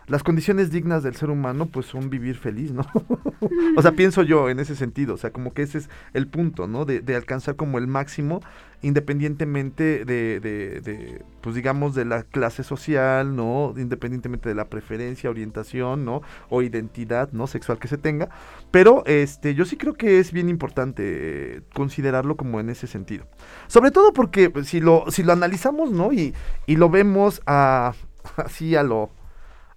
las 0.09 0.23
condiciones 0.23 0.71
dignas 0.71 1.03
del 1.03 1.15
ser 1.15 1.29
humano 1.29 1.67
pues 1.67 1.85
son 1.85 2.09
vivir 2.09 2.35
feliz, 2.35 2.71
¿no? 2.71 2.85
o 3.77 3.81
sea, 3.81 3.91
pienso 3.93 4.23
yo 4.23 4.49
en 4.49 4.59
ese 4.59 4.75
sentido, 4.75 5.13
o 5.13 5.17
sea, 5.17 5.31
como 5.31 5.53
que 5.53 5.61
ese 5.61 5.77
es 5.77 5.89
el 6.13 6.27
punto, 6.27 6.67
¿no? 6.67 6.85
De, 6.85 6.99
de 7.01 7.15
alcanzar 7.15 7.55
como 7.55 7.77
el 7.77 7.87
máximo 7.87 8.41
independientemente 8.81 10.05
de, 10.05 10.39
de, 10.39 10.81
de, 10.81 11.21
pues 11.41 11.55
digamos, 11.55 11.95
de 11.95 12.05
la 12.05 12.23
clase 12.23 12.63
social, 12.63 13.35
¿no? 13.35 13.73
Independientemente 13.77 14.49
de 14.49 14.55
la 14.55 14.69
preferencia, 14.69 15.29
orientación, 15.29 16.05
¿no? 16.05 16.21
O 16.49 16.61
identidad, 16.61 17.29
¿no? 17.31 17.47
Sexual 17.47 17.77
que 17.79 17.87
se 17.87 17.97
tenga. 17.97 18.29
Pero 18.71 19.03
este, 19.05 19.53
yo 19.53 19.65
sí 19.65 19.75
creo 19.75 19.93
que 19.93 20.19
es 20.19 20.31
bien 20.31 20.49
importante 20.49 21.03
eh, 21.05 21.61
considerarlo 21.73 22.37
como 22.37 22.59
en 22.59 22.69
ese 22.69 22.87
sentido. 22.87 23.25
Sobre 23.67 23.91
todo 23.91 24.13
porque 24.13 24.49
pues, 24.49 24.67
si 24.67 24.79
lo, 24.79 25.05
si 25.09 25.23
lo 25.23 25.33
analizamos, 25.33 25.91
¿no? 25.91 26.13
Y, 26.13 26.33
y 26.65 26.77
lo 26.77 26.89
vemos 26.89 27.41
a, 27.45 27.93
así 28.37 28.75
a 28.75 28.83
lo 28.83 29.11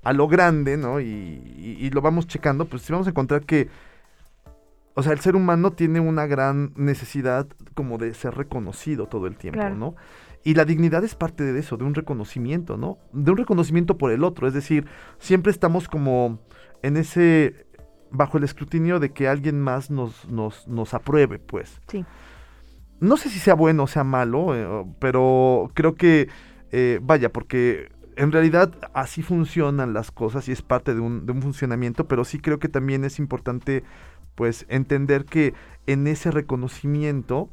a 0.02 0.12
lo 0.12 0.28
grande, 0.28 0.76
¿no? 0.76 1.00
Y, 1.00 1.04
y, 1.06 1.76
y, 1.80 1.90
lo 1.90 2.00
vamos 2.00 2.26
checando, 2.26 2.64
pues 2.64 2.82
sí 2.82 2.92
vamos 2.92 3.06
a 3.06 3.10
encontrar 3.10 3.44
que, 3.44 3.68
o 4.94 5.02
sea, 5.02 5.12
el 5.12 5.20
ser 5.20 5.36
humano 5.36 5.72
tiene 5.72 6.00
una 6.00 6.26
gran 6.26 6.72
necesidad 6.76 7.46
como 7.74 7.98
de 7.98 8.12
ser 8.14 8.34
reconocido 8.34 9.06
todo 9.06 9.26
el 9.26 9.36
tiempo, 9.36 9.60
Claro. 9.60 9.76
¿no? 9.76 9.94
Y 10.44 10.54
la 10.54 10.64
dignidad 10.64 11.04
es 11.04 11.14
parte 11.14 11.44
de 11.44 11.58
eso, 11.60 11.76
de 11.76 11.84
un 11.84 11.94
reconocimiento, 11.94 12.76
¿no? 12.76 12.98
De 13.12 13.30
un 13.30 13.36
reconocimiento 13.36 13.96
por 13.96 14.10
el 14.10 14.24
otro, 14.24 14.48
es 14.48 14.54
decir, 14.54 14.86
siempre 15.18 15.52
estamos 15.52 15.86
como 15.86 16.40
en 16.82 16.96
ese, 16.96 17.66
bajo 18.10 18.38
el 18.38 18.44
escrutinio 18.44 18.98
de 18.98 19.12
que 19.12 19.28
alguien 19.28 19.60
más 19.60 19.90
nos, 19.90 20.28
nos, 20.28 20.66
nos 20.66 20.94
apruebe, 20.94 21.38
pues. 21.38 21.80
Sí. 21.86 22.04
No 22.98 23.16
sé 23.16 23.30
si 23.30 23.38
sea 23.38 23.54
bueno 23.54 23.84
o 23.84 23.86
sea 23.86 24.02
malo, 24.02 24.54
eh, 24.54 24.84
pero 24.98 25.70
creo 25.74 25.94
que, 25.94 26.28
eh, 26.72 26.98
vaya, 27.02 27.32
porque 27.32 27.92
en 28.22 28.30
realidad 28.30 28.72
así 28.94 29.20
funcionan 29.20 29.92
las 29.94 30.12
cosas 30.12 30.48
y 30.48 30.52
es 30.52 30.62
parte 30.62 30.94
de 30.94 31.00
un, 31.00 31.26
de 31.26 31.32
un, 31.32 31.42
funcionamiento, 31.42 32.06
pero 32.06 32.24
sí 32.24 32.38
creo 32.38 32.60
que 32.60 32.68
también 32.68 33.04
es 33.04 33.18
importante 33.18 33.82
pues 34.36 34.64
entender 34.68 35.24
que 35.24 35.54
en 35.88 36.06
ese 36.06 36.30
reconocimiento 36.30 37.50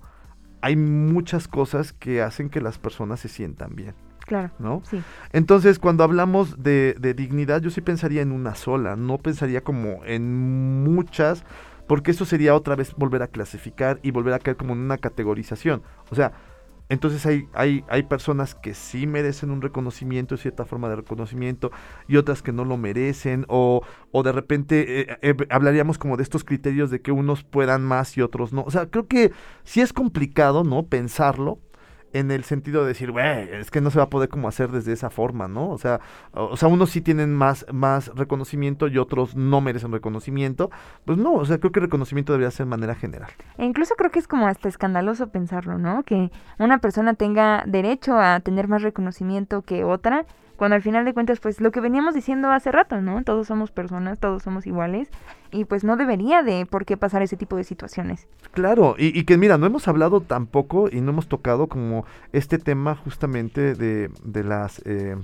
hay 0.62 0.76
muchas 0.76 1.48
cosas 1.48 1.92
que 1.92 2.22
hacen 2.22 2.52
que 2.52 2.62
las 2.62 2.78
personas 2.78 3.20
se 3.20 3.30
sientan 3.30 3.76
bien. 3.76 3.96
Claro. 4.28 4.52
¿No? 4.60 4.84
Sí. 4.88 5.02
Entonces, 5.34 5.80
cuando 5.80 6.04
hablamos 6.04 6.62
de, 6.62 6.96
de 7.00 7.16
dignidad, 7.16 7.62
yo 7.62 7.72
sí 7.72 7.82
pensaría 7.82 8.22
en 8.22 8.32
una 8.32 8.54
sola, 8.54 8.96
no 8.96 9.18
pensaría 9.18 9.62
como 9.62 10.06
en 10.06 10.84
muchas, 10.84 11.46
porque 11.88 12.12
eso 12.12 12.26
sería 12.26 12.54
otra 12.54 12.76
vez 12.76 12.94
volver 12.96 13.24
a 13.24 13.28
clasificar 13.28 14.00
y 14.04 14.12
volver 14.12 14.36
a 14.36 14.40
caer 14.40 14.56
como 14.56 14.74
en 14.74 14.82
una 14.82 15.00
categorización. 15.00 15.82
O 16.12 16.16
sea, 16.16 16.34
entonces 16.90 17.26
hay, 17.26 17.48
hay, 17.54 17.86
hay 17.88 18.04
personas 18.04 18.56
que 18.56 18.74
sí 18.74 19.06
merecen 19.06 19.52
un 19.52 19.62
reconocimiento, 19.62 20.38
cierta 20.38 20.66
forma 20.66 20.90
de 20.90 20.98
reconocimiento, 20.98 21.72
y 22.08 22.18
otras 22.18 22.42
que 22.42 22.52
no 22.52 22.66
lo 22.66 22.78
merecen, 22.78 23.46
o, 23.48 23.82
o 24.12 24.24
de 24.24 24.32
repente 24.32 25.02
eh, 25.02 25.18
eh, 25.22 25.36
hablaríamos 25.50 26.00
como 26.00 26.18
de 26.18 26.24
estos 26.24 26.44
criterios 26.44 26.90
de 26.90 27.02
que 27.02 27.12
unos 27.12 27.44
puedan 27.44 27.84
más 27.84 28.18
y 28.18 28.22
otros 28.22 28.54
no. 28.54 28.64
O 28.64 28.72
sea, 28.72 28.88
creo 28.88 29.08
que 29.08 29.32
sí 29.64 29.82
es 29.82 29.94
complicado, 29.94 30.64
¿no? 30.64 30.88
Pensarlo 30.88 31.60
en 32.14 32.32
el 32.32 32.44
sentido 32.44 32.82
de 32.82 32.90
decir, 32.90 33.12
güey, 33.12 33.50
es 33.52 33.72
que 33.72 33.82
no 33.82 33.92
se 33.92 34.00
va 34.00 34.06
a 34.06 34.10
poder 34.10 34.30
como 34.30 34.48
hacer 34.48 34.72
desde 34.72 34.94
esa 34.94 35.10
forma, 35.10 35.48
¿no? 35.48 35.70
O 35.70 35.78
sea, 35.78 36.00
o, 36.32 36.58
sea, 36.58 36.68
unos 36.68 36.90
sí 36.90 37.02
tienen 37.02 37.34
más, 37.34 37.66
más 37.72 38.08
reconocimiento 38.16 38.88
y 38.88 38.98
otros 38.98 39.36
no 39.36 39.62
merecen 39.62 39.92
reconocimiento. 39.92 40.72
Pues 41.06 41.18
no, 41.18 41.34
o 41.34 41.46
sea, 41.46 41.60
creo 41.60 41.72
que 41.72 41.80
el 41.80 41.86
reconocimiento 41.86 42.34
debería 42.34 42.52
ser 42.52 42.66
de 42.66 42.72
manera 42.72 42.96
general. 42.96 43.32
E 43.58 43.66
incluso 43.66 43.96
creo 43.96 44.12
que 44.12 44.20
es 44.20 44.28
como 44.28 44.48
hasta 44.48 44.68
escandaloso 44.68 45.30
pensarlo, 45.30 45.78
¿no? 45.78 46.04
Que 46.04 46.32
una 46.58 46.80
persona 46.80 47.14
tenga 47.14 47.64
derecho 47.66 48.18
a 48.20 48.40
tener 48.40 48.68
más 48.68 48.82
reconocimiento 48.82 49.62
que 49.62 49.84
otra, 49.84 50.26
cuando 50.60 50.76
al 50.76 50.82
final 50.82 51.06
de 51.06 51.14
cuentas, 51.14 51.40
pues 51.40 51.62
lo 51.62 51.72
que 51.72 51.80
veníamos 51.80 52.14
diciendo 52.14 52.52
hace 52.52 52.70
rato, 52.72 53.02
¿no? 53.02 53.24
Todos 53.24 53.48
somos 53.48 53.72
personas, 53.72 54.20
todos 54.20 54.44
somos 54.44 54.68
iguales, 54.68 55.10
y 55.52 55.64
pues 55.64 55.86
no 55.86 55.96
debería 55.96 56.44
de 56.44 56.66
por 56.66 56.86
qué 56.86 56.98
pasar 56.98 57.22
ese 57.22 57.38
tipo 57.38 57.56
de 57.56 57.64
situaciones. 57.64 58.28
Claro, 58.52 58.96
y, 58.98 59.18
y 59.18 59.24
que 59.24 59.38
mira, 59.38 59.58
no 59.58 59.66
hemos 59.66 59.88
hablado 59.88 60.20
tampoco 60.20 60.90
y 60.92 61.00
no 61.00 61.12
hemos 61.12 61.30
tocado 61.30 61.68
como 61.68 62.06
este 62.34 62.60
tema 62.60 62.96
justamente 62.96 63.74
de, 63.74 64.12
de 64.24 64.44
las... 64.44 64.82
Eh, 64.86 65.16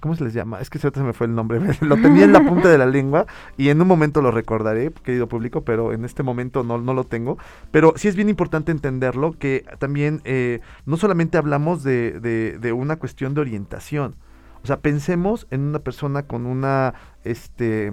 ¿Cómo 0.00 0.16
se 0.16 0.24
les 0.24 0.34
llama? 0.34 0.60
Es 0.60 0.68
que 0.68 0.80
se 0.80 0.90
me 1.00 1.12
fue 1.12 1.28
el 1.28 1.34
nombre. 1.34 1.60
lo 1.80 1.96
tenía 1.96 2.24
en 2.24 2.32
la 2.32 2.40
punta 2.48 2.68
de 2.68 2.76
la 2.76 2.86
lengua 2.86 3.24
y 3.56 3.70
en 3.70 3.80
un 3.80 3.88
momento 3.88 4.20
lo 4.20 4.32
recordaré, 4.32 4.92
querido 5.04 5.28
público, 5.28 5.62
pero 5.62 5.94
en 5.94 6.04
este 6.04 6.22
momento 6.22 6.62
no, 6.62 6.76
no 6.76 6.92
lo 6.92 7.04
tengo. 7.04 7.38
Pero 7.70 7.94
sí 7.96 8.08
es 8.08 8.16
bien 8.16 8.28
importante 8.28 8.70
entenderlo, 8.70 9.32
que 9.38 9.64
también 9.78 10.20
eh, 10.24 10.60
no 10.84 10.98
solamente 10.98 11.38
hablamos 11.38 11.84
de, 11.84 12.20
de, 12.20 12.58
de, 12.58 12.72
una 12.72 12.96
cuestión 12.96 13.32
de 13.32 13.40
orientación. 13.40 14.16
O 14.62 14.66
sea, 14.66 14.80
pensemos 14.80 15.46
en 15.50 15.62
una 15.62 15.80
persona 15.80 16.22
con 16.24 16.46
una, 16.46 16.94
este... 17.24 17.92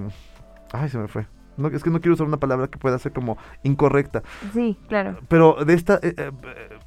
Ay, 0.72 0.90
se 0.90 0.98
me 0.98 1.08
fue. 1.08 1.28
No, 1.58 1.68
es 1.68 1.84
que 1.84 1.90
no 1.90 2.00
quiero 2.00 2.14
usar 2.14 2.28
una 2.28 2.40
palabra 2.40 2.68
que 2.68 2.78
pueda 2.78 2.98
ser 3.00 3.12
como 3.12 3.38
incorrecta. 3.64 4.24
Sí, 4.54 4.78
claro. 4.88 5.18
Pero 5.28 5.66
de 5.66 5.74
esta... 5.74 5.96
Eh, 6.02 6.14
eh, 6.16 6.32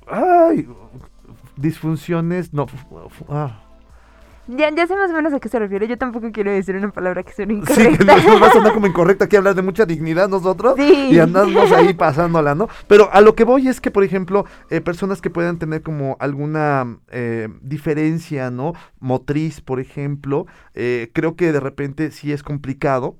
ay, 0.08 0.68
disfunciones... 1.56 2.52
No. 2.54 2.66
Ah, 3.28 3.60
Ya, 4.56 4.70
ya 4.74 4.86
sé 4.86 4.94
más 4.96 5.10
o 5.10 5.14
menos 5.14 5.32
a 5.32 5.40
qué 5.40 5.48
se 5.48 5.58
refiere. 5.58 5.88
Yo 5.88 5.96
tampoco 5.98 6.30
quiero 6.32 6.50
decir 6.50 6.76
una 6.76 6.90
palabra 6.90 7.22
que 7.22 7.32
suene 7.32 7.54
Sí, 7.54 7.60
incorrecta. 7.82 8.16
que 8.16 8.26
nos 8.28 8.42
va 8.42 8.46
a 8.48 8.52
sonar 8.52 8.72
como 8.74 8.86
incorrecto 8.86 9.24
aquí 9.24 9.36
hablar 9.36 9.54
de 9.54 9.62
mucha 9.62 9.86
dignidad 9.86 10.28
nosotros 10.28 10.74
Sí. 10.76 11.08
y 11.10 11.18
andamos 11.18 11.70
ahí 11.72 11.94
pasándola, 11.94 12.54
¿no? 12.54 12.68
Pero 12.86 13.08
a 13.12 13.20
lo 13.20 13.34
que 13.34 13.44
voy 13.44 13.68
es 13.68 13.80
que, 13.80 13.90
por 13.90 14.04
ejemplo, 14.04 14.44
eh, 14.70 14.80
personas 14.80 15.20
que 15.20 15.30
puedan 15.30 15.58
tener 15.58 15.82
como 15.82 16.16
alguna 16.20 16.98
eh, 17.10 17.48
diferencia, 17.62 18.50
¿no? 18.50 18.72
Motriz, 19.00 19.60
por 19.60 19.80
ejemplo, 19.80 20.46
eh, 20.74 21.10
creo 21.14 21.34
que 21.36 21.52
de 21.52 21.60
repente 21.60 22.10
sí 22.10 22.32
es 22.32 22.42
complicado. 22.42 23.16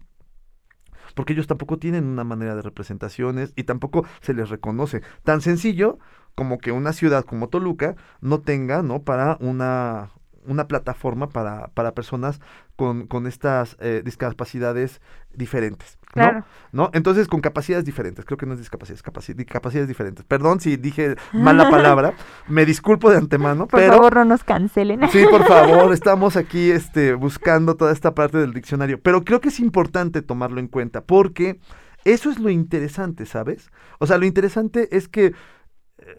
Porque 1.14 1.34
ellos 1.34 1.46
tampoco 1.46 1.78
tienen 1.78 2.04
una 2.06 2.24
manera 2.24 2.54
de 2.56 2.62
representaciones 2.62 3.52
y 3.54 3.64
tampoco 3.64 4.06
se 4.22 4.32
les 4.32 4.48
reconoce. 4.48 5.02
Tan 5.24 5.42
sencillo 5.42 5.98
como 6.34 6.56
que 6.56 6.72
una 6.72 6.94
ciudad 6.94 7.24
como 7.26 7.48
Toluca 7.50 7.96
no 8.22 8.40
tenga, 8.40 8.82
¿no? 8.82 9.02
Para 9.02 9.36
una, 9.40 10.08
una 10.46 10.66
plataforma 10.68 11.28
para, 11.28 11.68
para 11.68 11.92
personas 11.92 12.40
con, 12.76 13.06
con 13.06 13.26
estas 13.26 13.76
eh, 13.80 14.02
discapacidades 14.04 15.00
diferentes. 15.34 15.98
¿no? 16.14 16.22
Claro. 16.22 16.44
¿no? 16.72 16.90
Entonces, 16.92 17.26
con 17.28 17.40
capacidades 17.40 17.84
diferentes, 17.84 18.24
creo 18.24 18.36
que 18.36 18.44
no 18.46 18.52
es 18.52 18.58
discapacidades, 18.58 19.02
capaci- 19.04 19.34
di- 19.34 19.44
capacidades 19.44 19.88
diferentes. 19.88 20.24
Perdón 20.24 20.60
si 20.60 20.76
dije 20.76 21.16
mala 21.32 21.70
palabra, 21.70 22.14
me 22.48 22.66
disculpo 22.66 23.10
de 23.10 23.18
antemano, 23.18 23.66
Por 23.66 23.80
pero 23.80 23.94
favor, 23.94 24.14
no 24.16 24.24
nos 24.26 24.44
cancelen. 24.44 25.00
sí, 25.10 25.24
por 25.30 25.44
favor, 25.46 25.92
estamos 25.94 26.36
aquí 26.36 26.70
este, 26.70 27.14
buscando 27.14 27.76
toda 27.76 27.92
esta 27.92 28.14
parte 28.14 28.38
del 28.38 28.52
diccionario, 28.52 29.00
pero 29.00 29.24
creo 29.24 29.40
que 29.40 29.48
es 29.48 29.60
importante 29.60 30.20
tomarlo 30.22 30.60
en 30.60 30.68
cuenta, 30.68 31.02
porque 31.02 31.60
eso 32.04 32.30
es 32.30 32.38
lo 32.40 32.50
interesante, 32.50 33.24
¿sabes? 33.26 33.70
O 34.00 34.06
sea, 34.06 34.18
lo 34.18 34.26
interesante 34.26 34.94
es 34.96 35.08
que 35.08 35.34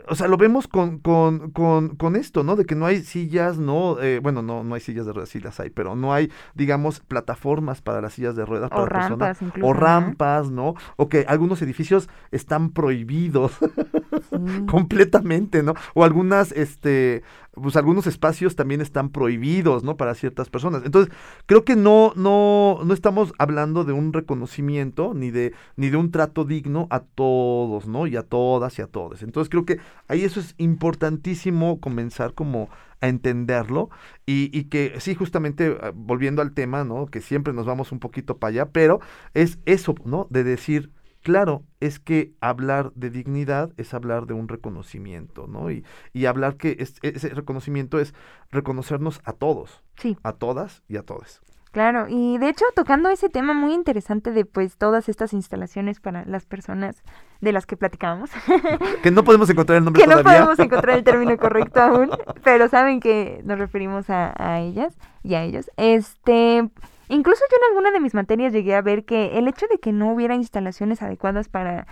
o 0.08 0.16
sea, 0.16 0.28
lo 0.28 0.38
vemos 0.38 0.68
con, 0.68 1.00
con, 1.00 1.52
con, 1.52 1.96
con 1.96 2.16
esto, 2.16 2.44
¿no? 2.44 2.56
De 2.56 2.66
que 2.66 2.76
no 2.76 2.86
hay 2.86 3.02
sillas, 3.02 3.58
¿no? 3.58 4.00
Eh, 4.02 4.20
bueno, 4.20 4.42
no, 4.42 4.64
no 4.64 4.76
hay 4.76 4.82
sillas 4.82 5.06
de 5.06 5.14
ruedas, 5.14 5.30
sí 5.30 5.40
las 5.40 5.60
hay, 5.60 5.70
pero 5.70 5.96
no 5.96 6.14
hay, 6.14 6.32
digamos, 6.56 7.00
plataformas 7.00 7.82
para 7.82 8.02
las 8.02 8.14
sillas 8.14 8.36
de 8.36 8.46
ruedas. 8.46 8.68
O 8.72 8.76
para 8.76 8.90
personas, 8.90 9.20
rampas 9.20 9.42
incluso. 9.42 9.68
o 9.68 9.74
rampas, 9.74 10.52
¿no? 10.52 10.76
O 10.98 11.10
que 11.10 11.26
algunos 11.28 11.62
edificios 11.62 12.10
están 12.32 12.72
prohibidos 12.72 13.58
Sí. 14.34 14.66
completamente, 14.66 15.62
¿no? 15.64 15.74
O 15.94 16.04
algunas, 16.04 16.52
este, 16.54 17.24
pues 17.54 17.76
algunos 17.76 18.08
espacios 18.08 18.56
también 18.56 18.82
están 18.82 19.10
prohibidos, 19.10 19.84
¿no? 19.84 19.96
Para 19.96 20.16
ciertas 20.16 20.50
personas. 20.50 20.84
Entonces, 20.86 21.14
creo 21.46 21.64
que 21.64 21.76
no, 21.76 22.14
no, 22.16 22.80
no 22.84 22.94
estamos 22.94 23.34
hablando 23.38 23.84
de 23.84 23.94
un 23.94 24.12
reconocimiento 24.12 25.14
ni 25.14 25.30
de, 25.32 25.54
ni 25.76 25.90
de 25.90 25.98
un 25.98 26.12
trato 26.12 26.46
digno 26.46 26.88
a 26.90 27.02
todos, 27.02 27.88
¿no? 27.88 28.08
Y 28.08 28.16
a 28.16 28.24
todas 28.24 28.80
y 28.80 28.82
a 28.82 28.88
todos. 28.88 29.22
Entonces, 29.22 29.50
creo 29.50 29.66
que 29.66 29.80
ahí 30.08 30.24
eso 30.24 30.40
es 30.40 30.56
importantísimo 30.58 31.80
comenzar 31.80 32.34
como 32.34 32.70
a 33.02 33.08
entenderlo 33.10 33.90
y, 34.26 34.50
y 34.58 34.66
que 34.66 34.96
sí, 35.00 35.14
justamente 35.14 35.78
ah, 35.82 35.92
volviendo 35.94 36.42
al 36.42 36.54
tema, 36.54 36.84
¿no? 36.86 37.06
Que 37.08 37.22
siempre 37.22 37.54
nos 37.54 37.66
vamos 37.66 37.92
un 37.92 38.00
poquito 38.00 38.38
para 38.38 38.50
allá, 38.50 38.66
pero 38.72 39.00
es 39.34 39.60
eso, 39.66 39.94
¿no? 40.06 40.28
De 40.30 40.44
decir, 40.44 40.90
Claro, 41.24 41.64
es 41.80 42.00
que 42.00 42.34
hablar 42.42 42.92
de 42.96 43.10
dignidad 43.10 43.72
es 43.78 43.94
hablar 43.94 44.26
de 44.28 44.34
un 44.34 44.48
reconocimiento, 44.48 45.48
¿no? 45.48 45.72
Y, 45.72 45.84
y 46.14 46.26
hablar 46.26 46.58
que 46.58 46.76
es- 46.80 46.98
ese 47.02 47.30
reconocimiento 47.30 47.98
es 48.00 48.14
reconocernos 48.52 49.22
a 49.24 49.34
todos, 49.34 49.82
Sí. 49.96 50.18
a 50.24 50.34
todas 50.34 50.84
y 50.88 50.98
a 50.98 51.04
todos. 51.04 51.42
Claro, 51.72 52.06
y 52.08 52.38
de 52.38 52.50
hecho 52.50 52.66
tocando 52.76 53.10
ese 53.10 53.30
tema 53.30 53.54
muy 53.54 53.74
interesante 53.74 54.30
de 54.32 54.46
pues 54.46 54.78
todas 54.78 55.10
estas 55.10 55.34
instalaciones 55.34 56.00
para 56.00 56.24
las 56.26 56.46
personas 56.46 57.02
de 57.42 57.52
las 57.52 57.66
que 57.66 57.76
platicábamos, 57.78 58.30
Que 59.02 59.10
no 59.10 59.24
podemos 59.24 59.50
encontrar 59.50 59.80
el 59.80 59.84
nombre 59.86 60.04
que 60.04 60.08
no 60.08 60.22
podemos 60.22 60.60
encontrar 60.60 60.98
el 60.98 61.04
término 61.04 61.36
correcto 61.38 61.82
aún, 61.82 62.12
pero 62.44 62.68
saben 62.70 63.00
que 63.00 63.42
nos 63.46 63.58
referimos 63.58 64.10
a, 64.12 64.34
a 64.38 64.60
ellas 64.60 64.96
y 65.24 65.34
a 65.34 65.44
ellos. 65.44 65.72
Este, 65.78 66.70
incluso 67.10 67.42
yo 67.50 67.58
en 67.58 67.72
alguna 67.72 67.92
de 67.92 68.00
mis 68.00 68.14
materias 68.14 68.54
llegué 68.54 68.76
a 68.76 68.82
ver 68.82 69.06
que 69.06 69.38
el 69.38 69.48
hecho 69.48 69.68
de 69.68 69.80
que 69.80 69.92
no 69.92 70.14
hubiera 70.14 70.36
instalaciones 70.36 71.02
adecuadas 71.02 71.50
para 71.50 71.88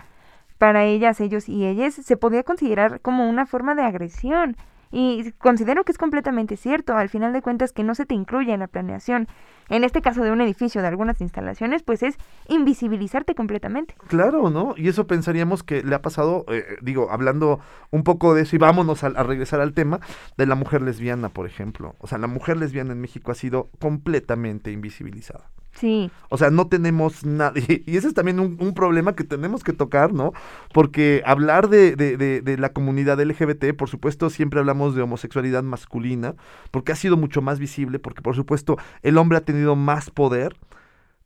para 0.58 0.84
ellas, 0.84 1.20
ellos 1.20 1.48
y 1.48 1.66
ellas 1.66 1.94
se 1.94 2.16
podía 2.16 2.44
considerar 2.44 3.00
como 3.00 3.28
una 3.28 3.46
forma 3.46 3.74
de 3.74 3.82
agresión. 3.82 4.56
Y 4.92 5.32
considero 5.38 5.84
que 5.84 5.92
es 5.92 5.98
completamente 5.98 6.56
cierto, 6.56 6.94
al 6.96 7.08
final 7.08 7.32
de 7.32 7.40
cuentas 7.40 7.72
que 7.72 7.82
no 7.82 7.94
se 7.94 8.04
te 8.04 8.14
incluye 8.14 8.52
en 8.52 8.60
la 8.60 8.68
planeación. 8.68 9.26
En 9.70 9.84
este 9.84 10.02
caso 10.02 10.22
de 10.22 10.30
un 10.30 10.42
edificio, 10.42 10.82
de 10.82 10.88
algunas 10.88 11.20
instalaciones, 11.22 11.82
pues 11.82 12.02
es 12.02 12.18
invisibilizarte 12.48 13.34
completamente. 13.34 13.94
Claro, 14.08 14.50
¿no? 14.50 14.74
Y 14.76 14.88
eso 14.88 15.06
pensaríamos 15.06 15.62
que 15.62 15.82
le 15.82 15.94
ha 15.94 16.02
pasado, 16.02 16.44
eh, 16.48 16.76
digo, 16.82 17.10
hablando 17.10 17.60
un 17.90 18.04
poco 18.04 18.34
de 18.34 18.42
eso 18.42 18.54
y 18.54 18.58
vámonos 18.58 19.02
a, 19.02 19.06
a 19.06 19.22
regresar 19.22 19.60
al 19.60 19.72
tema 19.72 20.00
de 20.36 20.46
la 20.46 20.56
mujer 20.56 20.82
lesbiana, 20.82 21.30
por 21.30 21.46
ejemplo. 21.46 21.96
O 21.98 22.06
sea, 22.06 22.18
la 22.18 22.26
mujer 22.26 22.58
lesbiana 22.58 22.92
en 22.92 23.00
México 23.00 23.32
ha 23.32 23.34
sido 23.34 23.70
completamente 23.78 24.70
invisibilizada. 24.72 25.50
Sí, 25.72 26.10
O 26.28 26.36
sea, 26.38 26.50
no 26.50 26.68
tenemos 26.68 27.24
nada. 27.24 27.54
Y 27.86 27.96
ese 27.96 28.08
es 28.08 28.14
también 28.14 28.38
un, 28.40 28.74
problema 28.74 29.14
que 29.16 29.24
tenemos 29.24 29.64
que 29.64 29.72
tocar, 29.72 30.12
¿no? 30.12 30.32
Porque 30.72 31.22
hablar 31.26 31.68
de, 31.68 31.96
de- 31.96 32.16
de- 32.16 32.40
de 32.42 32.58
la 32.58 32.72
comunidad 32.72 33.18
LGBT, 33.20 33.74
por 33.76 33.88
supuesto, 33.88 34.30
siempre 34.30 34.60
hablamos 34.60 34.94
de 34.94 35.02
homosexualidad 35.02 35.62
masculina, 35.62 36.34
porque 36.70 36.92
ha 36.92 36.96
sido 36.96 37.16
mucho 37.16 37.42
más 37.42 37.58
visible, 37.58 37.98
porque 37.98 38.22
por 38.22 38.36
supuesto 38.36 38.76
el 39.02 39.18
hombre 39.18 39.38
ha 39.38 39.44
tenido 39.44 39.74
más 39.76 40.10
poder. 40.10 40.56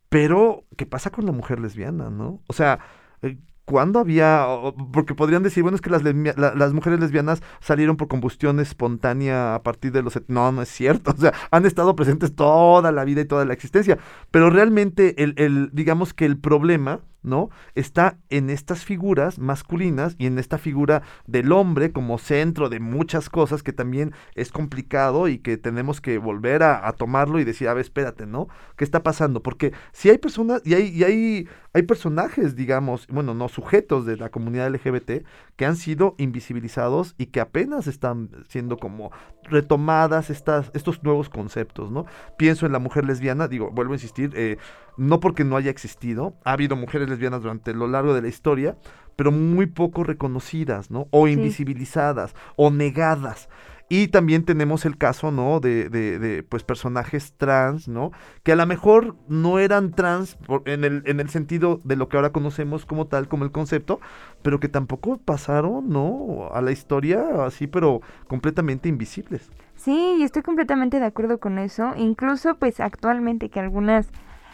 Pero, 0.09 0.65
¿qué 0.77 0.87
pasa 0.87 1.11
con 1.11 1.27
la 1.27 1.33
mujer 1.33 1.61
lesbiana, 1.61 2.11
no? 2.11 2.41
O 2.47 2.53
sea, 2.53 2.79
eh, 3.23 3.37
¿cuándo 3.67 3.99
había...? 3.99 4.47
Porque 4.93 5.15
podrían 5.15 5.43
decir, 5.43 5.63
bueno, 5.63 5.77
es 5.77 5.83
que 5.83 5.91
las, 5.91 6.03
la- 6.03 6.55
las 6.55 6.73
mujeres 6.73 6.99
lesbianas 7.01 7.43
salieron 7.61 7.99
por 7.99 8.09
combustión 8.09 8.59
espontánea 8.61 9.55
a 9.55 9.63
partir 9.63 9.93
de 9.93 10.03
los... 10.03 10.19
No, 10.29 10.51
no 10.53 10.63
es 10.63 10.71
cierto. 10.71 11.11
O 11.17 11.21
sea, 11.21 11.35
han 11.51 11.67
estado 11.67 11.95
presentes 11.95 12.35
toda 12.35 12.91
la 12.93 13.05
vida 13.05 13.21
y 13.21 13.27
toda 13.27 13.45
la 13.45 13.53
existencia. 13.53 13.99
Pero 14.31 14.49
realmente, 14.49 15.23
el, 15.23 15.35
el 15.37 15.69
digamos 15.75 16.15
que 16.15 16.25
el 16.25 16.39
problema, 16.39 17.01
¿no? 17.27 17.51
Está 17.75 18.19
en 18.31 18.49
estas 18.49 18.85
figuras 18.85 19.39
masculinas 19.39 20.15
y 20.19 20.27
en 20.27 20.39
esta 20.39 20.59
figura 20.59 21.03
del 21.27 21.53
hombre 21.53 21.93
como 21.93 22.19
centro 22.19 22.69
de 22.69 22.81
muchas 22.81 23.29
cosas 23.29 23.63
que 23.63 23.73
también 23.73 24.15
es 24.35 24.51
complicado 24.53 25.29
y 25.29 25.39
que 25.39 25.57
tenemos 25.59 26.01
que 26.01 26.19
volver 26.19 26.63
a, 26.63 26.91
tomarlo 26.93 27.41
y 27.41 27.45
decir, 27.45 27.69
a 27.69 27.75
ver, 27.75 27.83
espérate, 27.83 28.27
¿no? 28.27 28.49
¿Qué 28.77 28.85
está 28.85 29.03
pasando? 29.03 29.43
Porque 29.43 29.73
si 29.93 30.09
hay 30.09 30.19
personas, 30.19 30.63
y 30.65 30.75
hay, 30.75 30.89
y 30.89 31.05
hay, 31.05 31.49
hay 31.73 31.83
personajes, 31.83 32.55
digamos, 32.55 33.07
bueno, 33.09 33.35
no 33.35 33.49
sujetos 33.49 34.07
de 34.07 34.17
la 34.17 34.31
comunidad 34.31 34.71
LGBT 34.73 35.27
que 35.57 35.67
han 35.67 35.77
sido 35.77 36.15
invisibilizados 36.19 37.15
y 37.19 37.27
que 37.27 37.41
apenas 37.41 37.87
están 37.87 38.31
siendo 38.49 38.77
como 38.77 39.11
retomadas 39.43 40.31
estas, 40.31 40.71
estos 40.75 41.03
nuevos 41.03 41.29
conceptos, 41.29 41.91
¿no? 41.91 42.07
Pienso 42.39 42.67
en 42.67 42.73
la 42.73 42.79
mujer 42.79 43.05
lesbiana, 43.05 43.49
digo, 43.49 43.71
vuelvo 43.71 43.93
a 43.93 43.97
insistir, 43.97 44.31
eh, 44.35 44.59
no 44.97 45.21
porque 45.21 45.45
no 45.45 45.57
haya 45.57 45.71
existido, 45.71 46.35
ha 46.45 46.53
habido 46.53 46.77
mujeres 46.77 47.09
lesbianas 47.09 47.16
durante 47.17 47.75
lo 47.75 47.87
largo 47.89 48.15
de 48.15 48.23
la 48.23 48.29
historia, 48.29 48.77
pero 49.17 49.33
muy 49.33 49.67
poco 49.67 50.05
reconocidas, 50.05 50.91
¿no? 50.91 51.09
O 51.11 51.27
Sí. 51.27 51.33
invisibilizadas, 51.35 52.35
o 52.57 52.71
negadas. 52.71 53.49
Y 53.89 54.09
también 54.09 54.45
tenemos 54.45 54.85
el 54.85 54.99
caso, 54.99 55.31
¿no? 55.31 55.61
De, 55.61 55.89
de, 55.89 56.19
de, 56.19 56.43
pues 56.43 56.65
personajes 56.65 57.35
trans, 57.37 57.87
¿no? 57.87 58.11
Que 58.43 58.51
a 58.51 58.57
lo 58.57 58.67
mejor 58.67 59.15
no 59.29 59.61
eran 59.61 59.93
trans 59.93 60.35
por- 60.35 60.69
en, 60.69 60.83
el, 60.85 61.03
en 61.07 61.21
el 61.21 61.29
sentido 61.29 61.81
de 61.85 61.95
lo 61.95 62.09
que 62.09 62.17
ahora 62.17 62.33
conocemos 62.33 62.85
como 62.85 63.07
tal, 63.07 63.29
como 63.29 63.45
el 63.45 63.53
concepto, 63.53 64.01
pero 64.43 64.59
que 64.59 64.69
tampoco 64.69 65.19
pasaron, 65.19 65.89
¿no? 65.89 66.49
A 66.53 66.61
la 66.63 66.73
historia 66.73 67.45
así, 67.47 67.69
pero 67.69 68.01
completamente 68.27 68.89
invisibles. 68.89 69.51
Sí, 69.77 70.17
y 70.19 70.25
estoy 70.25 70.43
completamente 70.43 70.99
de 70.99 71.07
acuerdo 71.07 71.39
con 71.39 71.59
eso. 71.59 71.93
Incluso, 71.97 72.57
pues 72.57 72.81
actualmente 72.81 73.51
que 73.51 73.61
algunas 73.61 74.09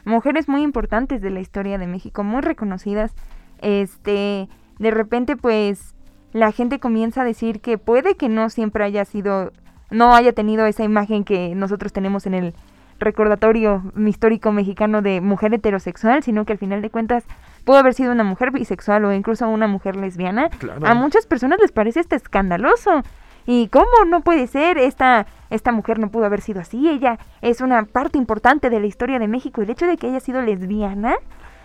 mujeres 0.05 0.49
muy 0.49 0.63
importantes 0.63 1.21
de 1.21 1.31
la 1.31 1.41
historia 1.41 1.79
de 1.79 1.87
México, 1.87 2.25
muy 2.25 2.41
reconocidas, 2.41 3.13
este, 3.61 4.49
de 4.79 4.91
repente, 4.91 5.37
pues 5.37 5.95
la 6.33 6.53
gente 6.53 6.81
comienza 6.81 7.23
a 7.23 7.25
decir 7.25 7.61
que 7.61 7.79
puede 7.79 8.17
que 8.17 8.29
no 8.29 8.51
siempre 8.51 8.85
haya 8.85 9.05
sido, 9.05 9.53
no 9.91 10.15
haya 10.15 10.33
tenido 10.33 10.67
esa 10.67 10.85
imagen 10.85 11.25
que 11.25 11.55
nosotros 11.55 11.93
tenemos 11.93 12.27
en 12.27 12.35
el 12.35 12.55
recordatorio 12.99 13.83
histórico 14.07 14.53
mexicano 14.53 15.03
de 15.03 15.21
mujer 15.21 15.53
heterosexual, 15.55 16.23
sino 16.23 16.45
que 16.45 16.53
al 16.53 16.59
final 16.59 16.83
de 16.83 16.91
cuentas 16.91 17.25
pudo 17.65 17.77
haber 17.77 17.95
sido 17.95 18.13
una 18.13 18.25
mujer 18.25 18.51
bisexual 18.51 19.05
o 19.05 19.13
incluso 19.13 19.49
una 19.49 19.67
mujer 19.67 19.97
lesbiana. 19.97 20.49
Claro. 20.51 20.87
A 20.87 20.95
muchas 20.95 21.27
personas 21.27 21.59
les 21.61 21.73
parece 21.73 22.01
esto 22.01 22.17
escandaloso. 22.17 23.03
¿Y 23.47 23.69
cómo 23.69 23.87
no 24.07 24.21
puede 24.21 24.47
ser? 24.47 24.79
Esta, 24.79 25.27
esta 25.51 25.73
mujer 25.73 25.99
no 25.99 26.11
pudo 26.11 26.25
haber 26.25 26.41
sido 26.41 26.61
así. 26.61 26.89
Ella 26.89 27.19
es 27.41 27.61
una 27.61 27.85
parte 27.85 28.19
importante 28.19 28.71
de 28.71 28.81
la 28.81 28.87
historia 28.87 29.19
de 29.19 29.29
México. 29.29 29.63
El 29.63 29.71
hecho 29.71 29.87
de 29.87 29.97
que 29.97 30.09
haya 30.09 30.21
sido 30.21 30.43
lesbiana, 30.43 31.17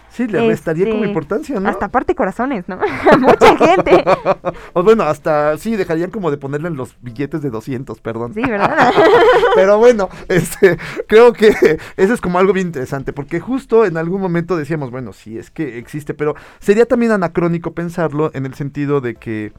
Sí, 0.09 0.27
le 0.27 0.47
restaría 0.47 0.85
como 0.85 0.97
Este, 0.97 1.07
importancia, 1.09 1.59
¿no? 1.59 1.69
hasta 1.69 1.89
parte 1.89 2.15
corazones, 2.15 2.67
¿no? 2.67 2.75
A 2.75 3.17
mucha 3.17 3.57
gente. 3.57 4.03
o 4.73 4.83
bueno, 4.83 5.03
hasta 5.03 5.57
sí, 5.57 5.75
dejarían 5.75 6.11
como 6.11 6.31
de 6.31 6.37
ponerle 6.37 6.69
en 6.69 6.75
los 6.75 6.95
billetes 7.01 7.41
de 7.41 7.49
200, 7.49 7.99
perdón. 7.99 8.33
Sí, 8.33 8.41
¿verdad? 8.41 8.93
Pero 9.55 9.77
bueno, 9.77 10.09
este, 10.29 10.77
creo 11.07 11.33
que 11.33 11.77
eso 11.97 12.13
es 12.13 12.21
como 12.21 12.39
algo 12.39 12.53
bien 12.53 12.67
interesante, 12.67 13.13
porque 13.13 13.39
justo 13.39 13.85
en 13.85 13.97
algún 13.97 14.21
momento 14.21 14.55
decíamos, 14.55 14.91
bueno, 14.91 15.13
sí, 15.13 15.37
es 15.37 15.51
que 15.51 15.77
existe, 15.77 16.13
pero 16.13 16.35
sería 16.59 16.85
también 16.85 17.11
anacrónico 17.11 17.73
pensarlo 17.73 18.31
en 18.33 18.45
el 18.45 18.53
sentido 18.53 19.01
de 19.01 19.15
que 19.15 19.51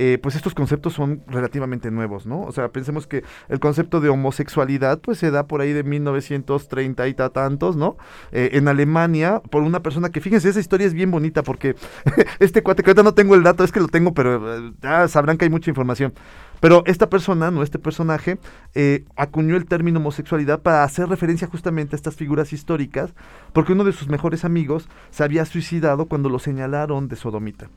eh, 0.00 0.16
pues 0.22 0.36
estos 0.36 0.54
conceptos 0.54 0.92
son 0.92 1.24
relativamente 1.26 1.90
nuevos, 1.90 2.24
¿no? 2.24 2.42
O 2.42 2.52
sea, 2.52 2.68
pensemos 2.68 3.08
que 3.08 3.24
el 3.48 3.58
concepto 3.58 4.00
de 4.00 4.08
homosexualidad, 4.08 5.00
pues 5.00 5.18
se 5.18 5.32
da 5.32 5.48
por 5.48 5.60
ahí 5.60 5.72
de 5.72 5.82
1930 5.82 7.08
y 7.08 7.14
tantos, 7.14 7.74
¿no? 7.74 7.96
Eh, 8.30 8.50
en 8.52 8.68
Alemania, 8.68 9.42
por 9.50 9.64
una 9.64 9.80
persona 9.80 10.10
que, 10.10 10.20
fíjense, 10.20 10.50
esa 10.50 10.60
historia 10.60 10.86
es 10.86 10.94
bien 10.94 11.10
bonita 11.10 11.42
porque 11.42 11.74
este 12.38 12.62
cuate, 12.62 12.84
que 12.84 12.90
ahorita 12.90 13.02
no 13.02 13.14
tengo 13.14 13.34
el 13.34 13.42
dato, 13.42 13.64
es 13.64 13.72
que 13.72 13.80
lo 13.80 13.88
tengo, 13.88 14.14
pero 14.14 14.72
ya 14.80 15.08
sabrán 15.08 15.36
que 15.36 15.46
hay 15.46 15.50
mucha 15.50 15.68
información. 15.68 16.14
Pero 16.60 16.84
esta 16.86 17.10
persona, 17.10 17.50
no 17.50 17.64
este 17.64 17.80
personaje, 17.80 18.38
eh, 18.76 19.04
acuñó 19.16 19.56
el 19.56 19.66
término 19.66 19.98
homosexualidad 19.98 20.60
para 20.60 20.84
hacer 20.84 21.08
referencia 21.08 21.48
justamente 21.48 21.96
a 21.96 21.98
estas 21.98 22.14
figuras 22.14 22.52
históricas, 22.52 23.14
porque 23.52 23.72
uno 23.72 23.82
de 23.82 23.92
sus 23.92 24.06
mejores 24.06 24.44
amigos 24.44 24.88
se 25.10 25.24
había 25.24 25.44
suicidado 25.44 26.06
cuando 26.06 26.28
lo 26.28 26.38
señalaron 26.38 27.08
de 27.08 27.16
sodomita. 27.16 27.68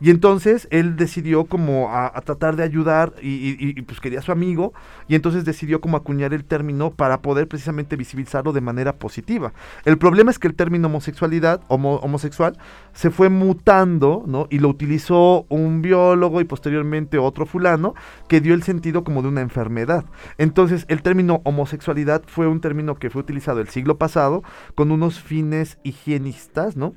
Y 0.00 0.10
entonces 0.10 0.68
él 0.70 0.96
decidió 0.96 1.46
como 1.46 1.94
a, 1.94 2.12
tratar 2.20 2.56
de 2.56 2.62
ayudar 2.62 3.14
y, 3.20 3.80
pues 3.82 4.00
quería 4.00 4.20
a 4.20 4.22
su 4.22 4.32
amigo 4.32 4.72
y 5.08 5.14
entonces 5.14 5.44
decidió 5.44 5.80
como 5.80 5.96
acuñar 5.96 6.32
el 6.34 6.44
término 6.44 6.90
para 6.90 7.20
poder 7.20 7.48
precisamente 7.48 7.96
visibilizarlo 7.96 8.52
de 8.52 8.60
manera 8.60 8.96
positiva. 8.96 9.52
El 9.84 9.98
problema 9.98 10.30
es 10.30 10.38
que 10.38 10.46
el 10.46 10.54
término 10.54 10.86
homosexualidad, 10.86 11.60
homosexual, 11.68 12.56
se 12.92 13.10
fue 13.10 13.28
mutando, 13.28 14.22
¿no? 14.26 14.46
Y 14.50 14.58
lo 14.60 14.68
utilizó 14.68 15.46
un 15.48 15.82
biólogo 15.82 16.40
y 16.40 16.44
posteriormente 16.44 17.18
otro 17.18 17.46
fulano 17.46 17.94
que 18.28 18.40
dio 18.40 18.54
el 18.54 18.62
sentido 18.62 19.02
como 19.02 19.22
de 19.22 19.28
una 19.28 19.40
enfermedad. 19.40 20.04
Entonces 20.36 20.84
el 20.88 21.02
término 21.02 21.40
homosexualidad 21.44 22.22
fue 22.26 22.46
un 22.46 22.60
término 22.60 22.96
que 22.96 23.10
fue 23.10 23.22
utilizado 23.22 23.60
el 23.60 23.68
siglo 23.68 23.98
pasado 23.98 24.42
con 24.74 24.92
unos 24.92 25.20
fines 25.20 25.78
higienistas, 25.82 26.76
¿no? 26.76 26.94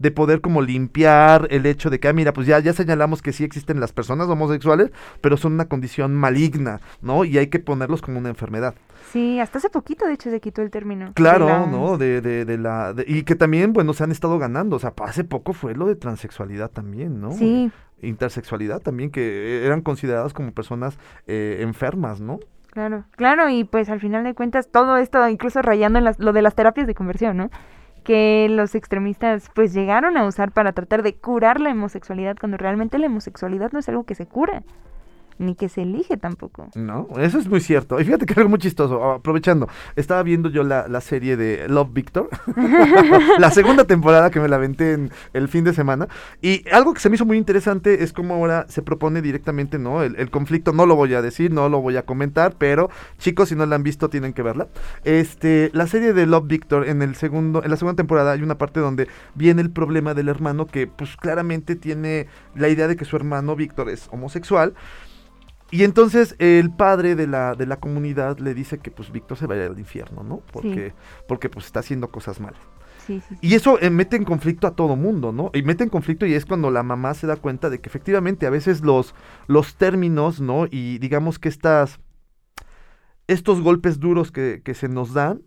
De 0.00 0.10
poder 0.10 0.40
como 0.40 0.62
limpiar 0.62 1.46
el 1.50 1.66
hecho 1.66 1.90
de 1.90 2.00
que, 2.00 2.08
ah, 2.08 2.12
mira, 2.12 2.32
pues 2.32 2.46
ya, 2.46 2.58
ya 2.58 2.72
señalamos 2.72 3.20
que 3.20 3.32
sí 3.32 3.44
existen 3.44 3.78
las 3.80 3.92
personas 3.92 4.28
homosexuales, 4.28 4.90
pero 5.20 5.36
son 5.36 5.52
una 5.52 5.66
condición 5.66 6.16
maligna, 6.16 6.80
¿no? 7.02 7.24
Y 7.24 7.36
hay 7.36 7.48
que 7.48 7.58
ponerlos 7.58 8.00
como 8.00 8.18
una 8.18 8.30
enfermedad. 8.30 8.74
Sí, 9.12 9.38
hasta 9.40 9.58
hace 9.58 9.68
poquito, 9.68 10.06
de 10.06 10.14
hecho, 10.14 10.30
se 10.30 10.40
quitó 10.40 10.62
el 10.62 10.70
término. 10.70 11.12
Claro, 11.14 11.66
¿no? 11.66 11.98
De, 11.98 12.22
de, 12.22 12.46
de 12.46 12.58
la... 12.58 12.94
y 13.06 13.24
que 13.24 13.34
también, 13.34 13.74
bueno, 13.74 13.92
se 13.92 14.02
han 14.02 14.10
estado 14.10 14.38
ganando. 14.38 14.76
O 14.76 14.78
sea, 14.78 14.94
hace 15.04 15.24
poco 15.24 15.52
fue 15.52 15.74
lo 15.74 15.86
de 15.86 15.96
transexualidad 15.96 16.70
también, 16.70 17.20
¿no? 17.20 17.32
Sí. 17.32 17.70
Intersexualidad 18.00 18.80
también, 18.80 19.10
que 19.10 19.66
eran 19.66 19.82
consideradas 19.82 20.32
como 20.32 20.52
personas 20.52 20.98
eh, 21.26 21.58
enfermas, 21.60 22.20
¿no? 22.20 22.40
Claro, 22.70 23.04
claro, 23.16 23.50
y 23.50 23.64
pues 23.64 23.90
al 23.90 24.00
final 24.00 24.24
de 24.24 24.32
cuentas 24.32 24.70
todo 24.70 24.96
esto, 24.96 25.28
incluso 25.28 25.60
rayando 25.60 25.98
en 25.98 26.06
lo 26.16 26.32
de 26.32 26.40
las 26.40 26.54
terapias 26.54 26.86
de 26.86 26.94
conversión, 26.94 27.36
¿no? 27.36 27.50
Que 28.02 28.48
los 28.50 28.74
extremistas 28.74 29.50
pues 29.54 29.72
llegaron 29.74 30.16
a 30.16 30.26
usar 30.26 30.52
para 30.52 30.72
tratar 30.72 31.02
de 31.02 31.14
curar 31.14 31.60
la 31.60 31.70
homosexualidad 31.70 32.36
cuando 32.38 32.56
realmente 32.56 32.98
la 32.98 33.06
homosexualidad 33.06 33.72
no 33.72 33.78
es 33.78 33.88
algo 33.88 34.04
que 34.04 34.14
se 34.14 34.26
cura 34.26 34.62
ni 35.40 35.54
que 35.54 35.68
se 35.68 35.82
elige 35.82 36.16
tampoco. 36.16 36.68
No, 36.74 37.08
eso 37.18 37.38
es 37.38 37.48
muy 37.48 37.60
cierto. 37.60 37.98
Y 37.98 38.04
fíjate 38.04 38.26
que 38.26 38.34
algo 38.34 38.50
muy 38.50 38.58
chistoso, 38.58 39.02
aprovechando, 39.12 39.68
estaba 39.96 40.22
viendo 40.22 40.50
yo 40.50 40.62
la, 40.62 40.86
la 40.86 41.00
serie 41.00 41.36
de 41.36 41.66
Love 41.68 41.92
Victor, 41.92 42.28
la 43.38 43.50
segunda 43.50 43.84
temporada 43.84 44.30
que 44.30 44.38
me 44.38 44.48
la 44.48 44.56
aventé 44.56 44.92
en 44.92 45.10
el 45.32 45.48
fin 45.48 45.64
de 45.64 45.72
semana, 45.72 46.08
y 46.42 46.68
algo 46.70 46.92
que 46.92 47.00
se 47.00 47.08
me 47.08 47.16
hizo 47.16 47.24
muy 47.24 47.38
interesante 47.38 48.04
es 48.04 48.12
cómo 48.12 48.34
ahora 48.34 48.66
se 48.68 48.82
propone 48.82 49.22
directamente, 49.22 49.78
¿no? 49.78 50.02
El, 50.02 50.30
conflicto, 50.30 50.72
no 50.72 50.86
lo 50.86 50.94
voy 50.94 51.14
a 51.14 51.22
decir, 51.22 51.50
no 51.50 51.68
lo 51.68 51.80
voy 51.80 51.96
a 51.96 52.04
comentar, 52.04 52.54
pero 52.58 52.90
chicos, 53.18 53.48
si 53.48 53.56
no 53.56 53.64
la 53.64 53.76
han 53.76 53.82
visto, 53.82 54.10
tienen 54.10 54.34
que 54.34 54.42
verla. 54.42 54.68
Este, 55.04 55.70
la 55.72 55.86
serie 55.86 56.12
de 56.12 56.26
Love 56.26 56.46
Victor, 56.46 56.86
en 56.86 57.00
el 57.02 57.14
segundo, 57.16 57.64
en 57.64 57.70
la 57.70 57.76
segunda 57.76 57.96
temporada 57.96 58.32
hay 58.32 58.42
una 58.42 58.58
parte 58.58 58.80
donde 58.80 59.08
viene 59.34 59.62
el 59.62 59.70
problema 59.70 60.12
del 60.12 60.28
hermano 60.28 60.66
que, 60.66 60.86
pues 60.86 61.16
claramente 61.16 61.76
tiene 61.76 62.26
la 62.54 62.68
idea 62.68 62.86
de 62.88 62.96
que 62.96 63.06
su 63.06 63.16
hermano 63.16 63.56
Víctor 63.56 63.88
es 63.88 64.08
homosexual. 64.12 64.74
Y 65.70 65.84
entonces 65.84 66.34
el 66.38 66.70
padre 66.70 67.14
de 67.14 67.26
la, 67.26 67.54
de 67.54 67.66
la 67.66 67.76
comunidad 67.76 68.38
le 68.38 68.54
dice 68.54 68.78
que 68.78 68.90
pues 68.90 69.12
Víctor 69.12 69.38
se 69.38 69.46
vaya 69.46 69.66
al 69.66 69.78
infierno, 69.78 70.22
¿no? 70.22 70.42
Porque, 70.52 70.94
porque 71.28 71.48
pues 71.48 71.66
está 71.66 71.80
haciendo 71.80 72.10
cosas 72.10 72.40
malas. 72.40 72.60
y 73.40 73.54
eso 73.54 73.78
eh, 73.80 73.90
mete 73.90 74.16
en 74.16 74.24
conflicto 74.24 74.66
a 74.66 74.74
todo 74.74 74.96
mundo, 74.96 75.32
¿no? 75.32 75.50
Y 75.54 75.62
mete 75.62 75.84
en 75.84 75.90
conflicto 75.90 76.26
y 76.26 76.34
es 76.34 76.44
cuando 76.44 76.70
la 76.70 76.82
mamá 76.82 77.14
se 77.14 77.26
da 77.26 77.36
cuenta 77.36 77.70
de 77.70 77.80
que 77.80 77.88
efectivamente 77.88 78.46
a 78.46 78.50
veces 78.50 78.82
los, 78.82 79.14
los 79.46 79.76
términos, 79.76 80.40
¿no? 80.40 80.66
Y 80.70 80.98
digamos 80.98 81.38
que 81.38 81.48
estas, 81.48 82.00
estos 83.28 83.60
golpes 83.60 84.00
duros 84.00 84.32
que, 84.32 84.62
que 84.64 84.74
se 84.74 84.88
nos 84.88 85.14
dan 85.14 85.42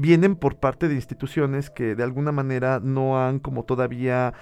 vienen 0.00 0.34
por 0.34 0.58
parte 0.58 0.88
de 0.88 0.94
instituciones 0.94 1.68
que 1.68 1.94
de 1.94 2.02
alguna 2.02 2.32
manera 2.32 2.80
no 2.82 3.22
han 3.22 3.38
como 3.38 3.64
todavía 3.64 4.32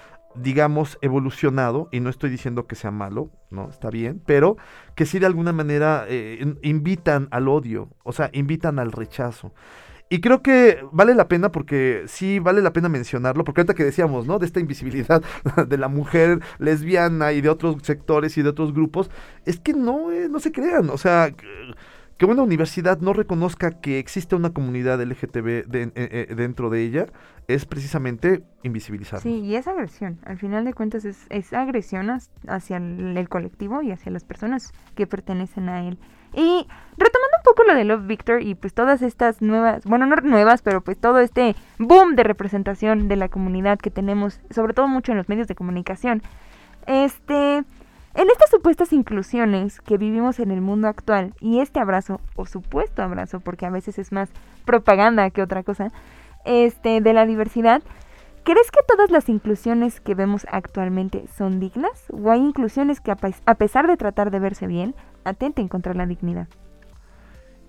digamos, 0.42 0.98
evolucionado, 1.02 1.88
y 1.92 2.00
no 2.00 2.10
estoy 2.10 2.30
diciendo 2.30 2.66
que 2.66 2.74
sea 2.76 2.90
malo, 2.90 3.30
no, 3.50 3.68
está 3.68 3.90
bien, 3.90 4.22
pero 4.26 4.56
que 4.94 5.06
sí 5.06 5.18
de 5.18 5.26
alguna 5.26 5.52
manera 5.52 6.04
eh, 6.08 6.56
invitan 6.62 7.28
al 7.30 7.48
odio, 7.48 7.90
o 8.04 8.12
sea, 8.12 8.30
invitan 8.32 8.78
al 8.78 8.92
rechazo. 8.92 9.52
Y 10.10 10.20
creo 10.20 10.42
que 10.42 10.82
vale 10.90 11.14
la 11.14 11.28
pena 11.28 11.52
porque 11.52 12.04
sí 12.06 12.38
vale 12.38 12.62
la 12.62 12.72
pena 12.72 12.88
mencionarlo, 12.88 13.44
porque 13.44 13.60
ahorita 13.60 13.74
que 13.74 13.84
decíamos, 13.84 14.26
¿no? 14.26 14.38
De 14.38 14.46
esta 14.46 14.58
invisibilidad 14.58 15.22
de 15.68 15.76
la 15.76 15.88
mujer 15.88 16.40
lesbiana 16.58 17.32
y 17.32 17.42
de 17.42 17.50
otros 17.50 17.76
sectores 17.82 18.38
y 18.38 18.42
de 18.42 18.48
otros 18.48 18.72
grupos, 18.72 19.10
es 19.44 19.60
que 19.60 19.74
no, 19.74 20.10
eh, 20.10 20.28
no 20.30 20.40
se 20.40 20.50
crean, 20.50 20.88
o 20.88 20.96
sea 20.96 21.30
una 22.26 22.42
universidad 22.42 22.98
no 23.00 23.12
reconozca 23.12 23.80
que 23.80 23.98
existe 23.98 24.34
una 24.34 24.50
comunidad 24.50 25.00
LGTB 25.00 25.48
eh, 25.48 25.66
eh, 25.94 26.34
dentro 26.34 26.68
de 26.68 26.82
ella 26.82 27.06
es 27.46 27.64
precisamente 27.64 28.42
invisibilizar. 28.62 29.20
Sí, 29.20 29.40
y 29.40 29.56
es 29.56 29.66
agresión. 29.66 30.18
Al 30.24 30.36
final 30.38 30.64
de 30.64 30.74
cuentas 30.74 31.04
es, 31.04 31.26
es 31.30 31.52
agresión 31.52 32.10
hacia 32.46 32.76
el, 32.76 33.28
colectivo 33.28 33.82
y 33.82 33.92
hacia 33.92 34.12
las 34.12 34.24
personas 34.24 34.72
que 34.94 35.06
pertenecen 35.06 35.68
a 35.68 35.86
él. 35.86 35.98
Y 36.34 36.66
retomando 36.98 37.36
un 37.38 37.44
poco 37.44 37.64
lo 37.64 37.74
de 37.74 37.84
Love 37.84 38.06
Victor 38.06 38.42
y 38.42 38.54
pues 38.54 38.74
todas 38.74 39.00
estas 39.00 39.40
nuevas, 39.40 39.84
bueno, 39.84 40.04
no 40.04 40.16
nuevas, 40.16 40.60
pero 40.60 40.82
pues 40.82 40.98
todo 40.98 41.20
este 41.20 41.56
boom 41.78 42.16
de 42.16 42.22
representación 42.22 43.08
de 43.08 43.16
la 43.16 43.28
comunidad 43.28 43.78
que 43.78 43.90
tenemos, 43.90 44.40
sobre 44.50 44.74
todo 44.74 44.88
mucho 44.88 45.12
en 45.12 45.18
los 45.18 45.28
medios 45.28 45.48
de 45.48 45.54
comunicación. 45.54 46.22
Este, 46.86 47.64
en 48.14 48.30
estas 48.30 48.50
supuestas 48.50 48.92
inclusiones 48.92 49.80
que 49.80 49.98
vivimos 49.98 50.40
en 50.40 50.50
el 50.50 50.60
mundo 50.60 50.88
actual 50.88 51.34
y 51.40 51.60
este 51.60 51.80
abrazo, 51.80 52.20
o 52.36 52.46
supuesto 52.46 53.02
abrazo, 53.02 53.40
porque 53.40 53.66
a 53.66 53.70
veces 53.70 53.98
es 53.98 54.12
más 54.12 54.30
propaganda 54.64 55.30
que 55.30 55.42
otra 55.42 55.62
cosa, 55.62 55.92
este, 56.44 57.00
de 57.00 57.12
la 57.12 57.26
diversidad, 57.26 57.82
¿crees 58.44 58.70
que 58.70 58.80
todas 58.88 59.10
las 59.10 59.28
inclusiones 59.28 60.00
que 60.00 60.14
vemos 60.14 60.46
actualmente 60.50 61.26
son 61.36 61.60
dignas? 61.60 62.06
¿O 62.10 62.30
hay 62.30 62.40
inclusiones 62.40 63.00
que 63.00 63.12
a 63.12 63.54
pesar 63.54 63.86
de 63.86 63.96
tratar 63.96 64.30
de 64.30 64.38
verse 64.38 64.66
bien, 64.66 64.94
atenten 65.24 65.68
contra 65.68 65.94
la 65.94 66.06
dignidad? 66.06 66.48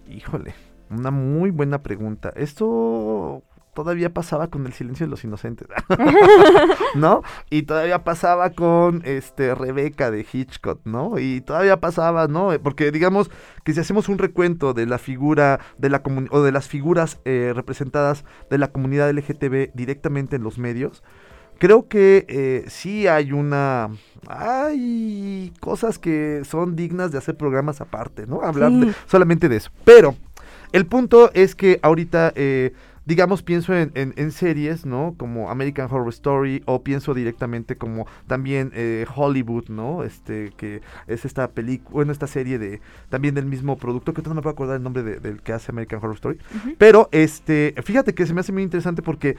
Híjole, 0.07 0.55
una 0.89 1.11
muy 1.11 1.51
buena 1.51 1.83
pregunta. 1.83 2.31
Esto 2.35 3.43
todavía 3.83 4.13
pasaba 4.13 4.49
con 4.49 4.65
el 4.65 4.73
silencio 4.73 5.05
de 5.05 5.09
los 5.09 5.23
inocentes, 5.23 5.67
¿no? 6.95 7.23
Y 7.49 7.63
todavía 7.63 8.03
pasaba 8.03 8.49
con 8.49 9.01
este 9.05 9.55
Rebeca 9.55 10.11
de 10.11 10.25
Hitchcock, 10.29 10.81
¿no? 10.83 11.17
Y 11.17 11.39
todavía 11.41 11.79
pasaba, 11.79 12.27
¿no? 12.27 12.51
Porque 12.61 12.91
digamos 12.91 13.31
que 13.63 13.73
si 13.73 13.79
hacemos 13.79 14.09
un 14.09 14.17
recuento 14.17 14.73
de 14.73 14.85
la 14.85 14.97
figura 14.97 15.61
de 15.77 15.89
la 15.89 16.03
o 16.31 16.41
de 16.41 16.51
las 16.51 16.67
figuras 16.67 17.19
eh, 17.23 17.53
representadas 17.55 18.25
de 18.49 18.57
la 18.57 18.69
comunidad 18.69 19.09
LGTB 19.11 19.73
directamente 19.73 20.35
en 20.35 20.43
los 20.43 20.57
medios, 20.57 21.01
creo 21.57 21.87
que 21.87 22.25
eh, 22.27 22.65
sí 22.67 23.07
hay 23.07 23.31
una 23.31 23.91
hay 24.27 25.53
cosas 25.61 25.99
que 25.99 26.41
son 26.43 26.75
dignas 26.75 27.13
de 27.13 27.17
hacer 27.17 27.37
programas 27.37 27.79
aparte, 27.79 28.27
¿no? 28.27 28.41
Hablar 28.41 28.71
solamente 29.05 29.47
de 29.47 29.55
eso. 29.55 29.71
Pero 29.85 30.15
el 30.71 30.85
punto 30.85 31.31
es 31.33 31.55
que 31.55 31.79
ahorita 31.81 32.31
eh, 32.35 32.73
digamos, 33.09 33.41
pienso 33.41 33.75
en, 33.75 33.91
en, 33.95 34.31
series, 34.31 34.85
¿no? 34.85 35.15
Como 35.17 35.49
American 35.49 35.91
Horror 35.91 36.09
Story 36.09 36.61
o 36.67 36.83
pienso 36.83 37.15
directamente 37.15 37.75
como 37.75 38.05
también 38.27 38.71
eh, 38.75 39.07
Hollywood, 39.15 39.67
¿no? 39.67 40.03
Este, 40.03 40.53
que 40.55 40.81
es 41.07 41.25
esta 41.25 41.49
película, 41.49 41.89
bueno, 41.91 42.11
esta 42.11 42.27
serie 42.27 42.59
de, 42.59 42.81
también 43.09 43.33
del 43.33 43.47
mismo 43.47 43.77
producto, 43.77 44.13
que 44.13 44.21
no 44.21 44.35
me 44.35 44.43
puedo 44.43 44.53
acordar 44.53 44.77
el 44.77 44.83
nombre 44.83 45.01
del 45.01 45.41
que 45.41 45.53
hace 45.53 45.71
American 45.71 45.97
Horror 45.97 46.13
Story, 46.13 46.37
pero 46.77 47.09
este, 47.11 47.73
fíjate 47.83 48.13
que 48.13 48.27
se 48.27 48.33
me 48.35 48.41
hace 48.41 48.51
muy 48.51 48.61
interesante 48.61 49.01
porque 49.01 49.37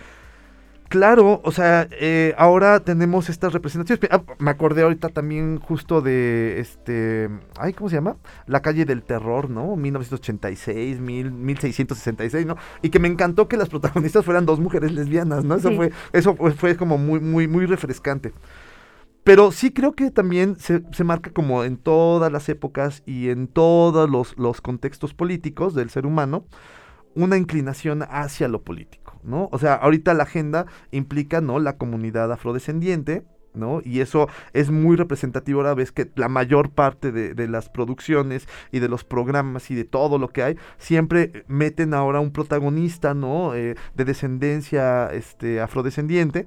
Claro, 0.91 1.41
o 1.45 1.53
sea, 1.53 1.87
eh, 1.93 2.35
ahora 2.37 2.81
tenemos 2.81 3.29
estas 3.31 3.53
representaciones. 3.53 4.11
Ah, 4.11 4.25
me 4.41 4.51
acordé 4.51 4.83
ahorita 4.83 5.09
también 5.09 5.61
justo 5.61 6.03
de 6.03 6.59
este, 6.59 7.31
ay, 7.57 7.75
¿cómo 7.75 7.89
se 7.89 7.95
llama? 7.95 8.17
La 8.49 8.61
calle 8.61 8.85
del 8.85 9.05
terror, 9.05 9.51
¿no? 9.51 9.77
1986, 9.77 10.99
1666, 10.99 12.45
¿no? 12.45 12.57
Y 12.83 12.91
que 12.91 12.99
me 12.99 13.07
encantó 13.07 13.47
que 13.47 13.57
las 13.57 13.69
protagonistas 13.69 14.25
fueran 14.25 14.47
dos 14.47 14.59
mujeres 14.59 14.91
lesbianas, 14.91 15.45
¿no? 15.45 15.55
Eso 15.55 15.71
fue, 15.77 15.93
eso 16.13 16.35
fue 16.35 16.77
como 16.77 16.99
muy, 16.99 17.21
muy, 17.21 17.47
muy 17.47 17.67
refrescante. 17.67 18.33
Pero 19.23 19.53
sí 19.53 19.71
creo 19.73 19.93
que 19.93 20.11
también 20.11 20.59
se, 20.59 20.83
se, 20.91 21.05
marca 21.05 21.31
como 21.31 21.63
en 21.63 21.77
todas 21.77 22.33
las 22.33 22.49
épocas 22.49 23.05
y 23.07 23.29
en 23.29 23.47
todos 23.47 24.11
los, 24.11 24.37
los 24.37 24.61
contextos 24.61 25.15
políticos 25.15 25.73
del 25.77 25.89
ser 25.89 26.05
humano 26.05 26.47
una 27.15 27.37
inclinación 27.37 28.03
hacia 28.11 28.49
lo 28.49 28.63
político. 28.63 29.10
¿No? 29.23 29.49
O 29.53 29.59
sea, 29.59 29.75
ahorita 29.75 30.15
la 30.15 30.25
agenda 30.25 30.67
implica, 30.91 31.41
¿no? 31.41 31.59
La 31.59 31.77
comunidad 31.77 32.33
afrodescendiente, 32.33 33.25
¿no? 33.55 33.81
Y 33.85 34.01
eso 34.01 34.29
es 34.53 34.71
muy 34.71 34.97
representativo 34.97 35.61
ahora 35.61 35.75
ves 35.75 35.93
que 35.93 36.11
la 36.15 36.29
mayor 36.29 36.71
parte 36.71 37.13
de, 37.13 37.35
de, 37.35 37.49
las 37.49 37.69
producciones 37.69 38.49
y 38.71 38.79
de 38.79 38.89
los 38.89 39.05
programas 39.05 39.71
y 39.71 39.75
de 39.75 39.85
todo 39.85 40.19
lo 40.19 40.29
que 40.29 40.43
hay, 40.43 40.57
siempre 40.79 41.45
meten 41.49 41.95
ahora 41.95 42.21
un 42.21 42.33
protagonista, 42.33 43.15
¿no? 43.15 43.55
Eh, 43.55 43.75
de 43.95 44.05
descendencia 44.05 45.09
este, 45.13 45.61
afrodescendiente. 45.61 46.47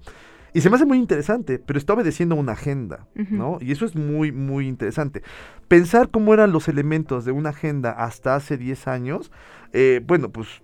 Y 0.54 0.62
se 0.62 0.70
me 0.70 0.76
hace 0.76 0.86
muy 0.86 1.00
interesante, 1.00 1.58
pero 1.58 1.80
está 1.80 1.94
obedeciendo 1.94 2.36
una 2.36 2.52
agenda, 2.52 3.08
¿no? 3.16 3.58
Y 3.60 3.72
eso 3.72 3.86
es 3.86 3.96
muy, 3.96 4.32
muy 4.32 4.68
interesante. 4.68 5.24
Pensar 5.68 6.10
cómo 6.12 6.32
eran 6.32 6.52
los 6.52 6.68
elementos 6.68 7.26
de 7.26 7.32
una 7.32 7.50
agenda 7.50 7.90
hasta 7.92 8.36
hace 8.36 8.56
10 8.58 8.88
años, 8.88 9.32
eh, 9.72 10.00
bueno, 10.06 10.30
pues 10.30 10.62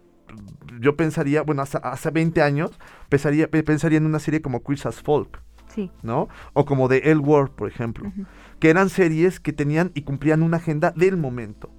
yo 0.80 0.96
pensaría, 0.96 1.42
bueno, 1.42 1.62
hasta 1.62 1.80
hace 1.80 2.10
20 2.12 2.42
años, 2.42 2.72
pensaría, 3.10 3.50
pensaría 3.50 3.98
en 3.98 4.06
una 4.06 4.20
serie 4.20 4.42
como 4.42 4.64
Queers 4.64 4.86
as 4.86 5.02
Folk, 5.02 5.42
Sí. 5.68 5.92
¿no? 6.02 6.30
O 6.54 6.66
como 6.66 6.88
de 6.88 6.98
El 7.06 7.20
World, 7.20 7.52
por 7.52 7.68
ejemplo, 7.70 8.12
que 8.60 8.70
eran 8.70 8.90
series 8.90 9.40
que 9.40 9.54
tenían 9.54 9.92
y 9.94 10.02
cumplían 10.02 10.42
una 10.42 10.58
agenda 10.58 10.92
del 10.96 11.16
momento. 11.16 11.70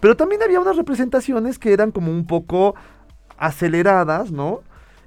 Pero 0.00 0.16
también 0.16 0.42
había 0.42 0.60
unas 0.60 0.76
representaciones 0.76 1.58
que 1.58 1.72
eran 1.72 1.90
como 1.90 2.12
un 2.12 2.26
poco 2.26 2.74
aceleradas, 3.36 4.30
¿no? 4.30 4.60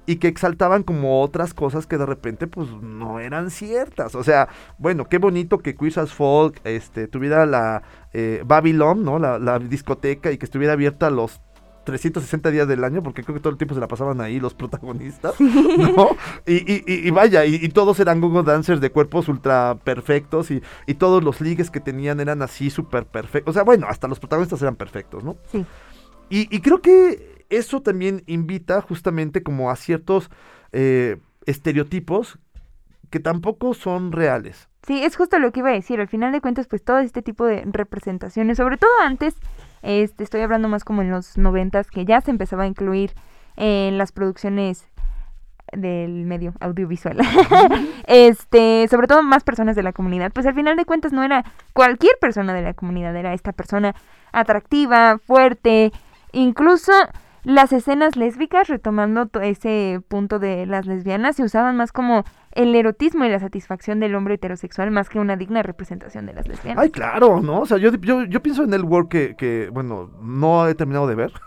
Y 0.07 0.17
que 0.17 0.27
exaltaban 0.27 0.83
como 0.83 1.21
otras 1.21 1.53
cosas 1.53 1.87
que 1.87 1.97
de 1.97 2.05
repente 2.05 2.45
pues 2.45 2.69
no 2.69 3.19
eran 3.19 3.49
ciertas. 3.49 4.13
O 4.13 4.23
sea, 4.23 4.49
bueno, 4.77 5.05
qué 5.05 5.17
bonito 5.17 5.59
que 5.59 5.75
Queers 5.75 5.97
as 5.97 6.13
Folk 6.13 6.59
este, 6.63 7.07
tuviera 7.07 7.45
la 7.45 7.81
eh, 8.13 8.43
Babylon, 8.45 9.03
¿no? 9.03 9.17
La, 9.17 9.39
la 9.39 9.57
discoteca 9.57 10.31
y 10.31 10.37
que 10.37 10.45
estuviera 10.45 10.73
abierta 10.73 11.09
los 11.09 11.41
360 11.85 12.51
días 12.51 12.67
del 12.67 12.83
año, 12.83 13.01
porque 13.01 13.23
creo 13.23 13.35
que 13.35 13.39
todo 13.39 13.51
el 13.51 13.57
tiempo 13.57 13.73
se 13.73 13.79
la 13.79 13.87
pasaban 13.87 14.19
ahí 14.19 14.39
los 14.39 14.53
protagonistas, 14.53 15.39
¿no? 15.39 16.09
Y, 16.45 16.55
y, 16.55 16.83
y, 16.85 17.11
vaya, 17.11 17.45
y, 17.45 17.69
todos 17.69 17.99
eran 17.99 18.19
Google 18.19 18.43
Dancers 18.43 18.81
de 18.81 18.91
cuerpos 18.91 19.29
ultra 19.29 19.77
perfectos 19.83 20.51
y, 20.51 20.61
todos 20.95 21.23
los 21.23 21.41
ligues 21.41 21.69
que 21.69 21.79
tenían 21.79 22.19
eran 22.19 22.41
así 22.41 22.69
súper 22.69 23.05
perfectos. 23.05 23.51
O 23.51 23.53
sea, 23.53 23.63
bueno, 23.63 23.87
hasta 23.87 24.07
los 24.07 24.19
protagonistas 24.19 24.61
eran 24.61 24.75
perfectos, 24.75 25.23
¿no? 25.23 25.37
Sí. 25.51 25.65
Y, 26.29 26.59
creo 26.59 26.81
que 26.81 27.45
eso 27.49 27.81
también 27.81 28.23
invita 28.25 28.81
justamente 28.81 29.43
como 29.43 29.69
a 29.69 29.75
ciertos 29.75 30.29
eh, 30.71 31.17
estereotipos 31.45 32.39
que 33.09 33.19
tampoco 33.19 33.73
son 33.73 34.11
reales. 34.11 34.67
Sí, 34.85 35.03
es 35.03 35.15
justo 35.15 35.39
lo 35.39 35.51
que 35.51 35.61
iba 35.61 35.69
a 35.69 35.73
decir. 35.73 35.99
Al 35.99 36.07
final 36.07 36.31
de 36.31 36.41
cuentas, 36.41 36.67
pues 36.67 36.83
todo 36.83 36.99
este 36.99 37.21
tipo 37.21 37.45
de 37.45 37.63
representaciones, 37.65 38.57
sobre 38.57 38.77
todo 38.77 38.91
antes, 39.01 39.35
este, 39.85 40.23
estoy 40.23 40.41
hablando 40.41 40.67
más 40.67 40.83
como 40.83 41.01
en 41.01 41.11
los 41.11 41.37
noventas, 41.37 41.89
que 41.89 42.05
ya 42.05 42.19
se 42.21 42.31
empezaba 42.31 42.63
a 42.63 42.67
incluir 42.67 43.13
en 43.55 43.97
las 43.97 44.11
producciones 44.11 44.89
del 45.71 46.25
medio 46.25 46.53
audiovisual. 46.59 47.17
este, 48.07 48.87
sobre 48.89 49.07
todo 49.07 49.23
más 49.23 49.43
personas 49.43 49.75
de 49.75 49.83
la 49.83 49.93
comunidad. 49.93 50.31
Pues 50.33 50.45
al 50.45 50.55
final 50.55 50.75
de 50.75 50.85
cuentas 50.85 51.13
no 51.13 51.23
era 51.23 51.45
cualquier 51.73 52.17
persona 52.19 52.53
de 52.53 52.63
la 52.63 52.73
comunidad, 52.73 53.15
era 53.15 53.33
esta 53.33 53.51
persona 53.51 53.95
atractiva, 54.31 55.19
fuerte, 55.19 55.91
incluso 56.31 56.91
las 57.43 57.71
escenas 57.71 58.15
lésbicas, 58.15 58.67
retomando 58.67 59.29
ese 59.41 60.01
punto 60.07 60.39
de 60.39 60.65
las 60.65 60.87
lesbianas, 60.87 61.35
se 61.35 61.43
usaban 61.43 61.77
más 61.77 61.91
como 61.91 62.25
el 62.55 62.73
erotismo 62.73 63.25
y 63.25 63.29
la 63.29 63.39
satisfacción 63.39 63.99
del 63.99 64.15
hombre 64.15 64.35
heterosexual 64.35 64.89
más 64.89 65.09
que 65.09 65.19
una 65.19 65.35
digna 65.35 65.61
representación 65.61 66.25
de 66.25 66.33
las 66.33 66.47
lesbianas. 66.47 66.83
Ay, 66.83 66.89
claro, 66.89 67.41
¿no? 67.41 67.61
O 67.61 67.65
sea, 67.65 67.77
yo, 67.77 67.91
yo, 67.95 68.23
yo 68.23 68.41
pienso 68.41 68.63
en 68.63 68.73
el 68.73 68.83
World 68.83 69.09
que, 69.09 69.35
que, 69.35 69.69
bueno, 69.71 70.09
no 70.21 70.67
he 70.67 70.73
terminado 70.73 71.05
de 71.05 71.15
ver, 71.15 71.33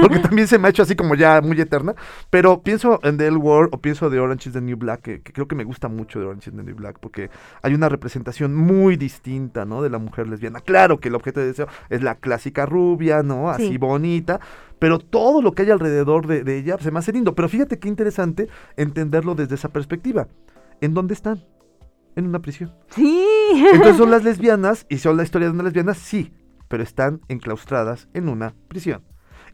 porque 0.00 0.18
también 0.18 0.48
se 0.48 0.58
me 0.58 0.66
ha 0.66 0.70
hecho 0.70 0.82
así 0.82 0.96
como 0.96 1.14
ya 1.14 1.42
muy 1.42 1.60
eterna, 1.60 1.94
pero 2.30 2.62
pienso 2.62 3.00
en 3.02 3.18
The 3.18 3.30
World 3.30 3.74
o 3.74 3.78
pienso 3.80 4.08
de 4.08 4.18
Orange 4.18 4.48
is 4.48 4.54
the 4.54 4.62
New 4.62 4.78
Black, 4.78 5.02
que, 5.02 5.22
creo 5.22 5.46
que 5.46 5.54
me 5.54 5.64
gusta 5.64 5.88
mucho 5.88 6.18
de 6.18 6.26
Orange 6.26 6.50
is 6.50 6.56
the 6.56 6.62
New 6.62 6.74
Black, 6.74 6.98
porque 7.00 7.30
hay 7.62 7.74
una 7.74 7.90
representación 7.90 8.54
muy 8.54 8.96
distinta, 8.96 9.66
¿no? 9.66 9.82
De 9.82 9.90
la 9.90 9.98
mujer 9.98 10.26
lesbiana. 10.26 10.60
Claro 10.60 11.00
que 11.00 11.08
el 11.08 11.14
objeto 11.14 11.40
de 11.40 11.46
deseo 11.46 11.68
es 11.90 12.02
la 12.02 12.14
clásica 12.14 12.64
rubia, 12.64 13.22
¿no? 13.22 13.50
Así 13.50 13.76
bonita, 13.76 14.40
pero 14.80 14.98
todo 14.98 15.42
lo 15.42 15.52
que 15.52 15.62
hay 15.62 15.70
alrededor 15.70 16.26
de, 16.26 16.42
de, 16.42 16.58
ella 16.58 16.76
se 16.80 16.90
me 16.90 16.98
hace 16.98 17.12
lindo. 17.12 17.36
Pero 17.36 17.48
fíjate 17.48 17.78
qué 17.78 17.86
interesante 17.86 18.48
entenderlo 18.76 19.36
desde 19.36 19.54
esa 19.54 19.68
perspectiva. 19.68 20.26
¿En 20.80 20.94
dónde 20.94 21.14
están? 21.14 21.44
En 22.16 22.26
una 22.26 22.40
prisión. 22.40 22.74
Sí. 22.88 23.24
Entonces 23.72 23.96
son 23.96 24.10
las 24.10 24.24
lesbianas, 24.24 24.86
y 24.88 24.98
son 24.98 25.16
la 25.16 25.22
historia 25.22 25.46
de 25.46 25.54
una 25.54 25.62
lesbiana, 25.62 25.94
sí, 25.94 26.32
pero 26.66 26.82
están 26.82 27.20
enclaustradas 27.28 28.08
en 28.14 28.28
una 28.28 28.54
prisión. 28.66 29.02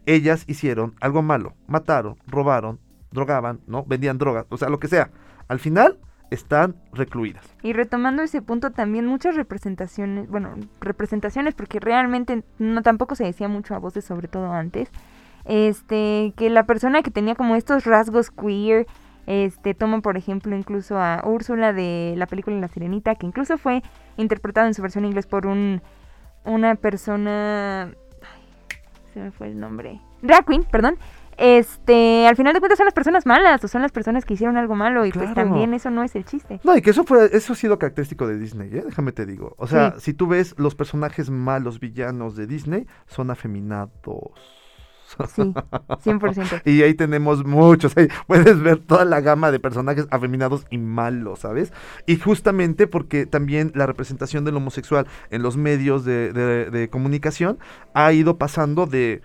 Ellas 0.05 0.45
hicieron 0.47 0.95
algo 1.01 1.21
malo, 1.21 1.55
mataron, 1.67 2.15
robaron, 2.25 2.79
drogaban, 3.11 3.59
¿no? 3.67 3.83
Vendían 3.85 4.17
drogas, 4.17 4.45
o 4.49 4.57
sea, 4.57 4.69
lo 4.69 4.79
que 4.79 4.87
sea. 4.87 5.11
Al 5.49 5.59
final 5.59 5.99
están 6.29 6.75
recluidas. 6.93 7.45
Y 7.61 7.73
retomando 7.73 8.23
ese 8.23 8.41
punto 8.41 8.71
también 8.71 9.05
muchas 9.05 9.35
representaciones, 9.35 10.29
bueno, 10.29 10.55
representaciones 10.79 11.55
porque 11.55 11.79
realmente 11.79 12.43
no 12.59 12.81
tampoco 12.81 13.15
se 13.15 13.25
decía 13.25 13.47
mucho 13.47 13.75
a 13.75 13.79
voces 13.79 14.05
sobre 14.05 14.27
todo 14.27 14.51
antes, 14.51 14.89
este, 15.47 16.33
que 16.35 16.49
la 16.49 16.65
persona 16.65 17.01
que 17.01 17.11
tenía 17.11 17.35
como 17.35 17.55
estos 17.55 17.85
rasgos 17.85 18.29
queer, 18.29 18.85
este, 19.25 19.73
toma 19.73 20.01
por 20.01 20.17
ejemplo 20.17 20.55
incluso 20.55 20.97
a 20.99 21.23
Úrsula 21.25 21.73
de 21.73 22.13
la 22.17 22.27
película 22.27 22.59
La 22.59 22.67
Sirenita, 22.67 23.15
que 23.15 23.25
incluso 23.25 23.57
fue 23.57 23.81
interpretado 24.17 24.67
en 24.67 24.73
su 24.73 24.81
versión 24.81 25.05
inglés 25.05 25.25
por 25.25 25.47
un, 25.47 25.81
una 26.43 26.75
persona, 26.75 27.83
ay, 27.83 28.77
se 29.13 29.19
me 29.19 29.31
fue 29.31 29.47
el 29.47 29.59
nombre, 29.59 30.01
drag 30.21 30.45
queen, 30.45 30.63
perdón, 30.63 30.97
este, 31.37 32.27
al 32.27 32.35
final 32.35 32.53
de 32.53 32.59
cuentas 32.59 32.77
son 32.77 32.85
las 32.85 32.95
personas 32.95 33.25
malas 33.27 33.63
o 33.63 33.67
son 33.67 33.83
las 33.83 33.91
personas 33.91 34.25
que 34.25 34.33
hicieron 34.33 34.57
algo 34.57 34.75
malo 34.75 35.05
y 35.05 35.11
pues 35.11 35.33
también 35.35 35.73
eso 35.75 35.91
no 35.91 36.03
es 36.03 36.15
el 36.15 36.25
chiste. 36.25 36.59
No, 36.63 36.75
y 36.75 36.81
que 36.81 36.89
eso 36.89 37.03
fue, 37.03 37.29
eso 37.31 37.53
ha 37.53 37.55
sido 37.55 37.77
característico 37.77 38.27
de 38.27 38.39
Disney, 38.39 38.69
¿eh? 38.73 38.83
déjame 38.85 39.11
te 39.11 39.25
digo. 39.25 39.53
O 39.57 39.67
sea, 39.67 39.99
si 39.99 40.13
tú 40.13 40.27
ves 40.27 40.55
los 40.57 40.73
personajes 40.75 41.29
malos 41.29 41.79
villanos 41.79 42.35
de 42.35 42.47
Disney, 42.47 42.87
son 43.05 43.29
afeminados. 43.29 44.31
Sí, 45.07 45.41
100%. 45.41 46.61
y 46.65 46.81
ahí 46.81 46.93
tenemos 46.93 47.45
muchos. 47.45 47.93
Puedes 48.27 48.61
ver 48.61 48.79
toda 48.79 49.05
la 49.05 49.21
gama 49.21 49.51
de 49.51 49.59
personajes 49.59 50.05
afeminados 50.11 50.65
y 50.69 50.77
malos, 50.77 51.39
¿sabes? 51.39 51.71
Y 52.05 52.17
justamente 52.17 52.87
porque 52.87 53.25
también 53.25 53.71
la 53.73 53.85
representación 53.85 54.43
del 54.43 54.57
homosexual 54.57 55.07
en 55.29 55.43
los 55.43 55.55
medios 55.55 56.03
de 56.03 56.89
comunicación 56.91 57.57
ha 57.93 58.11
ido 58.11 58.37
pasando 58.37 58.85
de 58.85 59.21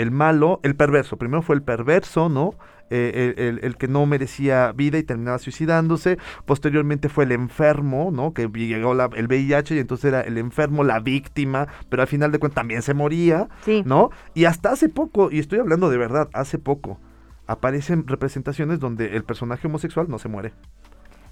el 0.00 0.10
malo, 0.10 0.60
el 0.62 0.76
perverso. 0.76 1.18
Primero 1.18 1.42
fue 1.42 1.56
el 1.56 1.62
perverso, 1.62 2.28
¿no? 2.28 2.54
Eh, 2.92 3.58
el, 3.62 3.76
que 3.76 3.86
no 3.86 4.04
merecía 4.04 4.72
vida 4.72 4.98
y 4.98 5.02
terminaba 5.02 5.38
suicidándose. 5.38 6.18
Posteriormente 6.46 7.08
fue 7.08 7.24
el 7.24 7.32
enfermo, 7.32 8.10
¿no? 8.10 8.32
Que 8.32 8.48
llegó 8.48 8.92
el 8.92 9.26
VIH 9.26 9.76
y 9.76 9.78
entonces 9.78 10.06
era 10.06 10.22
el 10.22 10.38
enfermo, 10.38 10.84
la 10.84 11.00
víctima, 11.00 11.68
pero 11.88 12.02
al 12.02 12.08
final 12.08 12.32
de 12.32 12.38
cuentas 12.38 12.56
también 12.56 12.82
se 12.82 12.94
moría, 12.94 13.48
¿no? 13.84 14.10
Y 14.34 14.46
hasta 14.46 14.72
hace 14.72 14.88
poco, 14.88 15.30
y 15.30 15.38
estoy 15.38 15.58
hablando 15.58 15.90
de 15.90 15.98
verdad, 15.98 16.30
hace 16.32 16.58
poco, 16.58 16.98
aparecen 17.46 18.08
representaciones 18.08 18.80
donde 18.80 19.16
el 19.16 19.22
personaje 19.22 19.66
homosexual 19.66 20.08
no 20.08 20.18
se 20.18 20.28
muere. 20.28 20.52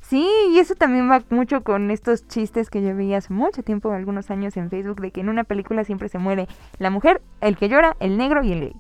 Sí, 0.09 0.27
y 0.51 0.59
eso 0.59 0.75
también 0.75 1.11
va 1.11 1.23
mucho 1.29 1.63
con 1.63 1.91
estos 1.91 2.27
chistes 2.27 2.71
que 2.71 2.81
yo 2.81 2.97
veía 2.97 3.19
hace 3.19 3.31
mucho 3.31 3.63
tiempo, 3.63 3.93
algunos 3.93 4.31
años 4.31 4.57
en 4.57 4.71
Facebook, 4.71 5.03
de 5.03 5.11
que 5.11 5.21
en 5.21 5.29
una 5.29 5.45
película 5.45 5.85
siempre 5.85 6.09
se 6.09 6.17
muere 6.17 6.49
la 6.79 6.89
mujer, 6.89 7.21
el 7.43 7.59
que 7.59 7.69
llora, 7.69 7.95
el 8.01 8.17
negro 8.17 8.43
y 8.43 8.53
el 8.53 8.61
gay. 8.61 8.77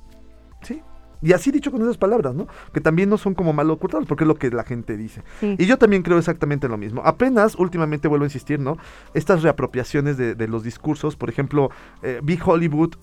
Sí. 0.62 0.82
Y 1.20 1.34
así 1.34 1.50
dicho 1.50 1.70
con 1.70 1.82
esas 1.82 1.98
palabras, 1.98 2.34
¿no? 2.34 2.46
Que 2.72 2.80
también 2.80 3.10
no 3.10 3.18
son 3.18 3.34
como 3.34 3.52
mal 3.52 3.70
ocultados, 3.70 4.06
porque 4.06 4.24
es 4.24 4.28
lo 4.28 4.36
que 4.36 4.50
la 4.50 4.64
gente 4.64 4.96
dice. 4.96 5.22
Y 5.42 5.66
yo 5.66 5.76
también 5.76 6.02
creo 6.02 6.16
exactamente 6.16 6.66
lo 6.66 6.78
mismo. 6.78 7.02
Apenas, 7.04 7.56
últimamente 7.56 8.08
vuelvo 8.08 8.24
a 8.24 8.28
insistir, 8.28 8.58
¿no? 8.58 8.78
Estas 9.12 9.42
reapropiaciones 9.42 10.16
de, 10.16 10.48
los 10.48 10.62
discursos, 10.62 11.16
por 11.16 11.28
ejemplo, 11.28 11.70
eh, 12.02 12.20
vi 12.22 12.38
Hollywood, 12.42 12.94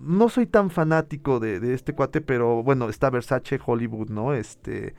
no 0.00 0.30
soy 0.30 0.46
tan 0.46 0.70
fanático 0.70 1.38
de, 1.38 1.60
de, 1.60 1.74
este 1.74 1.92
cuate, 1.92 2.22
pero 2.22 2.62
bueno, 2.62 2.88
está 2.88 3.10
Versace 3.10 3.60
Hollywood, 3.62 4.08
¿no? 4.08 4.32
Este, 4.32 4.94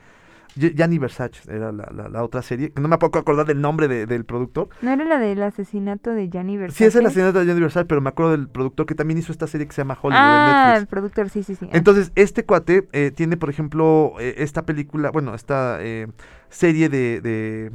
Gianni 0.56 0.98
Versace 0.98 1.40
era 1.48 1.72
la, 1.72 2.08
la, 2.08 2.24
otra 2.24 2.42
serie, 2.42 2.70
que 2.72 2.80
no 2.80 2.88
me 2.88 2.98
puedo 2.98 3.18
acordar 3.18 3.46
del 3.46 3.60
nombre 3.60 3.88
del 3.88 4.24
productor. 4.24 4.68
¿No 4.82 4.90
era 4.90 5.04
la 5.04 5.18
del 5.18 5.42
asesinato 5.42 6.10
de 6.10 6.28
Gianni 6.28 6.56
Versace? 6.56 6.78
Sí, 6.78 6.84
es 6.84 6.96
el 6.96 7.06
asesinato 7.06 7.38
de 7.38 7.46
Gianni 7.46 7.60
Versace, 7.60 7.84
pero 7.86 8.00
me 8.00 8.08
acuerdo 8.08 8.32
del 8.32 8.48
productor 8.48 8.86
que 8.86 8.94
también 8.94 9.18
hizo 9.18 9.32
esta 9.32 9.46
serie 9.46 9.66
que 9.66 9.72
se 9.72 9.82
llama 9.82 9.98
Hollywood 10.00 10.20
ah, 10.20 10.74
el 10.76 10.86
productor, 10.86 11.30
sí, 11.30 11.42
sí, 11.42 11.54
sí. 11.54 11.68
Entonces, 11.72 12.12
este 12.14 12.44
cuate 12.44 12.88
eh, 12.92 13.12
tiene, 13.14 13.36
por 13.36 13.50
ejemplo, 13.50 14.14
eh, 14.18 14.34
esta 14.38 14.64
película, 14.66 15.10
bueno, 15.10 15.34
esta 15.34 15.78
eh, 15.80 16.08
serie 16.48 16.88
de, 16.88 17.20
de, 17.20 17.70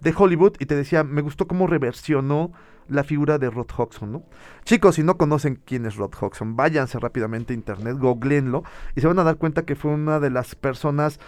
de 0.00 0.14
Hollywood, 0.16 0.54
y 0.58 0.66
te 0.66 0.74
decía, 0.76 1.04
me 1.04 1.22
gustó 1.22 1.46
cómo 1.46 1.66
reversionó 1.66 2.52
la 2.88 3.04
figura 3.04 3.38
de 3.38 3.50
Rod 3.50 3.68
Hodgson, 3.76 4.12
¿no? 4.12 4.22
Chicos, 4.64 4.96
si 4.96 5.02
no 5.02 5.16
conocen 5.16 5.60
quién 5.64 5.86
es 5.86 5.96
Rod 5.96 6.12
Hodgson, 6.20 6.56
váyanse 6.56 6.98
rápidamente 6.98 7.52
a 7.52 7.56
internet, 7.56 7.96
googleenlo 7.98 8.62
y 8.94 9.00
se 9.00 9.06
van 9.06 9.18
a 9.18 9.24
dar 9.24 9.36
cuenta 9.36 9.64
que 9.64 9.74
fue 9.74 9.92
una 9.92 10.20
de 10.20 10.30
las 10.30 10.54
personas 10.54 11.18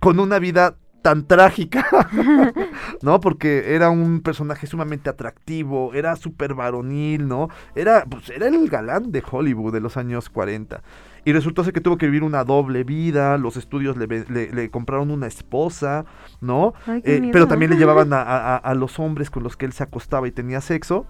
con 0.00 0.20
una 0.20 0.38
vida 0.38 0.76
tan 1.02 1.26
trágica, 1.26 1.86
¿no? 3.02 3.20
Porque 3.20 3.74
era 3.74 3.88
un 3.90 4.20
personaje 4.20 4.66
sumamente 4.66 5.08
atractivo, 5.10 5.94
era 5.94 6.16
súper 6.16 6.54
varonil, 6.54 7.28
¿no? 7.28 7.48
Era, 7.74 8.04
pues, 8.04 8.30
era 8.30 8.48
el 8.48 8.68
galán 8.68 9.12
de 9.12 9.22
Hollywood 9.28 9.72
de 9.72 9.80
los 9.80 9.96
años 9.96 10.28
40. 10.28 10.82
Y 11.24 11.32
resultó 11.32 11.62
ser 11.62 11.72
que 11.72 11.80
tuvo 11.80 11.98
que 11.98 12.06
vivir 12.06 12.22
una 12.22 12.44
doble 12.44 12.84
vida, 12.84 13.38
los 13.38 13.56
estudios 13.56 13.96
le, 13.96 14.06
ve- 14.06 14.24
le- 14.28 14.50
le 14.52 14.70
compraron 14.70 15.10
una 15.10 15.26
esposa, 15.26 16.04
¿no? 16.40 16.74
Ay, 16.86 17.02
Eh, 17.04 17.20
pero 17.32 17.46
también 17.46 17.70
le 17.70 17.76
llevaban 17.80 18.12
a, 18.12 18.22
a- 18.22 18.56
a 18.56 18.74
los 18.74 18.98
hombres 18.98 19.30
con 19.30 19.42
los 19.42 19.56
que 19.56 19.66
él 19.66 19.72
se 19.72 19.82
acostaba 19.82 20.26
y 20.26 20.32
tenía 20.32 20.60
sexo. 20.60 21.06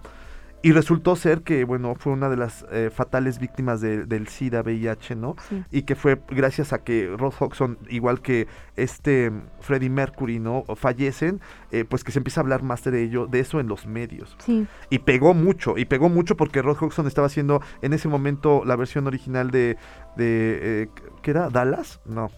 Y 0.60 0.72
resultó 0.72 1.14
ser 1.14 1.42
que, 1.42 1.62
bueno, 1.64 1.94
fue 1.96 2.12
una 2.12 2.28
de 2.28 2.36
las 2.36 2.66
eh, 2.72 2.90
fatales 2.92 3.38
víctimas 3.38 3.80
de- 3.80 4.06
del 4.06 4.26
SIDA, 4.26 4.62
VIH, 4.62 5.14
¿no? 5.14 5.36
Sí. 5.48 5.62
Y 5.70 5.82
que 5.82 5.94
fue 5.94 6.20
gracias 6.28 6.72
a 6.72 6.82
que 6.82 7.14
Ross 7.16 7.36
Hodgson, 7.40 7.78
igual 7.88 8.20
que 8.22 8.48
este 8.74 9.30
mm, 9.30 9.42
Freddie 9.60 9.88
Mercury, 9.90 10.40
¿no? 10.40 10.64
Fallecen, 10.74 11.40
eh, 11.70 11.84
pues 11.88 12.02
que 12.02 12.10
se 12.10 12.18
empieza 12.18 12.40
a 12.40 12.42
hablar 12.42 12.64
más 12.64 12.82
de 12.82 13.02
ello, 13.04 13.26
de 13.28 13.38
eso 13.38 13.60
en 13.60 13.68
los 13.68 13.86
medios. 13.86 14.36
Sí. 14.40 14.66
Y 14.90 14.98
pegó 15.00 15.32
mucho, 15.32 15.78
y 15.78 15.84
pegó 15.84 16.08
mucho 16.08 16.36
porque 16.36 16.60
Ross 16.60 16.82
Hodgson 16.82 17.06
estaba 17.06 17.28
haciendo 17.28 17.62
en 17.82 17.92
ese 17.92 18.08
momento 18.08 18.64
la 18.64 18.74
versión 18.74 19.06
original 19.06 19.52
de, 19.52 19.76
de 20.16 20.58
eh, 20.82 20.88
¿qué 21.22 21.30
era? 21.30 21.50
¿Dallas? 21.50 22.00
No. 22.04 22.30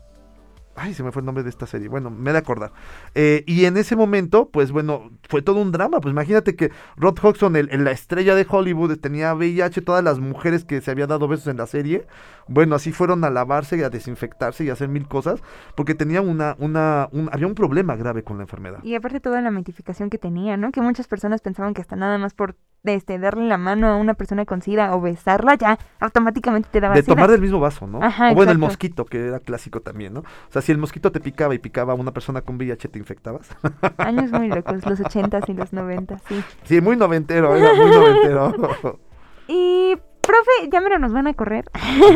Ay, 0.83 0.95
se 0.95 1.03
me 1.03 1.12
fue 1.12 1.20
el 1.20 1.26
nombre 1.26 1.45
de 1.45 1.51
esta 1.51 1.66
serie. 1.66 1.89
Bueno, 1.89 2.11
me 2.11 2.31
he 2.31 2.33
de 2.33 2.39
acordar. 2.39 2.72
Eh, 3.14 3.45
y 3.47 3.66
en 3.66 3.76
ese 3.76 3.97
momento, 3.97 4.49
pues 4.51 4.72
bueno, 4.72 5.11
fue 5.28 5.43
todo 5.43 5.61
un 5.61 5.72
drama. 5.72 6.01
Pues 6.01 6.12
imagínate 6.12 6.57
que 6.57 6.70
Rod 6.97 7.18
Hodgson, 7.22 7.55
el, 7.57 7.68
la 7.85 7.91
estrella 7.91 8.35
de 8.35 8.47
Hollywood, 8.49 8.97
tenía 8.99 9.35
VIH, 9.35 9.83
todas 9.83 10.03
las 10.03 10.18
mujeres 10.20 10.64
que 10.64 10.81
se 10.81 10.91
había 10.91 11.07
dado 11.07 11.28
besos 11.28 11.49
en 11.49 11.59
la 11.59 11.66
serie. 11.66 12.07
Bueno, 12.49 12.74
así 12.76 12.93
fueron 12.93 13.22
a 13.24 13.31
lavarse 13.31 13.76
y 13.76 13.83
a 13.83 13.91
desinfectarse 13.91 14.64
y 14.64 14.70
a 14.70 14.72
hacer 14.72 14.89
mil 14.89 15.07
cosas, 15.07 15.43
porque 15.76 15.95
tenía 15.95 16.20
una, 16.22 16.57
una, 16.59 17.09
un- 17.12 17.28
había 17.33 17.47
un 17.47 17.55
problema 17.55 17.95
grave 17.97 18.24
con 18.24 18.39
la 18.39 18.45
enfermedad. 18.45 18.83
Y 18.83 18.95
aparte 18.95 19.20
toda 19.20 19.41
la 19.41 19.51
mitificación 19.51 20.09
que 20.11 20.18
tenía, 20.18 20.57
¿no? 20.57 20.72
Que 20.72 20.81
muchas 20.81 21.07
personas 21.09 21.43
pensaban 21.43 21.74
que 21.74 21.81
hasta 21.83 21.95
nada 21.97 22.16
más 22.18 22.35
por 22.35 22.57
este, 22.85 23.18
darle 23.18 23.47
la 23.47 23.59
mano 23.59 23.89
a 23.89 23.97
una 23.97 24.14
persona 24.14 24.45
con 24.45 24.62
SIDA 24.62 24.95
o 24.95 25.01
besarla 25.01 25.55
ya 25.57 25.78
automáticamente 25.99 26.68
te 26.72 26.81
daba 26.81 26.95
De 26.95 27.03
SIDA. 27.03 27.14
tomar 27.14 27.31
del 27.31 27.41
mismo 27.41 27.61
vaso, 27.61 27.87
¿no? 27.87 28.03
Ajá, 28.03 28.33
o 28.33 28.35
bueno, 28.35 28.53
el 28.53 28.59
mosquito, 28.59 29.05
que 29.05 29.26
era 29.28 29.39
clásico 29.41 29.81
también, 29.81 30.14
¿no? 30.14 30.20
O 30.20 30.53
sea, 30.53 30.62
si 30.62 30.72
el 30.72 30.78
mosquito 30.78 31.12
te 31.12 31.20
picaba 31.20 31.55
y 31.55 31.59
picaba 31.59 31.93
a 31.93 31.97
una 31.97 32.12
persona 32.12 32.41
con 32.43 32.57
VIH, 32.57 32.89
¿te 32.89 32.99
infectabas? 32.99 33.49
Años 33.99 34.31
muy 34.33 34.49
locos, 34.55 34.85
los 34.87 35.01
ochentas 35.01 35.45
y 35.49 35.55
los 35.55 35.72
noventas, 35.72 36.22
sí. 36.28 36.43
sí, 36.64 36.81
muy 36.81 36.97
noventero, 36.97 37.55
era 37.57 37.74
muy 37.74 37.91
noventero. 37.91 38.99
Y, 39.53 39.97
profe, 40.20 40.70
ya 40.70 40.81
mero 40.81 41.01
nos 41.01 41.12
van 41.12 41.26
a 41.26 41.35
correr. 41.35 41.64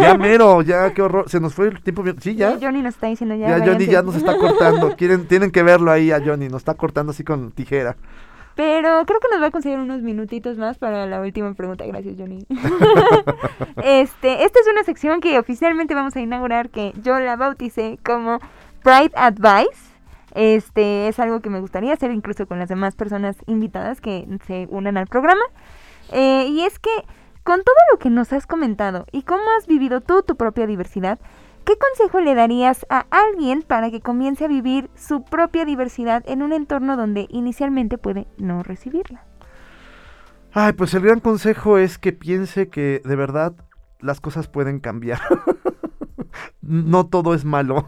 ya 0.01 0.17
mero, 0.17 0.63
ya, 0.63 0.95
qué 0.95 1.03
horror. 1.03 1.29
Se 1.29 1.41
nos 1.41 1.53
fue 1.53 1.67
el 1.67 1.83
tiempo. 1.83 2.05
Sí, 2.21 2.37
ya. 2.37 2.57
Johnny 2.63 2.81
nos 2.81 2.95
está 2.95 3.09
diciendo 3.09 3.35
ya. 3.35 3.49
Ya 3.49 3.59
Johnny 3.59 3.71
váyanse. 3.71 3.91
ya 3.91 4.03
nos 4.03 4.15
está 4.15 4.39
cortando. 4.39 4.95
Quieren, 4.97 5.27
tienen 5.27 5.51
que 5.51 5.65
verlo 5.65 5.91
ahí 5.91 6.13
a 6.13 6.21
Johnny. 6.25 6.47
Nos 6.49 6.59
está 6.59 6.75
cortando 6.75 7.11
así 7.11 7.25
con 7.25 7.51
tijera. 7.51 7.97
Pero 8.55 9.05
creo 9.05 9.21
que 9.21 9.29
nos 9.33 9.43
va 9.43 9.47
a 9.47 9.51
conseguir 9.51 9.79
unos 9.79 10.03
minutitos 10.03 10.57
más 10.57 10.79
para 10.79 11.07
la 11.07 11.21
última 11.21 11.55
pregunta. 11.55 11.85
Gracias, 11.87 12.15
Johnny. 12.17 12.47
este, 13.83 14.45
esta 14.45 14.61
es 14.61 14.69
una 14.71 14.85
sección 14.85 15.21
que 15.21 15.39
oficialmente 15.39 15.95
vamos 15.95 16.15
a 16.15 16.21
inaugurar 16.21 16.71
que 16.71 16.93
yo 17.03 17.19
la 17.19 17.37
bauticé 17.37 17.99
como 18.05 18.39
Pride 18.83 19.13
Advice. 19.17 19.93
Este 20.35 21.09
es 21.09 21.19
algo 21.19 21.41
que 21.41 21.51
me 21.51 21.61
gustaría 21.61 21.93
hacer 21.93 22.11
incluso 22.13 22.47
con 22.47 22.59
las 22.59 22.69
demás 22.69 22.95
personas 22.95 23.37
invitadas 23.47 24.01
que 24.01 24.27
se 24.47 24.69
unan 24.71 24.97
al 24.97 25.07
programa. 25.07 25.45
Eh, 26.13 26.47
y 26.49 26.63
es 26.63 26.79
que 26.79 26.91
con 27.43 27.63
todo 27.63 27.77
lo 27.93 27.99
que 27.99 28.11
nos 28.11 28.33
has 28.33 28.47
comentado 28.47 29.07
y 29.13 29.23
cómo 29.23 29.43
has 29.59 29.67
vivido 29.67 30.01
tú 30.01 30.23
tu 30.23 30.37
propia 30.37 30.67
diversidad, 30.67 31.19
¿qué 31.65 31.75
consejo 31.79 32.21
le 32.21 32.35
darías 32.35 32.87
a 32.89 33.07
alguien 33.11 33.63
para 33.63 33.91
que 33.91 34.01
comience 34.01 34.45
a 34.45 34.49
vivir 34.49 34.91
su 34.95 35.25
propia 35.25 35.65
diversidad 35.65 36.23
en 36.27 36.43
un 36.43 36.53
entorno 36.53 36.97
donde 36.97 37.27
inicialmente 37.31 37.99
puede 37.99 38.27
no 38.39 38.63
recibirla? 38.63 39.25
Ay, 40.53 40.73
pues 40.75 40.95
el 40.95 41.03
gran 41.03 41.21
consejo 41.21 41.79
es 41.79 41.99
que 41.99 42.13
piense 42.13 42.69
que 42.69 43.03
de 43.05 43.17
verdad 43.17 43.55
las 43.99 44.21
cosas 44.21 44.47
pueden 44.47 44.79
cambiar. 44.79 45.21
no 46.63 47.07
todo 47.07 47.35
es 47.35 47.45
malo. 47.45 47.87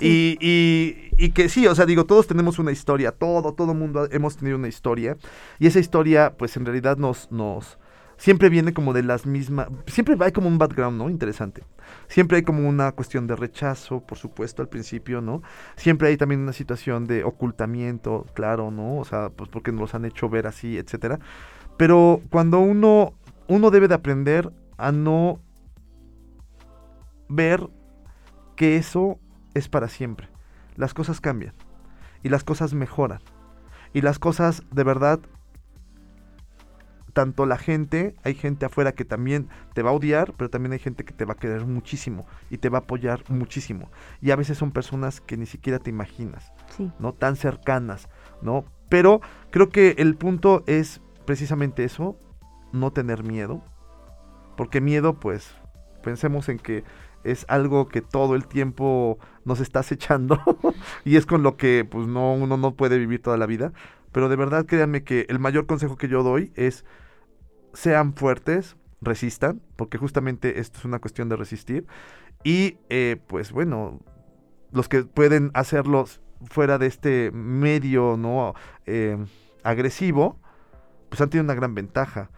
y, 0.00 0.36
y, 0.40 1.10
y 1.18 1.30
que 1.30 1.48
sí, 1.48 1.66
o 1.66 1.74
sea, 1.74 1.86
digo, 1.86 2.06
todos 2.06 2.28
tenemos 2.28 2.60
una 2.60 2.70
historia, 2.70 3.10
todo, 3.10 3.54
todo 3.54 3.74
mundo 3.74 4.08
hemos 4.12 4.36
tenido 4.36 4.56
una 4.56 4.68
historia. 4.68 5.16
Y 5.58 5.66
esa 5.66 5.80
historia, 5.80 6.36
pues 6.36 6.56
en 6.56 6.64
realidad 6.64 6.96
nos, 6.96 7.32
nos, 7.32 7.79
siempre 8.20 8.50
viene 8.50 8.74
como 8.74 8.92
de 8.92 9.02
las 9.02 9.24
mismas, 9.24 9.68
siempre 9.86 10.14
hay 10.20 10.30
como 10.30 10.46
un 10.46 10.58
background, 10.58 10.98
¿no? 10.98 11.08
Interesante. 11.08 11.64
Siempre 12.06 12.36
hay 12.36 12.42
como 12.42 12.68
una 12.68 12.92
cuestión 12.92 13.26
de 13.26 13.34
rechazo, 13.34 14.00
por 14.00 14.18
supuesto, 14.18 14.60
al 14.60 14.68
principio, 14.68 15.22
¿no? 15.22 15.42
Siempre 15.76 16.08
hay 16.08 16.18
también 16.18 16.42
una 16.42 16.52
situación 16.52 17.06
de 17.06 17.24
ocultamiento, 17.24 18.26
claro, 18.34 18.70
¿no? 18.70 18.98
O 18.98 19.06
sea, 19.06 19.30
pues 19.30 19.48
porque 19.48 19.72
nos 19.72 19.94
han 19.94 20.04
hecho 20.04 20.28
ver 20.28 20.46
así, 20.46 20.76
etcétera. 20.76 21.18
Pero 21.78 22.20
cuando 22.28 22.60
uno, 22.60 23.14
uno 23.48 23.70
debe 23.70 23.88
de 23.88 23.94
aprender 23.94 24.52
a 24.76 24.92
no 24.92 25.40
ver 27.30 27.70
que 28.54 28.76
eso 28.76 29.18
es 29.54 29.70
para 29.70 29.88
siempre. 29.88 30.28
Las 30.76 30.92
cosas 30.92 31.22
cambian 31.22 31.54
y 32.22 32.28
las 32.28 32.44
cosas 32.44 32.74
mejoran. 32.74 33.20
Y 33.94 34.02
las 34.02 34.18
cosas 34.18 34.62
de 34.70 34.84
verdad, 34.84 35.20
tanto 37.10 37.46
la 37.46 37.58
gente, 37.58 38.14
hay 38.22 38.34
gente 38.34 38.66
afuera 38.66 38.92
que 38.92 39.04
también 39.04 39.48
te 39.74 39.82
va 39.82 39.90
a 39.90 39.94
odiar, 39.94 40.34
pero 40.36 40.50
también 40.50 40.72
hay 40.72 40.78
gente 40.78 41.04
que 41.04 41.12
te 41.12 41.24
va 41.24 41.34
a 41.34 41.36
querer 41.36 41.66
muchísimo 41.66 42.26
y 42.50 42.58
te 42.58 42.68
va 42.68 42.78
a 42.78 42.80
apoyar 42.82 43.22
muchísimo. 43.28 43.90
Y 44.20 44.30
a 44.30 44.36
veces 44.36 44.58
son 44.58 44.72
personas 44.72 45.20
que 45.20 45.36
ni 45.36 45.46
siquiera 45.46 45.78
te 45.78 45.90
imaginas. 45.90 46.52
Sí. 46.76 46.90
¿no? 46.98 47.12
Tan 47.12 47.36
cercanas, 47.36 48.08
¿no? 48.42 48.64
Pero 48.88 49.20
creo 49.50 49.68
que 49.68 49.94
el 49.98 50.16
punto 50.16 50.64
es 50.66 51.00
precisamente 51.24 51.84
eso, 51.84 52.16
no 52.72 52.92
tener 52.92 53.22
miedo, 53.22 53.62
porque 54.56 54.80
miedo, 54.80 55.14
pues, 55.20 55.54
pensemos 56.02 56.48
en 56.48 56.58
que 56.58 56.84
es 57.22 57.44
algo 57.48 57.88
que 57.88 58.00
todo 58.00 58.34
el 58.34 58.46
tiempo 58.46 59.18
nos 59.44 59.60
está 59.60 59.80
acechando 59.80 60.40
y 61.04 61.16
es 61.16 61.26
con 61.26 61.42
lo 61.42 61.56
que, 61.56 61.86
pues, 61.88 62.06
no, 62.06 62.34
uno 62.34 62.56
no 62.56 62.74
puede 62.74 62.98
vivir 62.98 63.22
toda 63.22 63.36
la 63.36 63.46
vida. 63.46 63.72
Pero 64.12 64.28
de 64.28 64.36
verdad, 64.36 64.66
créanme 64.66 65.04
que 65.04 65.26
el 65.28 65.38
mayor 65.38 65.66
consejo 65.66 65.96
que 65.96 66.08
yo 66.08 66.22
doy 66.22 66.52
es 66.56 66.84
sean 67.72 68.14
fuertes, 68.14 68.76
resistan, 69.00 69.62
porque 69.76 69.98
justamente 69.98 70.60
esto 70.60 70.78
es 70.78 70.84
una 70.84 70.98
cuestión 70.98 71.28
de 71.28 71.36
resistir. 71.36 71.86
Y, 72.44 72.78
eh, 72.88 73.18
pues, 73.26 73.52
bueno, 73.52 74.00
los 74.72 74.88
que 74.88 75.04
pueden 75.04 75.50
hacerlos 75.54 76.20
fuera 76.48 76.78
de 76.78 76.86
este 76.86 77.30
medio 77.32 78.16
no 78.16 78.54
Eh, 78.86 79.18
agresivo, 79.62 80.38
pues 81.10 81.20
han 81.20 81.30
tenido 81.30 81.44
una 81.44 81.54
gran 81.54 81.74
ventaja. 81.74 82.30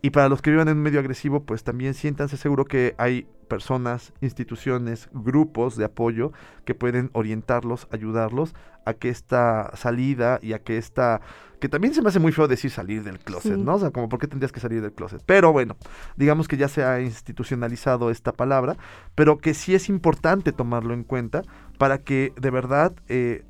Y 0.00 0.10
para 0.10 0.28
los 0.28 0.42
que 0.42 0.50
vivan 0.50 0.68
en 0.68 0.76
un 0.76 0.82
medio 0.82 1.00
agresivo, 1.00 1.42
pues 1.42 1.64
también 1.64 1.94
siéntanse 1.94 2.36
seguro 2.36 2.64
que 2.64 2.94
hay 2.98 3.26
personas, 3.48 4.12
instituciones, 4.20 5.08
grupos 5.12 5.76
de 5.76 5.86
apoyo 5.86 6.32
que 6.64 6.74
pueden 6.74 7.10
orientarlos, 7.14 7.88
ayudarlos 7.90 8.54
a 8.84 8.94
que 8.94 9.08
esta 9.08 9.72
salida 9.74 10.38
y 10.40 10.52
a 10.52 10.60
que 10.60 10.78
esta... 10.78 11.20
Que 11.60 11.68
también 11.68 11.92
se 11.92 12.02
me 12.02 12.08
hace 12.08 12.20
muy 12.20 12.30
feo 12.30 12.46
decir 12.46 12.70
salir 12.70 13.02
del 13.02 13.18
closet, 13.18 13.56
Sí. 13.56 13.60
¿no? 13.60 13.74
O 13.74 13.78
sea, 13.80 13.90
como 13.90 14.08
por 14.08 14.20
qué 14.20 14.28
tendrías 14.28 14.52
que 14.52 14.60
salir 14.60 14.80
del 14.80 14.92
closet. 14.92 15.20
Pero 15.26 15.52
bueno, 15.52 15.76
digamos 16.16 16.46
que 16.46 16.56
ya 16.56 16.68
se 16.68 16.84
ha 16.84 17.00
institucionalizado 17.00 18.12
esta 18.12 18.32
palabra, 18.32 18.76
pero 19.16 19.38
que 19.38 19.54
sí 19.54 19.74
es 19.74 19.88
importante 19.88 20.52
tomarlo 20.52 20.94
en 20.94 21.02
cuenta 21.02 21.42
para 21.76 21.98
que 21.98 22.32
de 22.40 22.50
verdad 22.50 22.94
eh, 23.08 23.44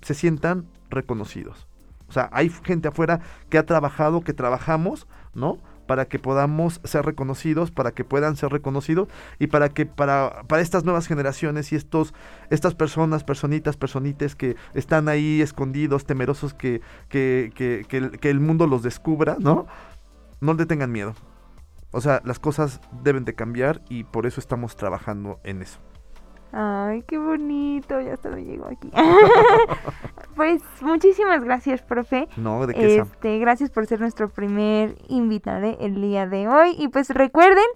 se 0.00 0.14
sientan 0.14 0.66
reconocidos. 0.88 1.68
O 2.08 2.12
sea, 2.12 2.30
hay 2.32 2.48
gente 2.48 2.88
afuera 2.88 3.20
que 3.50 3.58
ha 3.58 3.66
trabajado, 3.66 4.22
que 4.22 4.32
trabajamos, 4.32 5.06
¿no? 5.36 5.58
Para 5.86 6.06
que 6.06 6.18
podamos 6.18 6.80
ser 6.82 7.06
reconocidos, 7.06 7.70
para 7.70 7.92
que 7.92 8.02
puedan 8.02 8.34
ser 8.36 8.50
reconocidos 8.50 9.06
y 9.38 9.46
para 9.46 9.68
que 9.68 9.86
para, 9.86 10.42
para 10.48 10.62
estas 10.62 10.84
nuevas 10.84 11.06
generaciones 11.06 11.72
y 11.72 11.76
estos, 11.76 12.12
estas 12.50 12.74
personas, 12.74 13.22
personitas, 13.22 13.76
personites 13.76 14.34
que 14.34 14.56
están 14.74 15.08
ahí 15.08 15.40
escondidos, 15.40 16.04
temerosos 16.04 16.54
que, 16.54 16.80
que, 17.08 17.52
que, 17.54 17.86
que 17.88 17.98
el, 17.98 18.18
que 18.18 18.30
el 18.30 18.40
mundo 18.40 18.66
los 18.66 18.82
descubra, 18.82 19.36
¿no? 19.38 19.66
No 20.40 20.54
le 20.54 20.66
tengan 20.66 20.90
miedo. 20.90 21.14
O 21.92 22.00
sea, 22.00 22.20
las 22.24 22.40
cosas 22.40 22.80
deben 23.04 23.24
de 23.24 23.34
cambiar 23.34 23.82
y 23.88 24.04
por 24.04 24.26
eso 24.26 24.40
estamos 24.40 24.74
trabajando 24.74 25.38
en 25.44 25.62
eso. 25.62 25.78
Ay, 26.52 27.02
qué 27.06 27.18
bonito, 27.18 28.00
ya 28.00 28.14
hasta 28.14 28.30
me 28.30 28.44
llegó 28.44 28.66
aquí. 28.66 28.90
pues 30.36 30.62
muchísimas 30.80 31.42
gracias, 31.44 31.82
profe. 31.82 32.28
No, 32.36 32.66
de 32.66 32.74
qué? 32.74 32.96
Este, 32.96 33.38
gracias 33.38 33.70
por 33.70 33.86
ser 33.86 34.00
nuestro 34.00 34.28
primer 34.28 34.96
invitado 35.08 35.76
el 35.80 36.00
día 36.00 36.26
de 36.26 36.48
hoy. 36.48 36.74
Y 36.78 36.88
pues 36.88 37.10
recuerden 37.10 37.66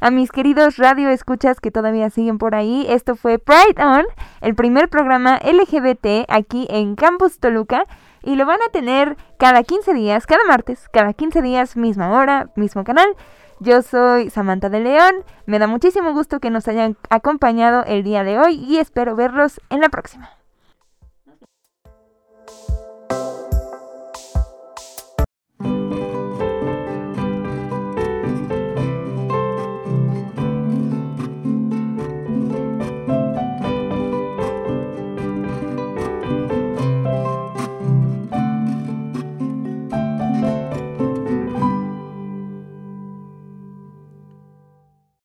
a 0.00 0.10
mis 0.10 0.32
queridos 0.32 0.78
radio 0.78 1.10
escuchas 1.10 1.60
que 1.60 1.70
todavía 1.70 2.10
siguen 2.10 2.38
por 2.38 2.54
ahí. 2.54 2.86
Esto 2.88 3.14
fue 3.14 3.38
Pride 3.38 3.82
On, 3.84 4.04
el 4.40 4.54
primer 4.54 4.88
programa 4.88 5.38
LGBT 5.44 6.24
aquí 6.28 6.66
en 6.70 6.96
Campus 6.96 7.38
Toluca. 7.38 7.84
Y 8.24 8.36
lo 8.36 8.46
van 8.46 8.60
a 8.62 8.70
tener 8.70 9.16
cada 9.38 9.62
15 9.62 9.94
días, 9.94 10.26
cada 10.26 10.44
martes, 10.46 10.88
cada 10.92 11.12
15 11.12 11.42
días, 11.42 11.76
misma 11.76 12.10
hora, 12.10 12.50
mismo 12.56 12.84
canal. 12.84 13.16
Yo 13.62 13.80
soy 13.80 14.28
Samantha 14.28 14.68
de 14.68 14.80
León. 14.80 15.14
Me 15.46 15.60
da 15.60 15.68
muchísimo 15.68 16.12
gusto 16.12 16.40
que 16.40 16.50
nos 16.50 16.66
hayan 16.66 16.96
acompañado 17.10 17.84
el 17.84 18.02
día 18.02 18.24
de 18.24 18.36
hoy 18.36 18.56
y 18.56 18.78
espero 18.78 19.14
verlos 19.14 19.60
en 19.70 19.80
la 19.80 19.88
próxima. 19.88 20.30